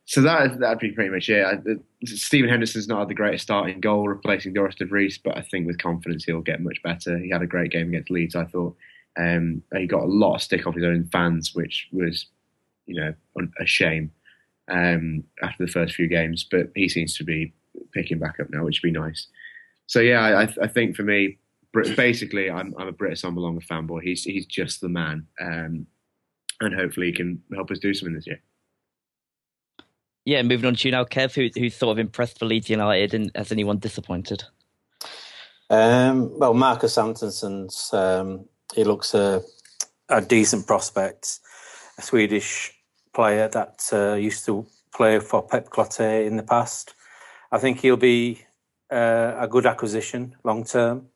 So 0.07 0.21
that 0.21 0.61
that'd 0.61 0.79
be 0.79 0.93
pretty 0.93 1.11
much 1.11 1.29
it. 1.29 1.45
I, 1.45 1.59
Stephen 2.05 2.51
Henderson's 2.51 2.89
not 2.89 3.01
had 3.01 3.09
the 3.09 3.15
greatest 3.15 3.45
start 3.45 3.71
in 3.71 3.81
goal, 3.81 4.07
replacing 4.07 4.55
Dorus 4.55 4.77
de 4.77 4.85
Vries, 4.85 5.19
but 5.19 5.37
I 5.37 5.43
think 5.43 5.67
with 5.67 5.79
confidence 5.79 6.25
he'll 6.25 6.43
get 6.43 6.61
much 6.61 6.83
better. 6.83 7.19
He 7.19 7.31
had 7.31 7.43
a 7.43 7.47
great 7.47 7.71
game 7.71 7.89
against 7.89 8.11
Leeds, 8.11 8.37
I 8.37 8.45
thought. 8.45 8.77
Um, 9.17 9.63
he 9.75 9.87
got 9.87 10.03
a 10.03 10.07
lot 10.07 10.35
of 10.35 10.43
stick 10.43 10.67
off 10.67 10.75
his 10.75 10.85
own 10.85 11.09
fans, 11.11 11.55
which 11.55 11.89
was, 11.93 12.27
you 12.87 13.01
know, 13.01 13.15
a 13.59 13.67
shame 13.67 14.11
um, 14.69 15.25
after 15.43 15.65
the 15.65 15.73
first 15.73 15.95
few 15.95 16.09
games. 16.09 16.47
But 16.51 16.71
he 16.75 16.89
seems 16.89 17.17
to 17.17 17.25
be 17.25 17.55
picking 17.93 18.19
back 18.19 18.41
up 18.41 18.51
now, 18.51 18.65
which 18.65 18.83
would 18.83 18.93
be 18.93 18.99
nice. 18.99 19.29
So 19.87 20.01
yeah, 20.01 20.21
I, 20.21 20.65
I 20.65 20.69
think 20.69 20.97
for 20.97 21.03
me, 21.03 21.39
basically, 21.97 22.51
I'm, 22.51 22.75
I'm 22.79 22.89
a 22.89 22.93
Britt 22.93 23.15
Assombalonga 23.15 23.67
fanboy. 23.67 24.03
He's 24.03 24.25
he's 24.25 24.47
just 24.47 24.81
the 24.81 24.89
man, 24.89 25.27
um, 25.41 25.87
and 26.61 26.75
hopefully 26.75 27.07
he 27.07 27.13
can 27.13 27.43
help 27.55 27.71
us 27.71 27.79
do 27.79 27.95
something 27.95 28.15
this 28.15 28.27
year. 28.27 28.41
Yeah, 30.25 30.43
moving 30.43 30.67
on 30.67 30.75
to 30.77 30.89
you 30.89 30.93
now, 30.93 31.05
Kev, 31.05 31.35
who, 31.35 31.51
who's 31.61 31.75
sort 31.75 31.93
of 31.93 31.99
impressed 31.99 32.39
for 32.39 32.47
Leeds 32.47 32.71
United 32.71 33.13
and 33.13 33.31
has 33.35 33.53
anyone 33.53 33.79
disappointed? 33.79 34.43
Um, 35.69 36.39
well, 36.39 36.55
Marcus 36.55 36.97
Antonsson's, 36.97 37.93
um, 37.93 38.47
he 38.75 38.85
looks 38.85 39.15
a, 39.15 39.43
a 40.09 40.21
decent 40.21 40.67
prospect, 40.67 41.41
a 41.99 42.03
Swedish 42.03 42.73
player 43.13 43.49
that 43.49 43.89
uh, 43.93 44.15
used 44.15 44.47
to 44.47 44.67
play 44.95 45.19
for 45.19 45.43
Pep 45.43 45.69
Clotet 45.69 46.27
in 46.27 46.37
the 46.37 46.43
past. 46.43 46.95
I 47.53 47.59
think 47.59 47.81
he'll 47.81 47.97
be 47.97 48.45
uh, 48.91 49.35
a 49.39 49.49
good 49.49 49.67
acquisition 49.67 50.35
long 50.43 50.65
term. 50.65 51.09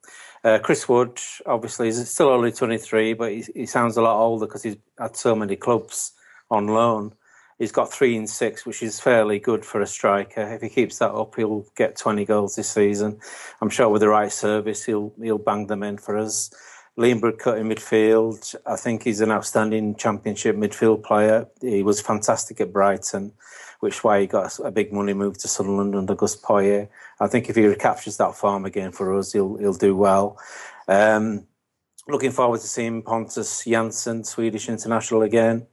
Uh, 0.43 0.59
Chris 0.59 0.87
Wood, 0.87 1.19
obviously, 1.45 1.89
is 1.89 2.09
still 2.09 2.29
only 2.29 2.51
23, 2.51 3.13
but 3.13 3.31
he, 3.31 3.43
he 3.53 3.65
sounds 3.65 3.97
a 3.97 4.01
lot 4.01 4.21
older 4.21 4.45
because 4.45 4.63
he's 4.63 4.77
had 4.97 5.15
so 5.15 5.35
many 5.35 5.55
clubs 5.55 6.13
on 6.49 6.67
loan. 6.67 7.13
He's 7.59 7.73
got 7.73 7.93
three 7.93 8.15
and 8.15 8.29
six, 8.29 8.65
which 8.65 8.81
is 8.81 9.01
fairly 9.01 9.37
good 9.37 9.65
for 9.65 9.81
a 9.81 9.87
striker. 9.87 10.41
If 10.41 10.61
he 10.61 10.69
keeps 10.69 10.99
that 10.99 11.11
up, 11.11 11.35
he'll 11.35 11.65
get 11.75 11.97
20 11.97 12.23
goals 12.23 12.55
this 12.55 12.69
season. 12.69 13.19
I'm 13.61 13.69
sure 13.69 13.89
with 13.89 13.99
the 13.99 14.07
right 14.07 14.31
service, 14.31 14.85
he'll 14.85 15.13
he'll 15.21 15.37
bang 15.37 15.67
them 15.67 15.83
in 15.83 15.97
for 15.97 16.17
us. 16.17 16.51
Liam 16.97 17.19
Bridcut 17.19 17.59
in 17.59 17.69
midfield. 17.69 18.55
I 18.65 18.77
think 18.77 19.03
he's 19.03 19.21
an 19.21 19.31
outstanding 19.31 19.95
championship 19.95 20.55
midfield 20.55 21.03
player. 21.03 21.47
He 21.61 21.83
was 21.83 22.01
fantastic 22.01 22.61
at 22.61 22.73
Brighton, 22.73 23.33
which 23.81 23.95
is 23.95 24.03
why 24.03 24.21
he 24.21 24.27
got 24.27 24.57
a 24.63 24.71
big 24.71 24.91
money 24.93 25.13
move 25.13 25.37
to 25.39 25.47
Sunderland 25.49 25.95
under 25.95 26.15
Gus 26.15 26.37
Poyet. 26.37 26.89
I 27.19 27.27
think 27.27 27.49
if 27.49 27.57
he 27.57 27.65
recaptures 27.65 28.17
that 28.17 28.35
form 28.35 28.65
again 28.65 28.93
for 28.93 29.17
us, 29.17 29.33
he'll 29.33 29.57
he'll 29.57 29.73
do 29.73 29.97
well. 29.97 30.37
Um, 30.87 31.45
looking 32.07 32.31
forward 32.31 32.61
to 32.61 32.67
seeing 32.67 33.01
Pontus 33.01 33.63
Jansson, 33.65 34.25
Swedish 34.25 34.69
international 34.69 35.23
again. 35.23 35.67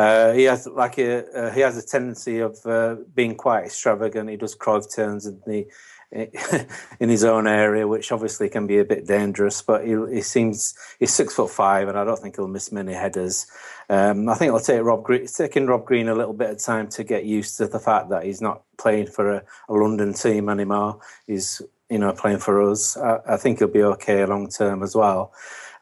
Uh, 0.00 0.32
he 0.32 0.44
has 0.44 0.66
like 0.66 0.96
a 0.96 1.26
uh, 1.38 1.50
he 1.50 1.60
has 1.60 1.76
a 1.76 1.86
tendency 1.86 2.38
of 2.38 2.56
uh, 2.64 2.96
being 3.14 3.34
quite 3.34 3.66
extravagant. 3.66 4.30
He 4.30 4.36
does 4.36 4.56
Cruyff 4.56 4.86
turns 4.94 5.26
in 5.26 5.42
the 5.46 5.66
in 7.00 7.10
his 7.10 7.22
own 7.22 7.46
area, 7.46 7.86
which 7.86 8.10
obviously 8.10 8.48
can 8.48 8.66
be 8.66 8.78
a 8.78 8.84
bit 8.84 9.06
dangerous. 9.06 9.60
But 9.60 9.86
he, 9.86 9.94
he 10.10 10.22
seems 10.22 10.74
he's 10.98 11.12
six 11.12 11.34
foot 11.34 11.50
five, 11.50 11.86
and 11.86 11.98
I 11.98 12.04
don't 12.04 12.18
think 12.18 12.36
he'll 12.36 12.48
miss 12.48 12.72
many 12.72 12.94
headers. 12.94 13.46
Um, 13.90 14.26
I 14.30 14.36
think 14.36 14.48
it'll 14.48 14.60
take 14.60 14.82
Rob 14.82 15.04
Green, 15.04 15.24
it's 15.24 15.36
taking 15.36 15.66
Rob 15.66 15.84
Green 15.84 16.08
a 16.08 16.14
little 16.14 16.32
bit 16.32 16.48
of 16.48 16.58
time 16.58 16.88
to 16.96 17.04
get 17.04 17.26
used 17.26 17.58
to 17.58 17.66
the 17.66 17.78
fact 17.78 18.08
that 18.08 18.24
he's 18.24 18.40
not 18.40 18.62
playing 18.78 19.08
for 19.08 19.30
a, 19.30 19.42
a 19.68 19.74
London 19.74 20.14
team 20.14 20.48
anymore. 20.48 20.98
He's 21.26 21.60
you 21.90 21.98
know 21.98 22.14
playing 22.14 22.38
for 22.38 22.62
us. 22.70 22.96
I, 22.96 23.18
I 23.34 23.36
think 23.36 23.58
he'll 23.58 23.68
be 23.68 23.82
okay 23.82 24.24
long 24.24 24.48
term 24.48 24.82
as 24.82 24.96
well. 24.96 25.34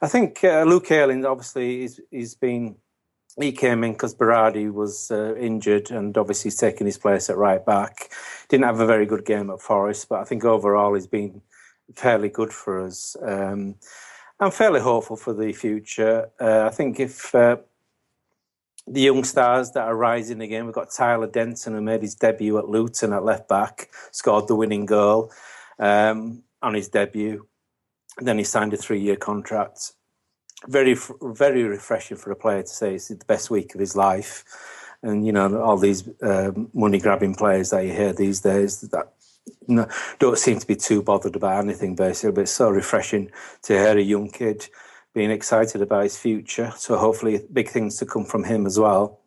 I 0.02 0.08
think 0.08 0.42
uh, 0.42 0.64
Luke 0.64 0.90
Ayling 0.90 1.24
obviously 1.24 1.82
he's, 1.82 2.00
he's 2.10 2.34
been 2.34 2.74
he 3.40 3.52
came 3.52 3.84
in 3.84 3.92
because 3.92 4.14
Berardi 4.14 4.72
was 4.72 5.10
uh, 5.10 5.34
injured 5.36 5.90
and 5.90 6.16
obviously 6.18 6.48
he's 6.48 6.56
taken 6.56 6.86
his 6.86 6.98
place 6.98 7.30
at 7.30 7.36
right 7.36 7.64
back. 7.64 8.10
Didn't 8.48 8.64
have 8.64 8.80
a 8.80 8.86
very 8.86 9.06
good 9.06 9.24
game 9.24 9.50
at 9.50 9.60
Forest, 9.60 10.08
but 10.08 10.20
I 10.20 10.24
think 10.24 10.44
overall 10.44 10.94
he's 10.94 11.06
been 11.06 11.42
fairly 11.94 12.28
good 12.28 12.52
for 12.52 12.84
us. 12.84 13.16
Um, 13.22 13.76
I'm 14.40 14.50
fairly 14.50 14.80
hopeful 14.80 15.16
for 15.16 15.32
the 15.32 15.52
future. 15.52 16.30
Uh, 16.40 16.64
I 16.66 16.70
think 16.70 17.00
if 17.00 17.34
uh, 17.34 17.58
the 18.86 19.00
young 19.00 19.24
stars 19.24 19.70
that 19.72 19.86
are 19.86 19.96
rising 19.96 20.40
again, 20.40 20.64
we've 20.64 20.74
got 20.74 20.90
Tyler 20.90 21.26
Denton 21.26 21.74
who 21.74 21.80
made 21.80 22.02
his 22.02 22.14
debut 22.14 22.58
at 22.58 22.68
Luton 22.68 23.12
at 23.12 23.24
left 23.24 23.48
back, 23.48 23.90
scored 24.10 24.48
the 24.48 24.54
winning 24.54 24.86
goal 24.86 25.32
um, 25.78 26.42
on 26.62 26.74
his 26.74 26.88
debut. 26.88 27.46
And 28.18 28.26
then 28.26 28.38
he 28.38 28.44
signed 28.44 28.74
a 28.74 28.76
three 28.76 29.00
year 29.00 29.16
contract 29.16 29.92
very 30.66 30.96
very 31.22 31.62
refreshing 31.62 32.16
for 32.16 32.30
a 32.30 32.36
player 32.36 32.62
to 32.62 32.68
say 32.68 32.94
it's 32.94 33.08
the 33.08 33.24
best 33.26 33.50
week 33.50 33.74
of 33.74 33.80
his 33.80 33.96
life. 33.96 34.44
And 35.02 35.24
you 35.24 35.32
know 35.32 35.60
all 35.60 35.76
these 35.76 36.08
uh, 36.22 36.52
money 36.74 36.98
grabbing 36.98 37.36
players 37.36 37.70
that 37.70 37.84
you 37.84 37.92
hear 37.92 38.12
these 38.12 38.40
days 38.40 38.80
that 38.80 39.12
know, 39.68 39.88
don't 40.18 40.38
seem 40.38 40.58
to 40.58 40.66
be 40.66 40.76
too 40.76 41.02
bothered 41.02 41.36
about 41.36 41.62
anything 41.62 41.94
basically. 41.94 42.32
But 42.32 42.42
it's 42.42 42.52
so 42.52 42.70
refreshing 42.70 43.30
to 43.62 43.72
hear 43.72 43.96
a 43.96 44.02
young 44.02 44.30
kid 44.30 44.68
being 45.14 45.30
excited 45.30 45.82
about 45.82 46.04
his 46.04 46.18
future. 46.18 46.72
So 46.76 46.96
hopefully 46.96 47.40
big 47.52 47.68
things 47.68 47.96
to 47.98 48.06
come 48.06 48.24
from 48.24 48.44
him 48.44 48.66
as 48.66 48.78
well. 48.78 49.20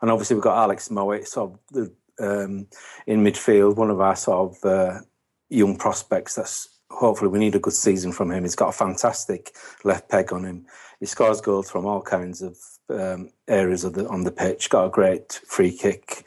And 0.00 0.10
obviously 0.10 0.36
we've 0.36 0.44
got 0.44 0.58
Alex 0.58 0.88
Mowatt 0.88 1.26
sort 1.26 1.58
of 1.74 1.90
um, 2.20 2.66
in 3.06 3.24
midfield, 3.24 3.76
one 3.76 3.90
of 3.90 4.00
our 4.00 4.16
sort 4.16 4.56
of 4.56 4.64
uh, 4.64 5.00
young 5.48 5.76
prospects 5.76 6.36
that's 6.36 6.73
hopefully 6.94 7.30
we 7.30 7.38
need 7.38 7.54
a 7.54 7.60
good 7.60 7.72
season 7.72 8.12
from 8.12 8.30
him. 8.30 8.44
He's 8.44 8.56
got 8.56 8.68
a 8.68 8.72
fantastic 8.72 9.54
left 9.84 10.08
peg 10.08 10.32
on 10.32 10.44
him. 10.44 10.66
He 11.00 11.06
scores 11.06 11.40
goals 11.40 11.70
from 11.70 11.86
all 11.86 12.02
kinds 12.02 12.42
of 12.42 12.56
um, 12.88 13.30
areas 13.48 13.84
of 13.84 13.94
the 13.94 14.08
on 14.08 14.24
the 14.24 14.30
pitch. 14.30 14.70
Got 14.70 14.86
a 14.86 14.90
great 14.90 15.40
free 15.46 15.76
kick 15.76 16.24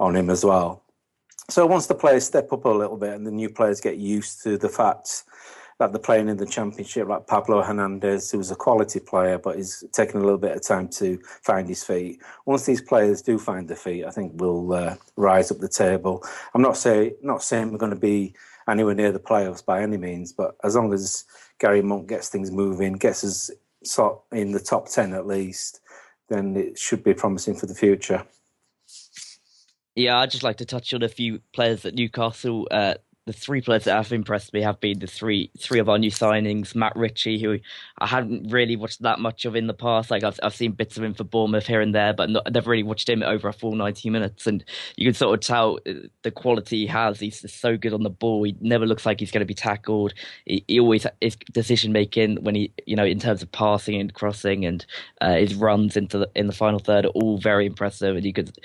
on 0.00 0.16
him 0.16 0.30
as 0.30 0.44
well. 0.44 0.82
So 1.48 1.66
once 1.66 1.86
the 1.86 1.94
players 1.94 2.24
step 2.24 2.52
up 2.52 2.64
a 2.64 2.68
little 2.68 2.96
bit 2.96 3.14
and 3.14 3.26
the 3.26 3.30
new 3.30 3.48
players 3.48 3.80
get 3.80 3.98
used 3.98 4.42
to 4.42 4.58
the 4.58 4.68
fact 4.68 5.24
that 5.78 5.92
they're 5.92 6.00
playing 6.00 6.28
in 6.28 6.38
the 6.38 6.46
championship, 6.46 7.06
like 7.06 7.26
Pablo 7.26 7.62
Hernandez, 7.62 8.30
who 8.30 8.38
was 8.38 8.50
a 8.50 8.56
quality 8.56 8.98
player, 8.98 9.38
but 9.38 9.56
he's 9.56 9.84
taking 9.92 10.16
a 10.16 10.24
little 10.24 10.38
bit 10.38 10.56
of 10.56 10.62
time 10.62 10.88
to 10.88 11.18
find 11.42 11.68
his 11.68 11.84
feet. 11.84 12.20
Once 12.46 12.64
these 12.64 12.80
players 12.80 13.20
do 13.22 13.38
find 13.38 13.68
their 13.68 13.76
feet, 13.76 14.04
I 14.04 14.10
think 14.10 14.32
we'll 14.36 14.72
uh, 14.72 14.96
rise 15.16 15.50
up 15.50 15.58
the 15.58 15.68
table. 15.68 16.24
I'm 16.54 16.62
not 16.62 16.76
say 16.76 17.14
not 17.22 17.42
saying 17.42 17.70
we're 17.70 17.78
going 17.78 17.90
to 17.90 17.96
be 17.96 18.34
anywhere 18.68 18.94
near 18.94 19.12
the 19.12 19.18
playoffs 19.18 19.64
by 19.64 19.82
any 19.82 19.96
means. 19.96 20.32
But 20.32 20.56
as 20.64 20.74
long 20.74 20.92
as 20.92 21.24
Gary 21.58 21.82
Monk 21.82 22.08
gets 22.08 22.28
things 22.28 22.50
moving, 22.50 22.94
gets 22.94 23.24
us 23.24 23.50
sort 23.84 24.20
in 24.32 24.52
the 24.52 24.60
top 24.60 24.88
ten 24.88 25.12
at 25.12 25.26
least, 25.26 25.80
then 26.28 26.56
it 26.56 26.78
should 26.78 27.04
be 27.04 27.14
promising 27.14 27.54
for 27.54 27.66
the 27.66 27.74
future. 27.74 28.24
Yeah, 29.94 30.18
I'd 30.18 30.30
just 30.30 30.42
like 30.42 30.58
to 30.58 30.66
touch 30.66 30.92
on 30.92 31.02
a 31.02 31.08
few 31.08 31.40
players 31.54 31.86
at 31.86 31.94
Newcastle. 31.94 32.68
Uh, 32.70 32.94
the 33.26 33.32
three 33.32 33.60
players 33.60 33.84
that 33.84 33.96
have 33.96 34.12
impressed 34.12 34.52
me 34.52 34.62
have 34.62 34.78
been 34.78 35.00
the 35.00 35.06
three 35.06 35.50
three 35.58 35.80
of 35.80 35.88
our 35.88 35.98
new 35.98 36.12
signings. 36.12 36.76
Matt 36.76 36.94
Ritchie, 36.94 37.40
who 37.40 37.58
I 37.98 38.06
hadn't 38.06 38.52
really 38.52 38.76
watched 38.76 39.02
that 39.02 39.18
much 39.18 39.44
of 39.44 39.56
in 39.56 39.66
the 39.66 39.74
past. 39.74 40.12
Like 40.12 40.22
I've 40.22 40.38
I've 40.44 40.54
seen 40.54 40.72
bits 40.72 40.96
of 40.96 41.02
him 41.02 41.12
for 41.12 41.24
Bournemouth 41.24 41.66
here 41.66 41.80
and 41.80 41.92
there, 41.92 42.12
but 42.12 42.30
not, 42.30 42.52
never 42.52 42.70
really 42.70 42.84
watched 42.84 43.08
him 43.08 43.24
over 43.24 43.48
a 43.48 43.52
full 43.52 43.74
ninety 43.74 44.10
minutes. 44.10 44.46
And 44.46 44.64
you 44.96 45.04
can 45.04 45.14
sort 45.14 45.34
of 45.34 45.40
tell 45.40 45.80
uh, 45.88 46.06
the 46.22 46.30
quality 46.30 46.78
he 46.78 46.86
has. 46.86 47.18
He's 47.18 47.42
just 47.42 47.60
so 47.60 47.76
good 47.76 47.92
on 47.92 48.04
the 48.04 48.10
ball. 48.10 48.44
He 48.44 48.56
never 48.60 48.86
looks 48.86 49.04
like 49.04 49.18
he's 49.18 49.32
going 49.32 49.40
to 49.40 49.44
be 49.44 49.54
tackled. 49.54 50.14
He, 50.44 50.64
he 50.68 50.78
always 50.78 51.04
his 51.20 51.36
decision 51.52 51.92
making 51.92 52.44
when 52.44 52.54
he 52.54 52.72
you 52.86 52.94
know 52.94 53.04
in 53.04 53.18
terms 53.18 53.42
of 53.42 53.50
passing 53.50 54.00
and 54.00 54.14
crossing 54.14 54.64
and 54.64 54.86
uh, 55.20 55.34
his 55.34 55.56
runs 55.56 55.96
into 55.96 56.18
the 56.18 56.30
in 56.36 56.46
the 56.46 56.52
final 56.52 56.78
third 56.78 57.06
are 57.06 57.08
all 57.08 57.38
very 57.38 57.66
impressive. 57.66 58.14
And 58.14 58.24
you 58.24 58.32
could 58.32 58.56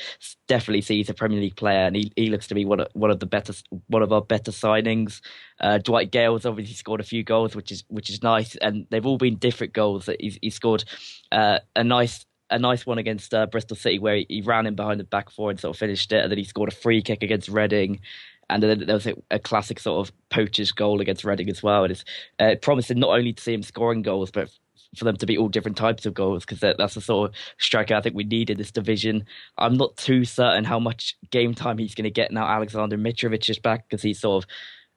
definitely 0.47 0.81
see 0.81 0.97
he's 0.97 1.09
a 1.09 1.15
Premier 1.15 1.39
League 1.39 1.55
player, 1.55 1.87
and 1.87 1.95
he, 1.95 2.11
he 2.15 2.29
looks 2.29 2.47
to 2.47 2.53
be 2.53 2.63
one 2.63 2.81
of 2.81 2.87
one 2.93 3.09
of 3.09 3.19
the 3.19 3.25
better 3.25 3.53
one 3.87 4.03
of 4.03 4.13
our 4.13 4.21
better 4.21 4.50
Signings. 4.51 5.21
Uh, 5.59 5.77
Dwight 5.77 6.11
Gayle's 6.11 6.45
obviously 6.45 6.75
scored 6.75 6.99
a 6.99 7.05
few 7.05 7.23
goals, 7.23 7.55
which 7.55 7.71
is 7.71 7.83
which 7.87 8.09
is 8.09 8.23
nice, 8.23 8.55
and 8.57 8.87
they've 8.89 9.05
all 9.05 9.17
been 9.17 9.37
different 9.37 9.73
goals. 9.73 10.05
That 10.05 10.21
he's, 10.21 10.37
he 10.41 10.49
scored 10.49 10.83
uh, 11.31 11.59
a 11.75 11.83
nice 11.83 12.25
a 12.49 12.59
nice 12.59 12.85
one 12.85 12.97
against 12.97 13.33
uh, 13.33 13.45
Bristol 13.45 13.77
City 13.77 13.97
where 13.97 14.17
he, 14.17 14.25
he, 14.29 14.41
ran 14.41 14.67
in 14.67 14.75
behind 14.75 14.99
the 14.99 15.05
back 15.05 15.29
four 15.29 15.49
and 15.49 15.59
sort 15.59 15.75
of 15.75 15.79
finished 15.79 16.11
it, 16.11 16.21
and 16.21 16.31
then 16.31 16.37
he 16.37 16.43
scored 16.43 16.71
a 16.71 16.75
free 16.75 17.01
kick 17.01 17.23
against 17.23 17.49
Reading. 17.49 18.01
And 18.49 18.61
then 18.61 18.85
there 18.85 18.95
was 18.95 19.07
a, 19.07 19.15
a 19.31 19.39
classic 19.39 19.79
sort 19.79 20.05
of 20.05 20.13
poacher's 20.29 20.73
goal 20.73 20.99
against 20.99 21.23
Reading 21.23 21.49
as 21.49 21.63
well. 21.63 21.83
And 21.83 21.91
it's 21.91 22.03
uh, 22.37 22.55
promising 22.61 22.99
not 22.99 23.11
only 23.11 23.31
to 23.31 23.41
see 23.41 23.53
him 23.53 23.63
scoring 23.63 24.01
goals, 24.01 24.29
but 24.29 24.49
for 24.95 25.05
them 25.05 25.17
to 25.17 25.25
be 25.25 25.37
all 25.37 25.47
different 25.47 25.77
types 25.77 26.05
of 26.05 26.13
goals 26.13 26.43
because 26.45 26.59
that, 26.59 26.77
that's 26.77 26.95
the 26.95 27.01
sort 27.01 27.29
of 27.29 27.35
striker 27.57 27.95
I 27.95 28.01
think 28.01 28.15
we 28.15 28.23
need 28.23 28.49
in 28.49 28.57
this 28.57 28.71
division. 28.71 29.25
I'm 29.57 29.75
not 29.75 29.95
too 29.97 30.25
certain 30.25 30.63
how 30.63 30.79
much 30.79 31.15
game 31.29 31.53
time 31.53 31.77
he's 31.77 31.95
going 31.95 32.03
to 32.03 32.11
get 32.11 32.31
now. 32.31 32.47
Alexander 32.47 32.97
Mitrovic 32.97 33.49
is 33.49 33.59
back 33.59 33.87
because 33.87 34.01
he's 34.01 34.19
sort 34.19 34.43
of 34.43 34.49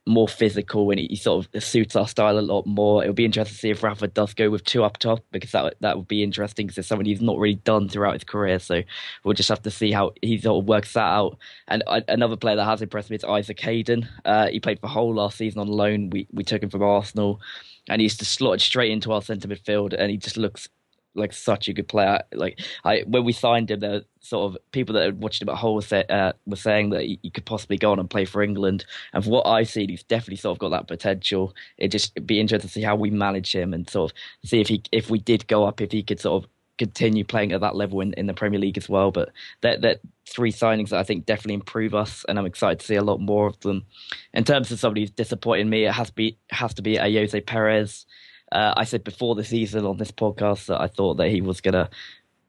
more 0.06 0.28
physical 0.28 0.90
and 0.90 1.00
he, 1.00 1.16
sort 1.16 1.46
of 1.46 1.62
suits 1.62 1.96
our 1.96 2.06
style 2.06 2.38
a 2.38 2.40
lot 2.40 2.66
more. 2.66 3.02
It'll 3.02 3.14
be 3.14 3.24
interesting 3.24 3.54
to 3.54 3.58
see 3.60 3.70
if 3.70 3.82
Rafa 3.82 4.08
does 4.08 4.34
go 4.34 4.50
with 4.50 4.64
two 4.64 4.84
up 4.84 4.98
top 4.98 5.24
because 5.30 5.52
that 5.52 5.76
that 5.80 5.96
would 5.96 6.08
be 6.08 6.22
interesting 6.22 6.66
because 6.66 6.76
it's 6.78 6.88
something 6.88 7.06
he's 7.06 7.22
not 7.22 7.38
really 7.38 7.54
done 7.54 7.88
throughout 7.88 8.12
his 8.12 8.24
career. 8.24 8.58
So 8.58 8.82
we'll 9.22 9.34
just 9.34 9.48
have 9.48 9.62
to 9.62 9.70
see 9.70 9.92
how 9.92 10.12
he 10.20 10.38
sort 10.38 10.62
of 10.62 10.68
works 10.68 10.92
that 10.92 11.00
out. 11.00 11.38
And 11.68 11.82
uh, 11.86 12.02
another 12.08 12.36
player 12.36 12.56
that 12.56 12.64
has 12.66 12.82
impressed 12.82 13.10
me 13.10 13.16
is 13.16 13.24
Isaac 13.24 13.58
Hayden. 13.60 14.08
Uh, 14.24 14.48
he 14.48 14.60
played 14.60 14.80
for 14.80 14.88
Hull 14.88 15.14
last 15.14 15.38
season 15.38 15.60
on 15.60 15.68
loan. 15.68 16.10
We 16.10 16.26
we 16.32 16.44
took 16.44 16.62
him 16.62 16.70
from 16.70 16.82
Arsenal 16.82 17.40
and 17.88 18.00
he's 18.00 18.16
just 18.16 18.32
slotted 18.32 18.60
straight 18.60 18.90
into 18.90 19.12
our 19.12 19.22
centre 19.22 19.48
midfield, 19.48 19.94
and 19.96 20.10
he 20.10 20.16
just 20.16 20.36
looks 20.36 20.68
like 21.14 21.32
such 21.32 21.68
a 21.68 21.72
good 21.72 21.88
player. 21.88 22.20
Like 22.32 22.60
I, 22.84 23.04
when 23.06 23.24
we 23.24 23.32
signed 23.32 23.70
him, 23.70 23.80
there 23.80 24.02
sort 24.20 24.50
of 24.50 24.58
people 24.72 24.94
that 24.94 25.04
had 25.04 25.20
watched 25.20 25.42
him 25.42 25.48
at 25.48 25.56
Hull 25.56 25.74
were, 25.74 26.04
uh, 26.08 26.32
were 26.46 26.56
saying 26.56 26.90
that 26.90 27.02
he, 27.02 27.18
he, 27.22 27.30
could 27.30 27.44
possibly 27.44 27.76
go 27.76 27.92
on 27.92 27.98
and 27.98 28.08
play 28.08 28.24
for 28.24 28.42
England. 28.42 28.84
And 29.12 29.22
from 29.22 29.32
what 29.32 29.46
I've 29.46 29.68
seen, 29.68 29.90
he's 29.90 30.02
definitely 30.02 30.36
sort 30.36 30.56
of 30.56 30.60
got 30.60 30.70
that 30.70 30.88
potential. 30.88 31.54
It 31.78 31.88
just 31.88 32.14
be 32.26 32.40
interesting 32.40 32.68
to 32.68 32.72
see 32.72 32.82
how 32.82 32.96
we 32.96 33.10
manage 33.10 33.54
him 33.54 33.74
and 33.74 33.88
sort 33.88 34.10
of 34.10 34.48
see 34.48 34.60
if 34.60 34.68
he 34.68 34.82
if 34.92 35.10
we 35.10 35.18
did 35.18 35.46
go 35.46 35.64
up, 35.64 35.80
if 35.80 35.92
he 35.92 36.02
could 36.02 36.20
sort 36.20 36.42
of 36.42 36.50
continue 36.78 37.24
playing 37.24 37.52
at 37.52 37.60
that 37.60 37.76
level 37.76 38.00
in, 38.00 38.12
in 38.14 38.26
the 38.26 38.34
Premier 38.34 38.58
League 38.58 38.78
as 38.78 38.88
well. 38.88 39.10
But 39.10 39.30
that 39.60 39.82
that 39.82 40.00
three 40.28 40.52
signings 40.52 40.90
that 40.90 40.98
I 40.98 41.04
think 41.04 41.26
definitely 41.26 41.54
improve 41.54 41.94
us, 41.94 42.24
and 42.28 42.38
I'm 42.38 42.46
excited 42.46 42.80
to 42.80 42.86
see 42.86 42.96
a 42.96 43.04
lot 43.04 43.20
more 43.20 43.46
of 43.46 43.58
them. 43.60 43.84
In 44.32 44.44
terms 44.44 44.70
of 44.70 44.78
somebody 44.78 45.02
who's 45.02 45.10
disappointing 45.10 45.68
me, 45.68 45.84
it 45.84 45.92
has 45.92 46.08
to 46.08 46.14
be 46.14 46.38
has 46.50 46.74
to 46.74 46.82
be 46.82 46.96
Ayoze 46.96 47.44
Perez. 47.46 48.06
Uh, 48.52 48.74
I 48.76 48.84
said 48.84 49.04
before 49.04 49.34
the 49.34 49.44
season 49.44 49.84
on 49.84 49.96
this 49.96 50.12
podcast 50.12 50.66
that 50.66 50.80
I 50.80 50.86
thought 50.86 51.14
that 51.14 51.30
he 51.30 51.40
was 51.40 51.60
gonna 51.60 51.90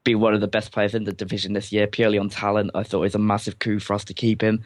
be 0.04 0.14
one 0.14 0.34
of 0.34 0.40
the 0.40 0.48
best 0.48 0.70
players 0.70 0.94
in 0.94 1.04
the 1.04 1.12
division 1.12 1.52
this 1.52 1.72
year, 1.72 1.86
purely 1.86 2.18
on 2.18 2.28
talent. 2.28 2.70
I 2.74 2.84
thought 2.84 2.98
it 2.98 3.00
was 3.00 3.14
a 3.14 3.18
massive 3.18 3.58
coup 3.58 3.80
for 3.80 3.94
us 3.94 4.04
to 4.04 4.14
keep 4.14 4.40
him, 4.40 4.64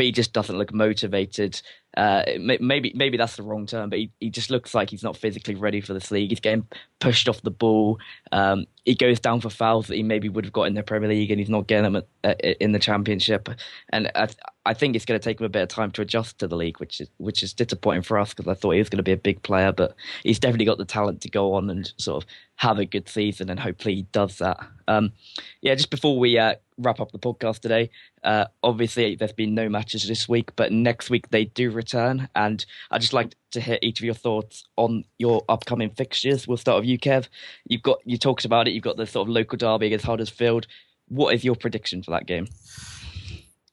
but 0.00 0.06
he 0.06 0.12
just 0.12 0.32
doesn't 0.32 0.56
look 0.56 0.72
motivated. 0.72 1.60
Uh, 1.94 2.22
maybe 2.38 2.90
maybe 2.94 3.18
that's 3.18 3.36
the 3.36 3.42
wrong 3.42 3.66
term, 3.66 3.90
but 3.90 3.98
he, 3.98 4.10
he 4.18 4.30
just 4.30 4.48
looks 4.48 4.74
like 4.74 4.88
he's 4.88 5.02
not 5.02 5.14
physically 5.14 5.54
ready 5.54 5.82
for 5.82 5.92
this 5.92 6.10
league. 6.10 6.30
He's 6.30 6.40
getting 6.40 6.66
pushed 7.00 7.28
off 7.28 7.42
the 7.42 7.50
ball. 7.50 7.98
Um, 8.32 8.64
he 8.86 8.94
goes 8.94 9.20
down 9.20 9.42
for 9.42 9.50
fouls 9.50 9.88
that 9.88 9.96
he 9.96 10.02
maybe 10.02 10.30
would 10.30 10.46
have 10.46 10.54
got 10.54 10.62
in 10.62 10.72
the 10.72 10.82
Premier 10.82 11.10
League, 11.10 11.30
and 11.30 11.38
he's 11.38 11.50
not 11.50 11.66
getting 11.66 11.92
them 11.92 11.96
at, 11.96 12.06
at, 12.24 12.56
in 12.62 12.72
the 12.72 12.78
Championship. 12.78 13.50
And 13.90 14.10
I, 14.14 14.28
I 14.64 14.72
think 14.72 14.96
it's 14.96 15.04
going 15.04 15.20
to 15.20 15.22
take 15.22 15.38
him 15.38 15.44
a 15.44 15.50
bit 15.50 15.64
of 15.64 15.68
time 15.68 15.90
to 15.90 16.00
adjust 16.00 16.38
to 16.38 16.48
the 16.48 16.56
league, 16.56 16.80
which 16.80 17.02
is 17.02 17.10
which 17.18 17.42
is 17.42 17.52
disappointing 17.52 18.00
for 18.00 18.18
us 18.18 18.32
because 18.32 18.48
I 18.48 18.54
thought 18.54 18.70
he 18.70 18.78
was 18.78 18.88
going 18.88 18.98
to 18.98 19.02
be 19.02 19.12
a 19.12 19.18
big 19.18 19.42
player, 19.42 19.70
but 19.70 19.94
he's 20.22 20.38
definitely 20.38 20.64
got 20.64 20.78
the 20.78 20.86
talent 20.86 21.20
to 21.20 21.28
go 21.28 21.52
on 21.52 21.68
and 21.68 21.92
sort 21.98 22.24
of 22.24 22.30
have 22.56 22.78
a 22.78 22.86
good 22.86 23.06
season, 23.06 23.50
and 23.50 23.60
hopefully 23.60 23.96
he 23.96 24.02
does 24.12 24.38
that. 24.38 24.60
Um, 24.88 25.12
yeah, 25.60 25.74
just 25.74 25.90
before 25.90 26.18
we 26.18 26.38
uh, 26.38 26.54
wrap 26.80 27.00
up 27.00 27.12
the 27.12 27.18
podcast 27.18 27.60
today, 27.60 27.90
uh, 28.24 28.46
obviously 28.62 29.14
there's 29.14 29.32
been 29.32 29.54
no 29.54 29.68
matches 29.68 30.06
this 30.06 30.28
week, 30.28 30.50
but 30.56 30.72
next 30.72 31.10
week 31.10 31.28
they 31.30 31.44
do 31.46 31.70
return, 31.70 32.28
and 32.34 32.64
I'd 32.90 33.00
just 33.00 33.12
like 33.12 33.34
to 33.52 33.60
hear 33.60 33.78
each 33.82 34.00
of 34.00 34.04
your 34.04 34.14
thoughts 34.14 34.64
on 34.76 35.04
your 35.18 35.44
upcoming 35.48 35.90
fixtures. 35.90 36.46
We'll 36.48 36.56
start 36.56 36.80
with 36.80 36.88
you, 36.88 36.98
Kev. 36.98 37.28
You've 37.66 37.82
got 37.82 37.98
you 38.04 38.18
talked 38.18 38.44
about 38.44 38.68
it. 38.68 38.72
You've 38.72 38.84
got 38.84 38.96
the 38.96 39.06
sort 39.06 39.28
of 39.28 39.34
local 39.34 39.58
derby 39.58 39.86
against 39.86 40.06
Huddersfield. 40.06 40.66
What 41.08 41.34
is 41.34 41.44
your 41.44 41.56
prediction 41.56 42.02
for 42.02 42.12
that 42.12 42.26
game? 42.26 42.46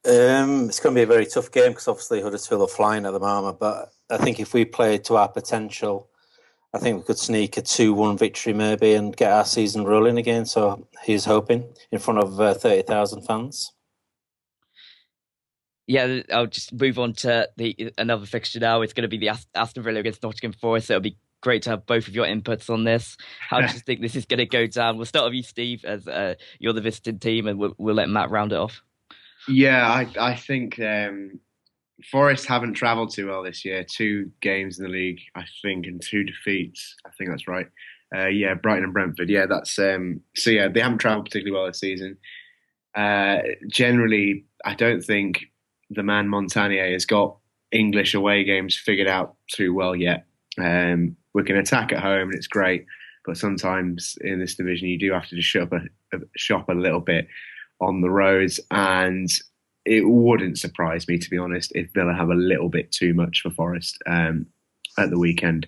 Um, 0.06 0.70
it's 0.70 0.80
going 0.80 0.96
to 0.96 1.00
be 1.00 1.04
a 1.04 1.08
very 1.08 1.26
tough 1.26 1.52
game 1.52 1.72
because 1.72 1.88
obviously 1.88 2.22
Huddersfield 2.22 2.62
are 2.62 2.68
flying 2.68 3.06
at 3.06 3.12
the 3.12 3.20
moment. 3.20 3.60
But 3.60 3.92
I 4.10 4.18
think 4.18 4.40
if 4.40 4.54
we 4.54 4.64
play 4.64 4.98
to 5.00 5.18
our 5.18 5.28
potential, 5.28 6.10
I 6.74 6.80
think 6.80 6.98
we 6.98 7.04
could 7.04 7.18
sneak 7.18 7.58
a 7.58 7.62
two-one 7.62 8.18
victory 8.18 8.54
maybe 8.54 8.94
and 8.94 9.16
get 9.16 9.32
our 9.32 9.46
season 9.46 9.86
rolling 9.86 10.18
again. 10.18 10.46
So 10.46 10.88
he's 11.04 11.26
hoping 11.26 11.74
in 11.92 12.00
front 12.00 12.20
of 12.20 12.40
uh, 12.40 12.54
thirty 12.54 12.82
thousand 12.82 13.24
fans 13.24 13.72
yeah, 15.88 16.20
I'll 16.32 16.48
just 16.48 16.74
move 16.74 17.00
on 17.00 17.14
to 17.14 17.50
the 17.56 17.94
another 17.98 18.26
fixture 18.26 18.60
now. 18.60 18.82
It's 18.82 18.94
going 18.94 19.10
to 19.10 19.18
be 19.18 19.18
the 19.18 19.30
Aston 19.56 19.84
Villa 19.84 20.00
against 20.00 20.22
Nottingham 20.22 20.52
Forest. 20.52 20.88
So 20.88 20.96
it'll 20.96 21.02
be 21.02 21.18
great 21.42 21.62
to 21.64 21.70
have 21.72 21.86
both 21.86 22.10
of 22.10 22.14
your 22.14 22.26
inputs 22.26 22.70
on 22.70 22.84
this. 22.84 23.16
How 23.40 23.62
do 23.62 23.74
you 23.74 23.80
think 23.86 24.02
this 24.02 24.16
is 24.16 24.26
going 24.26 24.40
to 24.40 24.46
go 24.46 24.68
down? 24.68 24.98
We'll 24.98 25.06
start 25.06 25.26
with 25.26 25.36
you, 25.36 25.44
Steve, 25.44 25.86
as 25.86 26.06
uh, 26.08 26.36
you're 26.60 26.74
the 26.74 26.82
visiting 26.82 27.20
team, 27.20 27.48
and 27.48 27.58
we'll, 27.58 27.74
we'll, 27.78 27.96
let 27.96 28.10
Matt 28.10 28.30
round 28.30 28.52
it 28.52 28.58
off. 28.58 28.84
Yeah, 29.48 29.88
I, 29.88 30.08
I 30.20 30.36
think 30.36 30.78
um, 30.80 31.40
Forest 32.12 32.46
haven't 32.46 32.74
travelled 32.74 33.12
too 33.12 33.28
well 33.28 33.44
this 33.44 33.66
year. 33.66 33.84
Two 33.84 34.32
games 34.42 34.78
in 34.78 34.86
the 34.86 34.92
league, 34.92 35.20
I 35.36 35.46
think, 35.62 35.88
and 35.88 36.02
two 36.02 36.24
defeats. 36.24 36.96
I 37.06 37.10
think 37.18 37.30
that's 37.30 37.48
right. 37.48 37.68
Uh, 38.16 38.28
yeah, 38.28 38.54
Brighton 38.54 38.84
and 38.84 38.94
Brentford. 38.94 39.30
Yeah, 39.30 39.48
that's 39.48 39.78
um, 39.80 40.22
so. 40.36 40.50
Yeah, 40.50 40.68
they 40.68 40.80
haven't 40.80 41.00
travelled 41.00 41.26
particularly 41.26 41.58
well 41.58 41.68
this 41.68 41.80
season. 41.80 42.18
Uh, 42.96 43.40
generally, 43.68 44.46
I 44.64 44.76
don't 44.76 45.02
think 45.02 45.46
the 45.90 46.04
man 46.04 46.28
Montanier 46.28 46.92
has 46.94 47.06
got 47.06 47.38
English 47.72 48.14
away 48.14 48.44
games 48.44 48.76
figured 48.76 49.08
out 49.08 49.36
too 49.52 49.74
well 49.74 49.96
yet. 49.96 50.26
Um, 50.58 51.16
we 51.34 51.44
can 51.44 51.58
attack 51.58 51.92
at 51.92 52.02
home 52.02 52.30
and 52.30 52.34
it's 52.34 52.48
great, 52.48 52.86
but 53.26 53.38
sometimes 53.38 54.18
in 54.22 54.40
this 54.40 54.56
division 54.56 54.88
you 54.88 54.98
do 54.98 55.12
have 55.14 55.28
to 55.28 55.36
just 55.36 55.48
shop 55.48 55.72
a, 55.72 55.82
a 56.16 56.20
shop 56.36 56.70
a 56.70 56.74
little 56.74 57.00
bit 57.00 57.28
on 57.80 58.02
the 58.02 58.10
roads, 58.10 58.60
and 58.72 59.30
it 59.88 60.08
wouldn't 60.08 60.60
surprise 60.60 61.08
me 61.08 61.18
to 61.18 61.30
be 61.30 61.38
honest 61.38 61.72
if 61.74 61.92
Villa 61.94 62.14
have 62.14 62.30
a 62.30 62.36
little 62.36 62.70
bit 62.70 62.92
too 62.92 63.14
much 63.14 63.42
for 63.42 63.50
Forest 63.52 63.98
um, 64.06 64.46
at 64.98 65.10
the 65.10 65.20
weekend. 65.20 65.68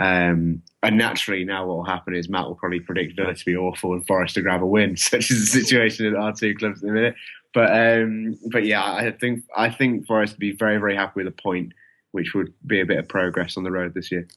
Um, 0.00 0.62
and 0.82 0.96
naturally, 0.96 1.44
now 1.44 1.66
what 1.66 1.78
will 1.78 1.84
happen 1.84 2.14
is 2.14 2.28
Matt 2.28 2.46
will 2.46 2.54
probably 2.54 2.78
predict 2.78 3.16
Villa 3.16 3.34
to 3.34 3.44
be 3.44 3.56
awful 3.56 3.94
and 3.94 4.06
Forest 4.06 4.36
to 4.36 4.42
grab 4.42 4.62
a 4.62 4.66
win, 4.66 4.96
such 4.96 5.30
is 5.30 5.52
the 5.52 5.60
situation 5.60 6.06
in 6.06 6.14
our 6.14 6.32
two 6.32 6.54
clubs 6.54 6.82
at 6.82 6.86
the 6.86 6.92
minute. 6.92 7.16
But 7.52 7.72
um, 7.72 8.38
but 8.52 8.64
yeah, 8.64 8.84
I 8.84 9.10
think 9.10 9.44
I 9.56 9.70
think 9.70 10.06
for 10.06 10.22
us 10.22 10.32
to 10.32 10.38
be 10.38 10.52
very 10.52 10.78
very 10.78 10.94
happy 10.94 11.14
with 11.16 11.26
a 11.26 11.42
point, 11.42 11.72
which 12.12 12.34
would 12.34 12.52
be 12.66 12.80
a 12.80 12.86
bit 12.86 12.98
of 12.98 13.08
progress 13.08 13.56
on 13.56 13.64
the 13.64 13.70
road 13.70 13.94
this 13.94 14.12
year. 14.12 14.28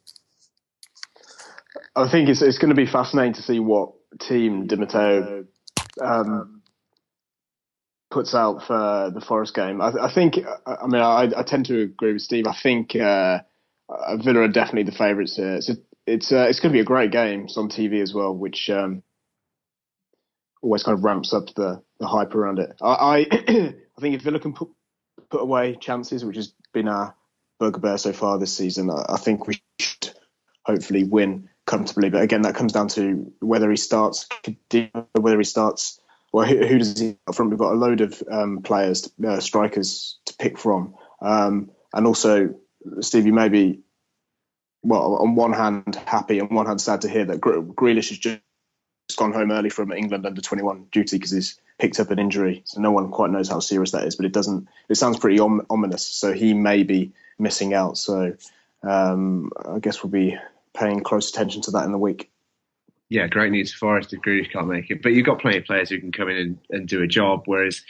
I 1.95 2.09
think 2.09 2.29
it's 2.29 2.41
it's 2.41 2.57
going 2.57 2.69
to 2.69 2.75
be 2.75 2.87
fascinating 2.87 3.33
to 3.33 3.41
see 3.41 3.59
what 3.59 3.91
team 4.19 4.65
Di 4.65 4.77
Matteo 4.77 5.45
um, 6.01 6.61
puts 8.11 8.35
out 8.35 8.63
for 8.63 9.11
the 9.13 9.21
Forest 9.21 9.55
game. 9.55 9.81
I, 9.81 9.91
I 10.01 10.13
think 10.13 10.37
I 10.65 10.87
mean 10.87 11.01
I, 11.01 11.31
I, 11.35 11.43
tend 11.43 11.65
to 11.67 11.81
agree 11.81 12.13
with 12.13 12.21
Steve. 12.21 12.45
I 12.47 12.53
think 12.53 12.95
uh, 12.95 13.39
Villa 14.17 14.41
are 14.41 14.47
definitely 14.47 14.83
the 14.83 14.97
favourites 14.97 15.35
here. 15.35 15.55
It's 15.55 15.69
a, 15.69 15.77
it's 16.05 16.31
uh, 16.31 16.45
it's 16.49 16.59
going 16.59 16.71
to 16.71 16.77
be 16.77 16.81
a 16.81 16.85
great 16.85 17.11
game. 17.11 17.45
It's 17.45 17.57
on 17.57 17.69
TV 17.69 18.01
as 18.01 18.13
well, 18.13 18.35
which 18.35 18.69
um, 18.69 19.03
always 20.61 20.83
kind 20.83 20.97
of 20.97 21.03
ramps 21.03 21.33
up 21.33 21.53
the, 21.55 21.81
the 21.99 22.07
hype 22.07 22.35
around 22.35 22.59
it. 22.59 22.75
I 22.81 22.87
I, 22.87 23.17
I 23.31 24.01
think 24.01 24.15
if 24.15 24.21
Villa 24.21 24.39
can 24.39 24.53
put 24.53 24.69
put 25.29 25.41
away 25.41 25.75
chances, 25.75 26.25
which 26.25 26.35
has 26.35 26.53
been 26.73 26.87
our 26.87 27.15
bugbear 27.59 27.97
so 27.97 28.13
far 28.13 28.37
this 28.37 28.55
season, 28.55 28.89
I, 28.89 29.05
I 29.13 29.17
think 29.17 29.47
we 29.47 29.61
should 29.79 30.11
hopefully 30.65 31.03
win 31.03 31.49
comfortably. 31.65 32.09
But 32.09 32.23
again, 32.23 32.41
that 32.43 32.55
comes 32.55 32.73
down 32.73 32.89
to 32.89 33.31
whether 33.39 33.69
he 33.69 33.77
starts, 33.77 34.27
whether 35.13 35.37
he 35.37 35.43
starts, 35.43 36.00
well, 36.31 36.45
who, 36.45 36.65
who 36.65 36.77
does 36.77 36.99
he 36.99 37.17
from? 37.33 37.49
We've 37.49 37.59
got 37.59 37.73
a 37.73 37.75
load 37.75 38.01
of 38.01 38.23
um, 38.29 38.61
players, 38.61 39.09
uh, 39.25 39.39
strikers 39.39 40.17
to 40.25 40.33
pick 40.35 40.57
from, 40.57 40.95
um, 41.21 41.71
and 41.93 42.07
also 42.07 42.55
Steve, 43.01 43.25
you 43.25 43.33
may 43.33 43.49
be 43.49 43.81
well 44.83 45.15
on 45.15 45.35
one 45.35 45.53
hand 45.53 45.95
happy, 46.05 46.41
on 46.41 46.53
one 46.53 46.65
hand 46.65 46.81
sad 46.81 47.01
to 47.01 47.09
hear 47.09 47.25
that 47.25 47.41
Grealish 47.41 48.09
has 48.09 48.17
just 48.17 48.41
gone 49.17 49.33
home 49.33 49.51
early 49.51 49.69
from 49.69 49.91
England 49.91 50.25
under 50.25 50.41
21 50.41 50.87
duty 50.91 51.17
because 51.17 51.31
he's 51.31 51.59
picked 51.79 51.99
up 51.99 52.11
an 52.11 52.19
injury. 52.19 52.63
So 52.65 52.81
no 52.81 52.91
one 52.91 53.11
quite 53.11 53.29
knows 53.29 53.49
how 53.49 53.59
serious 53.59 53.91
that 53.91 54.05
is, 54.05 54.15
but 54.15 54.25
it 54.25 54.33
doesn't. 54.33 54.67
It 54.89 54.95
sounds 54.95 55.19
pretty 55.19 55.39
om- 55.39 55.65
ominous. 55.69 56.05
So 56.05 56.33
he 56.33 56.53
may 56.53 56.83
be 56.83 57.13
missing 57.37 57.73
out. 57.73 57.97
So 57.97 58.35
um, 58.83 59.51
I 59.63 59.79
guess 59.79 60.03
we'll 60.03 60.11
be 60.11 60.37
paying 60.73 61.01
close 61.01 61.29
attention 61.29 61.61
to 61.63 61.71
that 61.71 61.85
in 61.85 61.91
the 61.91 61.97
week. 61.97 62.29
Yeah, 63.11 63.27
great 63.27 63.51
news 63.51 63.73
for 63.73 63.79
Forest 63.79 64.13
if 64.13 64.21
Grealish 64.21 64.51
can't 64.51 64.67
make 64.67 64.89
it, 64.89 65.03
but 65.03 65.11
you've 65.11 65.25
got 65.25 65.41
plenty 65.41 65.57
of 65.57 65.65
players 65.65 65.89
who 65.89 65.99
can 65.99 66.13
come 66.13 66.29
in 66.29 66.37
and, 66.37 66.57
and 66.69 66.87
do 66.87 67.03
a 67.03 67.07
job. 67.07 67.43
Whereas 67.45 67.83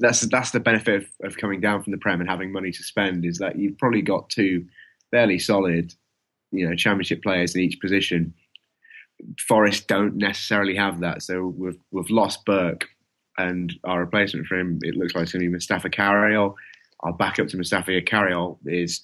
that's 0.00 0.22
that's 0.22 0.52
the 0.52 0.60
benefit 0.60 1.02
of, 1.02 1.06
of 1.22 1.36
coming 1.36 1.60
down 1.60 1.82
from 1.82 1.90
the 1.90 1.98
Prem 1.98 2.20
and 2.20 2.30
having 2.30 2.50
money 2.50 2.72
to 2.72 2.82
spend 2.82 3.26
is 3.26 3.38
that 3.38 3.58
you've 3.58 3.76
probably 3.76 4.00
got 4.00 4.30
two 4.30 4.64
fairly 5.10 5.38
solid, 5.38 5.94
you 6.50 6.66
know, 6.66 6.74
Championship 6.74 7.22
players 7.22 7.54
in 7.54 7.60
each 7.60 7.78
position 7.78 8.32
Forest 9.46 9.86
don't 9.86 10.16
necessarily 10.16 10.74
have 10.76 11.00
that. 11.00 11.22
So 11.22 11.54
we've 11.56 11.78
we've 11.90 12.10
lost 12.10 12.44
Burke, 12.44 12.86
and 13.38 13.72
our 13.84 14.00
replacement 14.00 14.46
for 14.46 14.58
him 14.58 14.78
it 14.82 14.96
looks 14.96 15.14
like 15.14 15.24
it's 15.24 15.32
going 15.32 15.42
to 15.42 15.48
be 15.48 15.52
Mustapha 15.52 15.90
Carayol. 15.90 16.54
our 17.00 17.12
backup 17.12 17.48
to 17.48 17.56
Mustapha 17.56 18.00
Carayol 18.02 18.58
is 18.66 19.02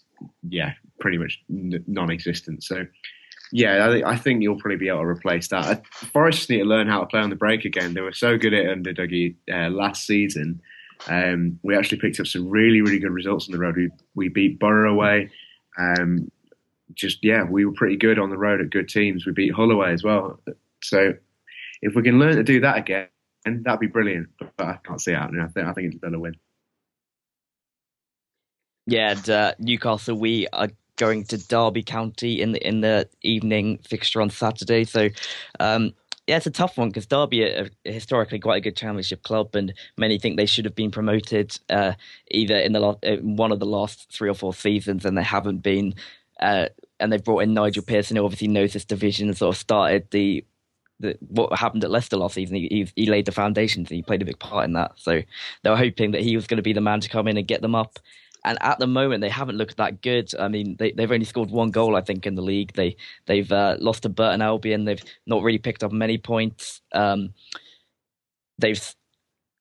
yeah 0.48 0.72
pretty 1.00 1.18
much 1.18 1.38
n- 1.50 1.84
non-existent. 1.86 2.64
So 2.64 2.84
yeah, 3.52 3.88
I, 3.88 3.92
thi- 3.92 4.04
I 4.04 4.16
think 4.16 4.42
you'll 4.42 4.58
probably 4.58 4.76
be 4.76 4.88
able 4.88 5.00
to 5.00 5.06
replace 5.06 5.48
that. 5.48 5.86
Forest 5.86 6.50
need 6.50 6.58
to 6.58 6.64
learn 6.64 6.88
how 6.88 7.00
to 7.00 7.06
play 7.06 7.20
on 7.20 7.30
the 7.30 7.36
break 7.36 7.64
again. 7.64 7.94
They 7.94 8.00
were 8.00 8.12
so 8.12 8.36
good 8.36 8.54
at 8.54 8.70
under 8.70 8.92
Dougie 8.92 9.34
uh, 9.52 9.70
last 9.70 10.06
season. 10.06 10.60
Um, 11.06 11.58
we 11.62 11.76
actually 11.76 11.98
picked 11.98 12.18
up 12.20 12.26
some 12.26 12.48
really, 12.48 12.80
really 12.80 12.98
good 12.98 13.12
results 13.12 13.48
on 13.48 13.52
the 13.52 13.58
road. 13.58 13.76
We 13.76 13.90
we 14.14 14.28
beat 14.28 14.58
Boro 14.58 14.90
away. 14.92 15.30
Um, 15.78 16.30
just 16.94 17.22
yeah, 17.22 17.44
we 17.44 17.64
were 17.64 17.72
pretty 17.72 17.96
good 17.96 18.18
on 18.18 18.30
the 18.30 18.38
road 18.38 18.60
at 18.60 18.70
good 18.70 18.88
teams. 18.88 19.24
We 19.24 19.32
beat 19.32 19.52
Hull 19.52 19.70
away 19.70 19.92
as 19.92 20.02
well. 20.02 20.40
So 20.82 21.14
if 21.82 21.94
we 21.94 22.02
can 22.02 22.18
learn 22.18 22.36
to 22.36 22.42
do 22.42 22.60
that 22.60 22.78
again, 22.78 23.08
that'd 23.44 23.80
be 23.80 23.86
brilliant. 23.86 24.28
But 24.56 24.66
I 24.66 24.78
can't 24.84 25.00
see 25.00 25.12
it 25.12 25.18
happening. 25.18 25.42
I 25.42 25.48
think 25.48 25.66
I 25.66 25.72
think 25.72 25.92
it's 25.92 26.00
going 26.00 26.14
to 26.14 26.18
win. 26.18 26.34
Yeah, 28.86 29.10
and, 29.12 29.30
uh, 29.30 29.52
Newcastle. 29.58 30.18
We 30.18 30.48
are 30.52 30.68
going 30.98 31.24
to 31.24 31.38
Derby 31.38 31.82
County 31.82 32.42
in 32.42 32.52
the 32.52 32.66
in 32.66 32.82
the 32.82 33.08
evening 33.22 33.78
fixture 33.78 34.20
on 34.20 34.30
Saturday. 34.30 34.84
So, 34.84 35.08
um, 35.60 35.94
yeah, 36.26 36.36
it's 36.36 36.46
a 36.46 36.50
tough 36.50 36.76
one 36.76 36.88
because 36.88 37.06
Derby 37.06 37.44
are 37.44 37.70
historically 37.84 38.38
quite 38.38 38.58
a 38.58 38.60
good 38.60 38.76
Championship 38.76 39.22
club, 39.22 39.54
and 39.54 39.72
many 39.96 40.18
think 40.18 40.36
they 40.36 40.46
should 40.46 40.66
have 40.66 40.74
been 40.74 40.90
promoted 40.90 41.58
uh, 41.70 41.94
either 42.30 42.56
in 42.56 42.72
the 42.72 42.80
last, 42.80 42.98
in 43.02 43.36
one 43.36 43.52
of 43.52 43.60
the 43.60 43.66
last 43.66 44.12
three 44.12 44.28
or 44.28 44.34
four 44.34 44.52
seasons, 44.52 45.04
and 45.04 45.16
they 45.16 45.22
haven't 45.22 45.58
been. 45.62 45.94
Uh, 46.40 46.68
and 47.00 47.12
they've 47.12 47.24
brought 47.24 47.40
in 47.40 47.54
Nigel 47.54 47.82
Pearson, 47.82 48.16
who 48.16 48.24
obviously 48.24 48.48
knows 48.48 48.72
this 48.72 48.84
division, 48.84 49.28
and 49.28 49.36
sort 49.36 49.54
of 49.54 49.58
started 49.58 50.08
the 50.10 50.44
the, 51.00 51.16
what 51.28 51.56
happened 51.58 51.84
at 51.84 51.90
Leicester 51.90 52.16
last 52.16 52.34
season. 52.34 52.56
He, 52.56 52.68
he, 52.68 53.02
he 53.02 53.06
laid 53.06 53.26
the 53.26 53.32
foundations. 53.32 53.90
And 53.90 53.96
he 53.96 54.02
played 54.02 54.22
a 54.22 54.24
big 54.24 54.38
part 54.38 54.64
in 54.64 54.72
that. 54.72 54.92
So 54.96 55.22
they 55.62 55.70
were 55.70 55.76
hoping 55.76 56.10
that 56.12 56.22
he 56.22 56.36
was 56.36 56.46
going 56.46 56.56
to 56.56 56.62
be 56.62 56.72
the 56.72 56.80
man 56.80 57.00
to 57.00 57.08
come 57.08 57.28
in 57.28 57.36
and 57.36 57.46
get 57.46 57.62
them 57.62 57.74
up. 57.74 57.98
And 58.44 58.58
at 58.60 58.78
the 58.78 58.86
moment, 58.86 59.20
they 59.20 59.28
haven't 59.28 59.56
looked 59.56 59.76
that 59.76 60.00
good. 60.00 60.32
I 60.38 60.48
mean, 60.48 60.76
they, 60.78 60.92
they've 60.92 61.10
only 61.10 61.24
scored 61.24 61.50
one 61.50 61.70
goal, 61.70 61.96
I 61.96 62.00
think, 62.00 62.26
in 62.26 62.34
the 62.34 62.42
league. 62.42 62.72
They 62.74 62.96
they've 63.26 63.50
uh, 63.50 63.76
lost 63.80 64.04
to 64.04 64.08
Burton 64.08 64.42
Albion. 64.42 64.84
They've 64.84 65.02
not 65.26 65.42
really 65.42 65.58
picked 65.58 65.82
up 65.82 65.92
many 65.92 66.18
points. 66.18 66.80
Um, 66.92 67.34
they've 68.58 68.80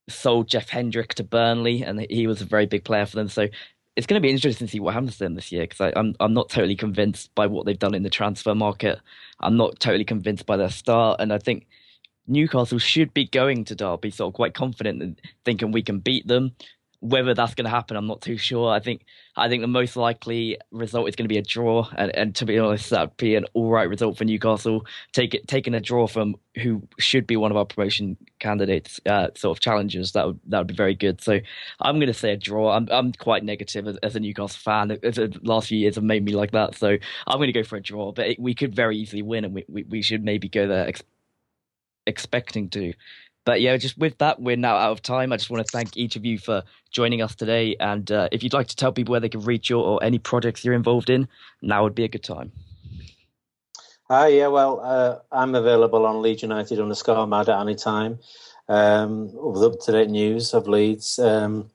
sold 0.10 0.48
Jeff 0.48 0.70
Hendrick 0.70 1.16
to 1.16 1.24
Burnley, 1.24 1.84
and 1.84 2.06
he 2.10 2.28
was 2.28 2.42
a 2.42 2.46
very 2.46 2.66
big 2.66 2.84
player 2.84 3.06
for 3.06 3.16
them. 3.16 3.30
So 3.30 3.48
it's 3.96 4.06
going 4.06 4.22
to 4.22 4.26
be 4.26 4.32
interesting 4.32 4.68
to 4.68 4.72
see 4.72 4.80
what 4.80 4.94
happens 4.94 5.14
to 5.14 5.24
them 5.24 5.36
this 5.36 5.52
year 5.52 5.64
because 5.68 5.92
I'm 5.96 6.16
I'm 6.20 6.34
not 6.34 6.50
totally 6.50 6.76
convinced 6.76 7.34
by 7.34 7.48
what 7.48 7.66
they've 7.66 7.78
done 7.78 7.96
in 7.96 8.04
the 8.04 8.10
transfer 8.10 8.54
market. 8.54 9.00
I'm 9.40 9.58
not 9.58 9.80
totally 9.80 10.06
convinced 10.06 10.46
by 10.46 10.56
their 10.56 10.70
start, 10.70 11.20
and 11.20 11.34
I 11.34 11.40
think 11.40 11.68
Newcastle 12.28 12.78
should 12.78 13.14
be 13.14 13.26
going 13.26 13.66
to 13.66 13.76
Derby 13.76 14.12
sort 14.12 14.30
of 14.30 14.36
quite 14.36 14.54
confident 14.54 15.02
and 15.02 15.20
thinking 15.46 15.72
we 15.72 15.82
can 15.82 16.00
beat 16.00 16.28
them. 16.28 16.54
Whether 17.00 17.36
that's 17.36 17.54
going 17.54 17.66
to 17.66 17.70
happen, 17.70 17.96
I'm 17.96 18.08
not 18.08 18.22
too 18.22 18.38
sure. 18.38 18.72
I 18.72 18.80
think 18.80 19.06
I 19.36 19.50
think 19.50 19.62
the 19.62 19.68
most 19.68 19.96
likely 19.96 20.58
result 20.72 21.08
is 21.08 21.16
going 21.16 21.26
to 21.26 21.34
be 21.34 21.38
a 21.38 21.44
draw, 21.44 21.88
and, 21.96 22.16
and 22.16 22.36
to 22.38 22.46
be 22.46 22.58
honest, 22.58 22.90
that'd 22.90 23.16
be 23.18 23.36
an 23.36 23.46
all 23.54 23.70
right 23.70 23.88
result 23.88 24.18
for 24.18 24.26
Newcastle. 24.26 24.84
Take 25.14 25.36
it, 25.36 25.48
taking 25.48 25.76
a 25.76 25.80
draw 25.80 26.08
from 26.08 26.38
who 26.56 26.82
should 26.98 27.28
be 27.28 27.38
one 27.38 27.52
of 27.52 27.58
our 27.58 27.66
promotion 27.66 28.18
candidates, 28.40 29.00
uh, 29.06 29.28
sort 29.36 29.56
of 29.56 29.62
challengers. 29.62 30.14
That 30.14 30.26
would 30.26 30.40
that 30.48 30.58
would 30.58 30.68
be 30.68 30.74
very 30.74 30.96
good. 30.96 31.22
So 31.22 31.40
I'm 31.80 31.98
going 31.98 32.08
to 32.08 32.16
say 32.16 32.34
a 32.34 32.38
draw. 32.38 32.72
I'm 32.72 32.88
I'm 32.90 33.12
quite 33.12 33.44
negative 33.44 33.88
as, 33.88 33.98
as 33.98 34.16
a 34.16 34.20
Newcastle 34.20 34.60
fan. 34.60 34.88
The 34.88 35.40
last 35.44 35.68
few 35.68 35.78
years 35.78 35.96
have 35.96 36.04
made 36.04 36.26
me 36.26 36.32
like 36.32 36.52
that, 36.54 36.74
so 36.74 36.98
I'm 37.28 37.38
going 37.38 37.54
to 37.54 37.54
go 37.54 37.64
for 37.64 37.76
a 37.76 37.82
draw. 37.82 38.12
But 38.12 38.30
it, 38.30 38.40
we 38.40 38.56
could 38.56 38.74
very 38.74 38.98
easily 38.98 39.22
win, 39.22 39.46
and 39.46 39.54
we, 39.54 39.66
we, 39.68 39.84
we 39.84 40.02
should 40.02 40.24
maybe 40.24 40.50
go 40.50 40.68
there 40.68 40.88
ex- 40.88 41.04
expecting 42.08 42.70
to. 42.72 42.94
But 43.48 43.62
yeah, 43.62 43.78
just 43.78 43.98
with 43.98 44.18
that, 44.18 44.42
we're 44.42 44.58
now 44.58 44.76
out 44.76 44.92
of 44.92 45.02
time. 45.02 45.32
I 45.32 45.38
just 45.38 45.50
want 45.50 45.66
to 45.66 45.72
thank 45.72 45.96
each 45.96 46.18
of 46.18 46.26
you 46.26 46.38
for 46.38 46.64
joining 46.92 47.22
us 47.22 47.34
today. 47.34 47.78
And 47.80 48.12
uh, 48.12 48.28
if 48.30 48.44
you'd 48.44 48.52
like 48.52 48.68
to 48.68 48.76
tell 48.76 48.92
people 48.92 49.14
where 49.14 49.22
they 49.22 49.30
can 49.30 49.40
reach 49.40 49.70
you 49.70 49.80
or 49.80 50.04
any 50.04 50.20
projects 50.20 50.66
you're 50.66 50.74
involved 50.74 51.10
in, 51.10 51.30
now 51.62 51.84
would 51.84 51.96
be 51.96 52.04
a 52.04 52.10
good 52.10 52.26
time. 52.26 52.52
Hi, 54.10 54.28
yeah, 54.28 54.48
well, 54.48 54.82
uh, 54.84 55.20
I'm 55.32 55.56
available 55.56 56.06
on 56.06 56.22
Leeds 56.22 56.42
United 56.42 56.78
on 56.78 56.84
underscore 56.84 57.26
mad 57.26 57.48
at 57.48 57.62
any 57.62 57.76
time 57.76 58.20
um, 58.68 59.30
with 59.32 59.64
up 59.64 59.80
to 59.86 59.94
date 59.94 60.10
news 60.10 60.54
of 60.54 60.68
Leeds, 60.68 61.18
um, 61.18 61.72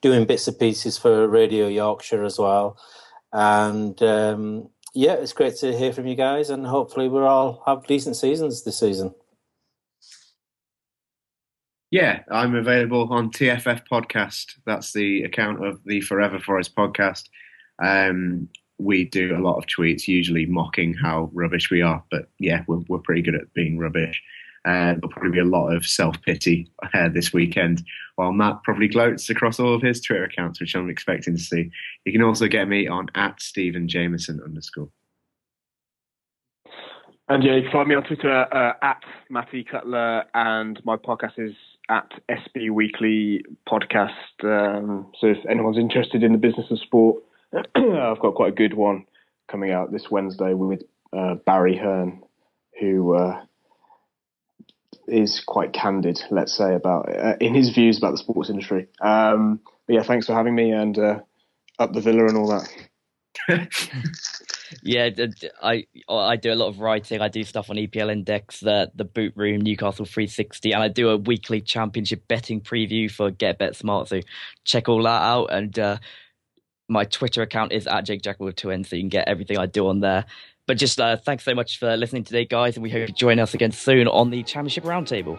doing 0.00 0.24
bits 0.24 0.48
and 0.48 0.58
pieces 0.58 0.96
for 0.96 1.28
Radio 1.28 1.68
Yorkshire 1.68 2.24
as 2.24 2.38
well. 2.38 2.78
And 3.34 4.02
um, 4.02 4.70
yeah, 4.94 5.12
it's 5.12 5.34
great 5.34 5.56
to 5.56 5.76
hear 5.76 5.92
from 5.92 6.06
you 6.06 6.14
guys, 6.14 6.48
and 6.48 6.66
hopefully, 6.66 7.10
we'll 7.10 7.26
all 7.26 7.62
have 7.66 7.86
decent 7.86 8.16
seasons 8.16 8.64
this 8.64 8.78
season. 8.78 9.14
Yeah, 11.90 12.22
I'm 12.30 12.56
available 12.56 13.08
on 13.12 13.30
TFF 13.30 13.82
Podcast. 13.90 14.54
That's 14.66 14.92
the 14.92 15.22
account 15.22 15.64
of 15.64 15.80
the 15.84 16.00
Forever 16.00 16.40
Forest 16.40 16.74
podcast. 16.74 17.28
Um, 17.82 18.48
we 18.78 19.04
do 19.04 19.36
a 19.36 19.40
lot 19.40 19.56
of 19.56 19.66
tweets, 19.66 20.08
usually 20.08 20.46
mocking 20.46 20.94
how 20.94 21.30
rubbish 21.32 21.70
we 21.70 21.82
are, 21.82 22.02
but 22.10 22.28
yeah, 22.38 22.64
we're, 22.66 22.82
we're 22.88 22.98
pretty 22.98 23.22
good 23.22 23.36
at 23.36 23.52
being 23.54 23.78
rubbish. 23.78 24.20
Uh, 24.66 24.94
there'll 24.94 25.08
probably 25.10 25.30
be 25.30 25.38
a 25.38 25.44
lot 25.44 25.68
of 25.68 25.86
self 25.86 26.20
pity 26.22 26.68
uh, 26.92 27.08
this 27.08 27.32
weekend, 27.32 27.84
while 28.16 28.32
Matt 28.32 28.64
probably 28.64 28.88
gloats 28.88 29.30
across 29.30 29.60
all 29.60 29.72
of 29.72 29.80
his 29.82 30.00
Twitter 30.00 30.24
accounts, 30.24 30.60
which 30.60 30.74
I'm 30.74 30.90
expecting 30.90 31.36
to 31.36 31.42
see. 31.42 31.70
You 32.04 32.12
can 32.12 32.22
also 32.22 32.48
get 32.48 32.66
me 32.66 32.88
on 32.88 33.06
at 33.14 33.40
Steven 33.40 33.86
Jamieson 33.86 34.40
underscore. 34.44 34.88
And 37.28 37.42
yeah, 37.42 37.56
you 37.56 37.62
can 37.62 37.72
find 37.72 37.88
me 37.88 37.94
on 37.94 38.04
Twitter 38.04 38.46
uh, 38.52 38.72
at 38.82 39.02
Matty 39.30 39.64
Cutler, 39.64 40.24
and 40.34 40.80
my 40.84 40.96
podcast 40.96 41.38
is 41.38 41.54
at 41.88 42.10
SB 42.28 42.70
Weekly 42.70 43.44
Podcast. 43.68 44.10
Um, 44.42 45.10
so 45.18 45.28
if 45.28 45.38
anyone's 45.48 45.78
interested 45.78 46.22
in 46.22 46.32
the 46.32 46.38
business 46.38 46.70
of 46.70 46.78
sport, 46.78 47.22
I've 47.74 48.20
got 48.20 48.34
quite 48.34 48.52
a 48.52 48.56
good 48.56 48.74
one 48.74 49.06
coming 49.48 49.70
out 49.70 49.92
this 49.92 50.10
Wednesday 50.10 50.54
with 50.54 50.82
uh, 51.16 51.34
Barry 51.46 51.76
Hearn, 51.76 52.22
who 52.80 53.14
uh, 53.14 53.40
is 55.06 55.42
quite 55.46 55.72
candid, 55.72 56.20
let's 56.30 56.56
say, 56.56 56.74
about 56.74 57.08
uh, 57.08 57.36
in 57.40 57.54
his 57.54 57.70
views 57.70 57.98
about 57.98 58.12
the 58.12 58.18
sports 58.18 58.50
industry. 58.50 58.88
Um, 59.00 59.60
but 59.86 59.94
yeah, 59.94 60.02
thanks 60.02 60.26
for 60.26 60.34
having 60.34 60.54
me, 60.54 60.72
and 60.72 60.98
uh, 60.98 61.20
up 61.78 61.92
the 61.92 62.00
villa 62.00 62.26
and 62.26 62.36
all 62.36 62.48
that. 62.48 62.68
Yeah, 64.82 65.10
I 65.62 65.86
I 66.08 66.36
do 66.36 66.52
a 66.52 66.54
lot 66.54 66.68
of 66.68 66.80
writing. 66.80 67.20
I 67.20 67.28
do 67.28 67.44
stuff 67.44 67.70
on 67.70 67.76
EPL 67.76 68.10
Index, 68.10 68.60
the 68.60 68.90
the 68.94 69.04
Boot 69.04 69.32
Room, 69.36 69.60
Newcastle 69.60 70.04
360, 70.04 70.72
and 70.72 70.82
I 70.82 70.88
do 70.88 71.10
a 71.10 71.16
weekly 71.16 71.60
Championship 71.60 72.26
betting 72.28 72.60
preview 72.60 73.10
for 73.10 73.30
Get 73.30 73.58
Bet 73.58 73.76
Smart. 73.76 74.08
So 74.08 74.20
check 74.64 74.88
all 74.88 75.02
that 75.02 75.22
out. 75.22 75.46
And 75.46 75.78
uh, 75.78 75.98
my 76.88 77.04
Twitter 77.04 77.42
account 77.42 77.72
is 77.72 77.86
at 77.86 78.02
Jake 78.02 78.22
Jackmann 78.22 78.46
with 78.46 78.56
two 78.56 78.70
N's, 78.70 78.88
so 78.88 78.96
you 78.96 79.02
can 79.02 79.08
get 79.08 79.28
everything 79.28 79.58
I 79.58 79.66
do 79.66 79.88
on 79.88 80.00
there. 80.00 80.24
But 80.66 80.78
just 80.78 81.00
uh, 81.00 81.16
thanks 81.16 81.44
so 81.44 81.54
much 81.54 81.78
for 81.78 81.96
listening 81.96 82.24
today, 82.24 82.44
guys, 82.44 82.76
and 82.76 82.82
we 82.82 82.90
hope 82.90 83.08
you 83.08 83.14
join 83.14 83.38
us 83.38 83.54
again 83.54 83.72
soon 83.72 84.08
on 84.08 84.30
the 84.30 84.42
Championship 84.42 84.84
Roundtable. 84.84 85.38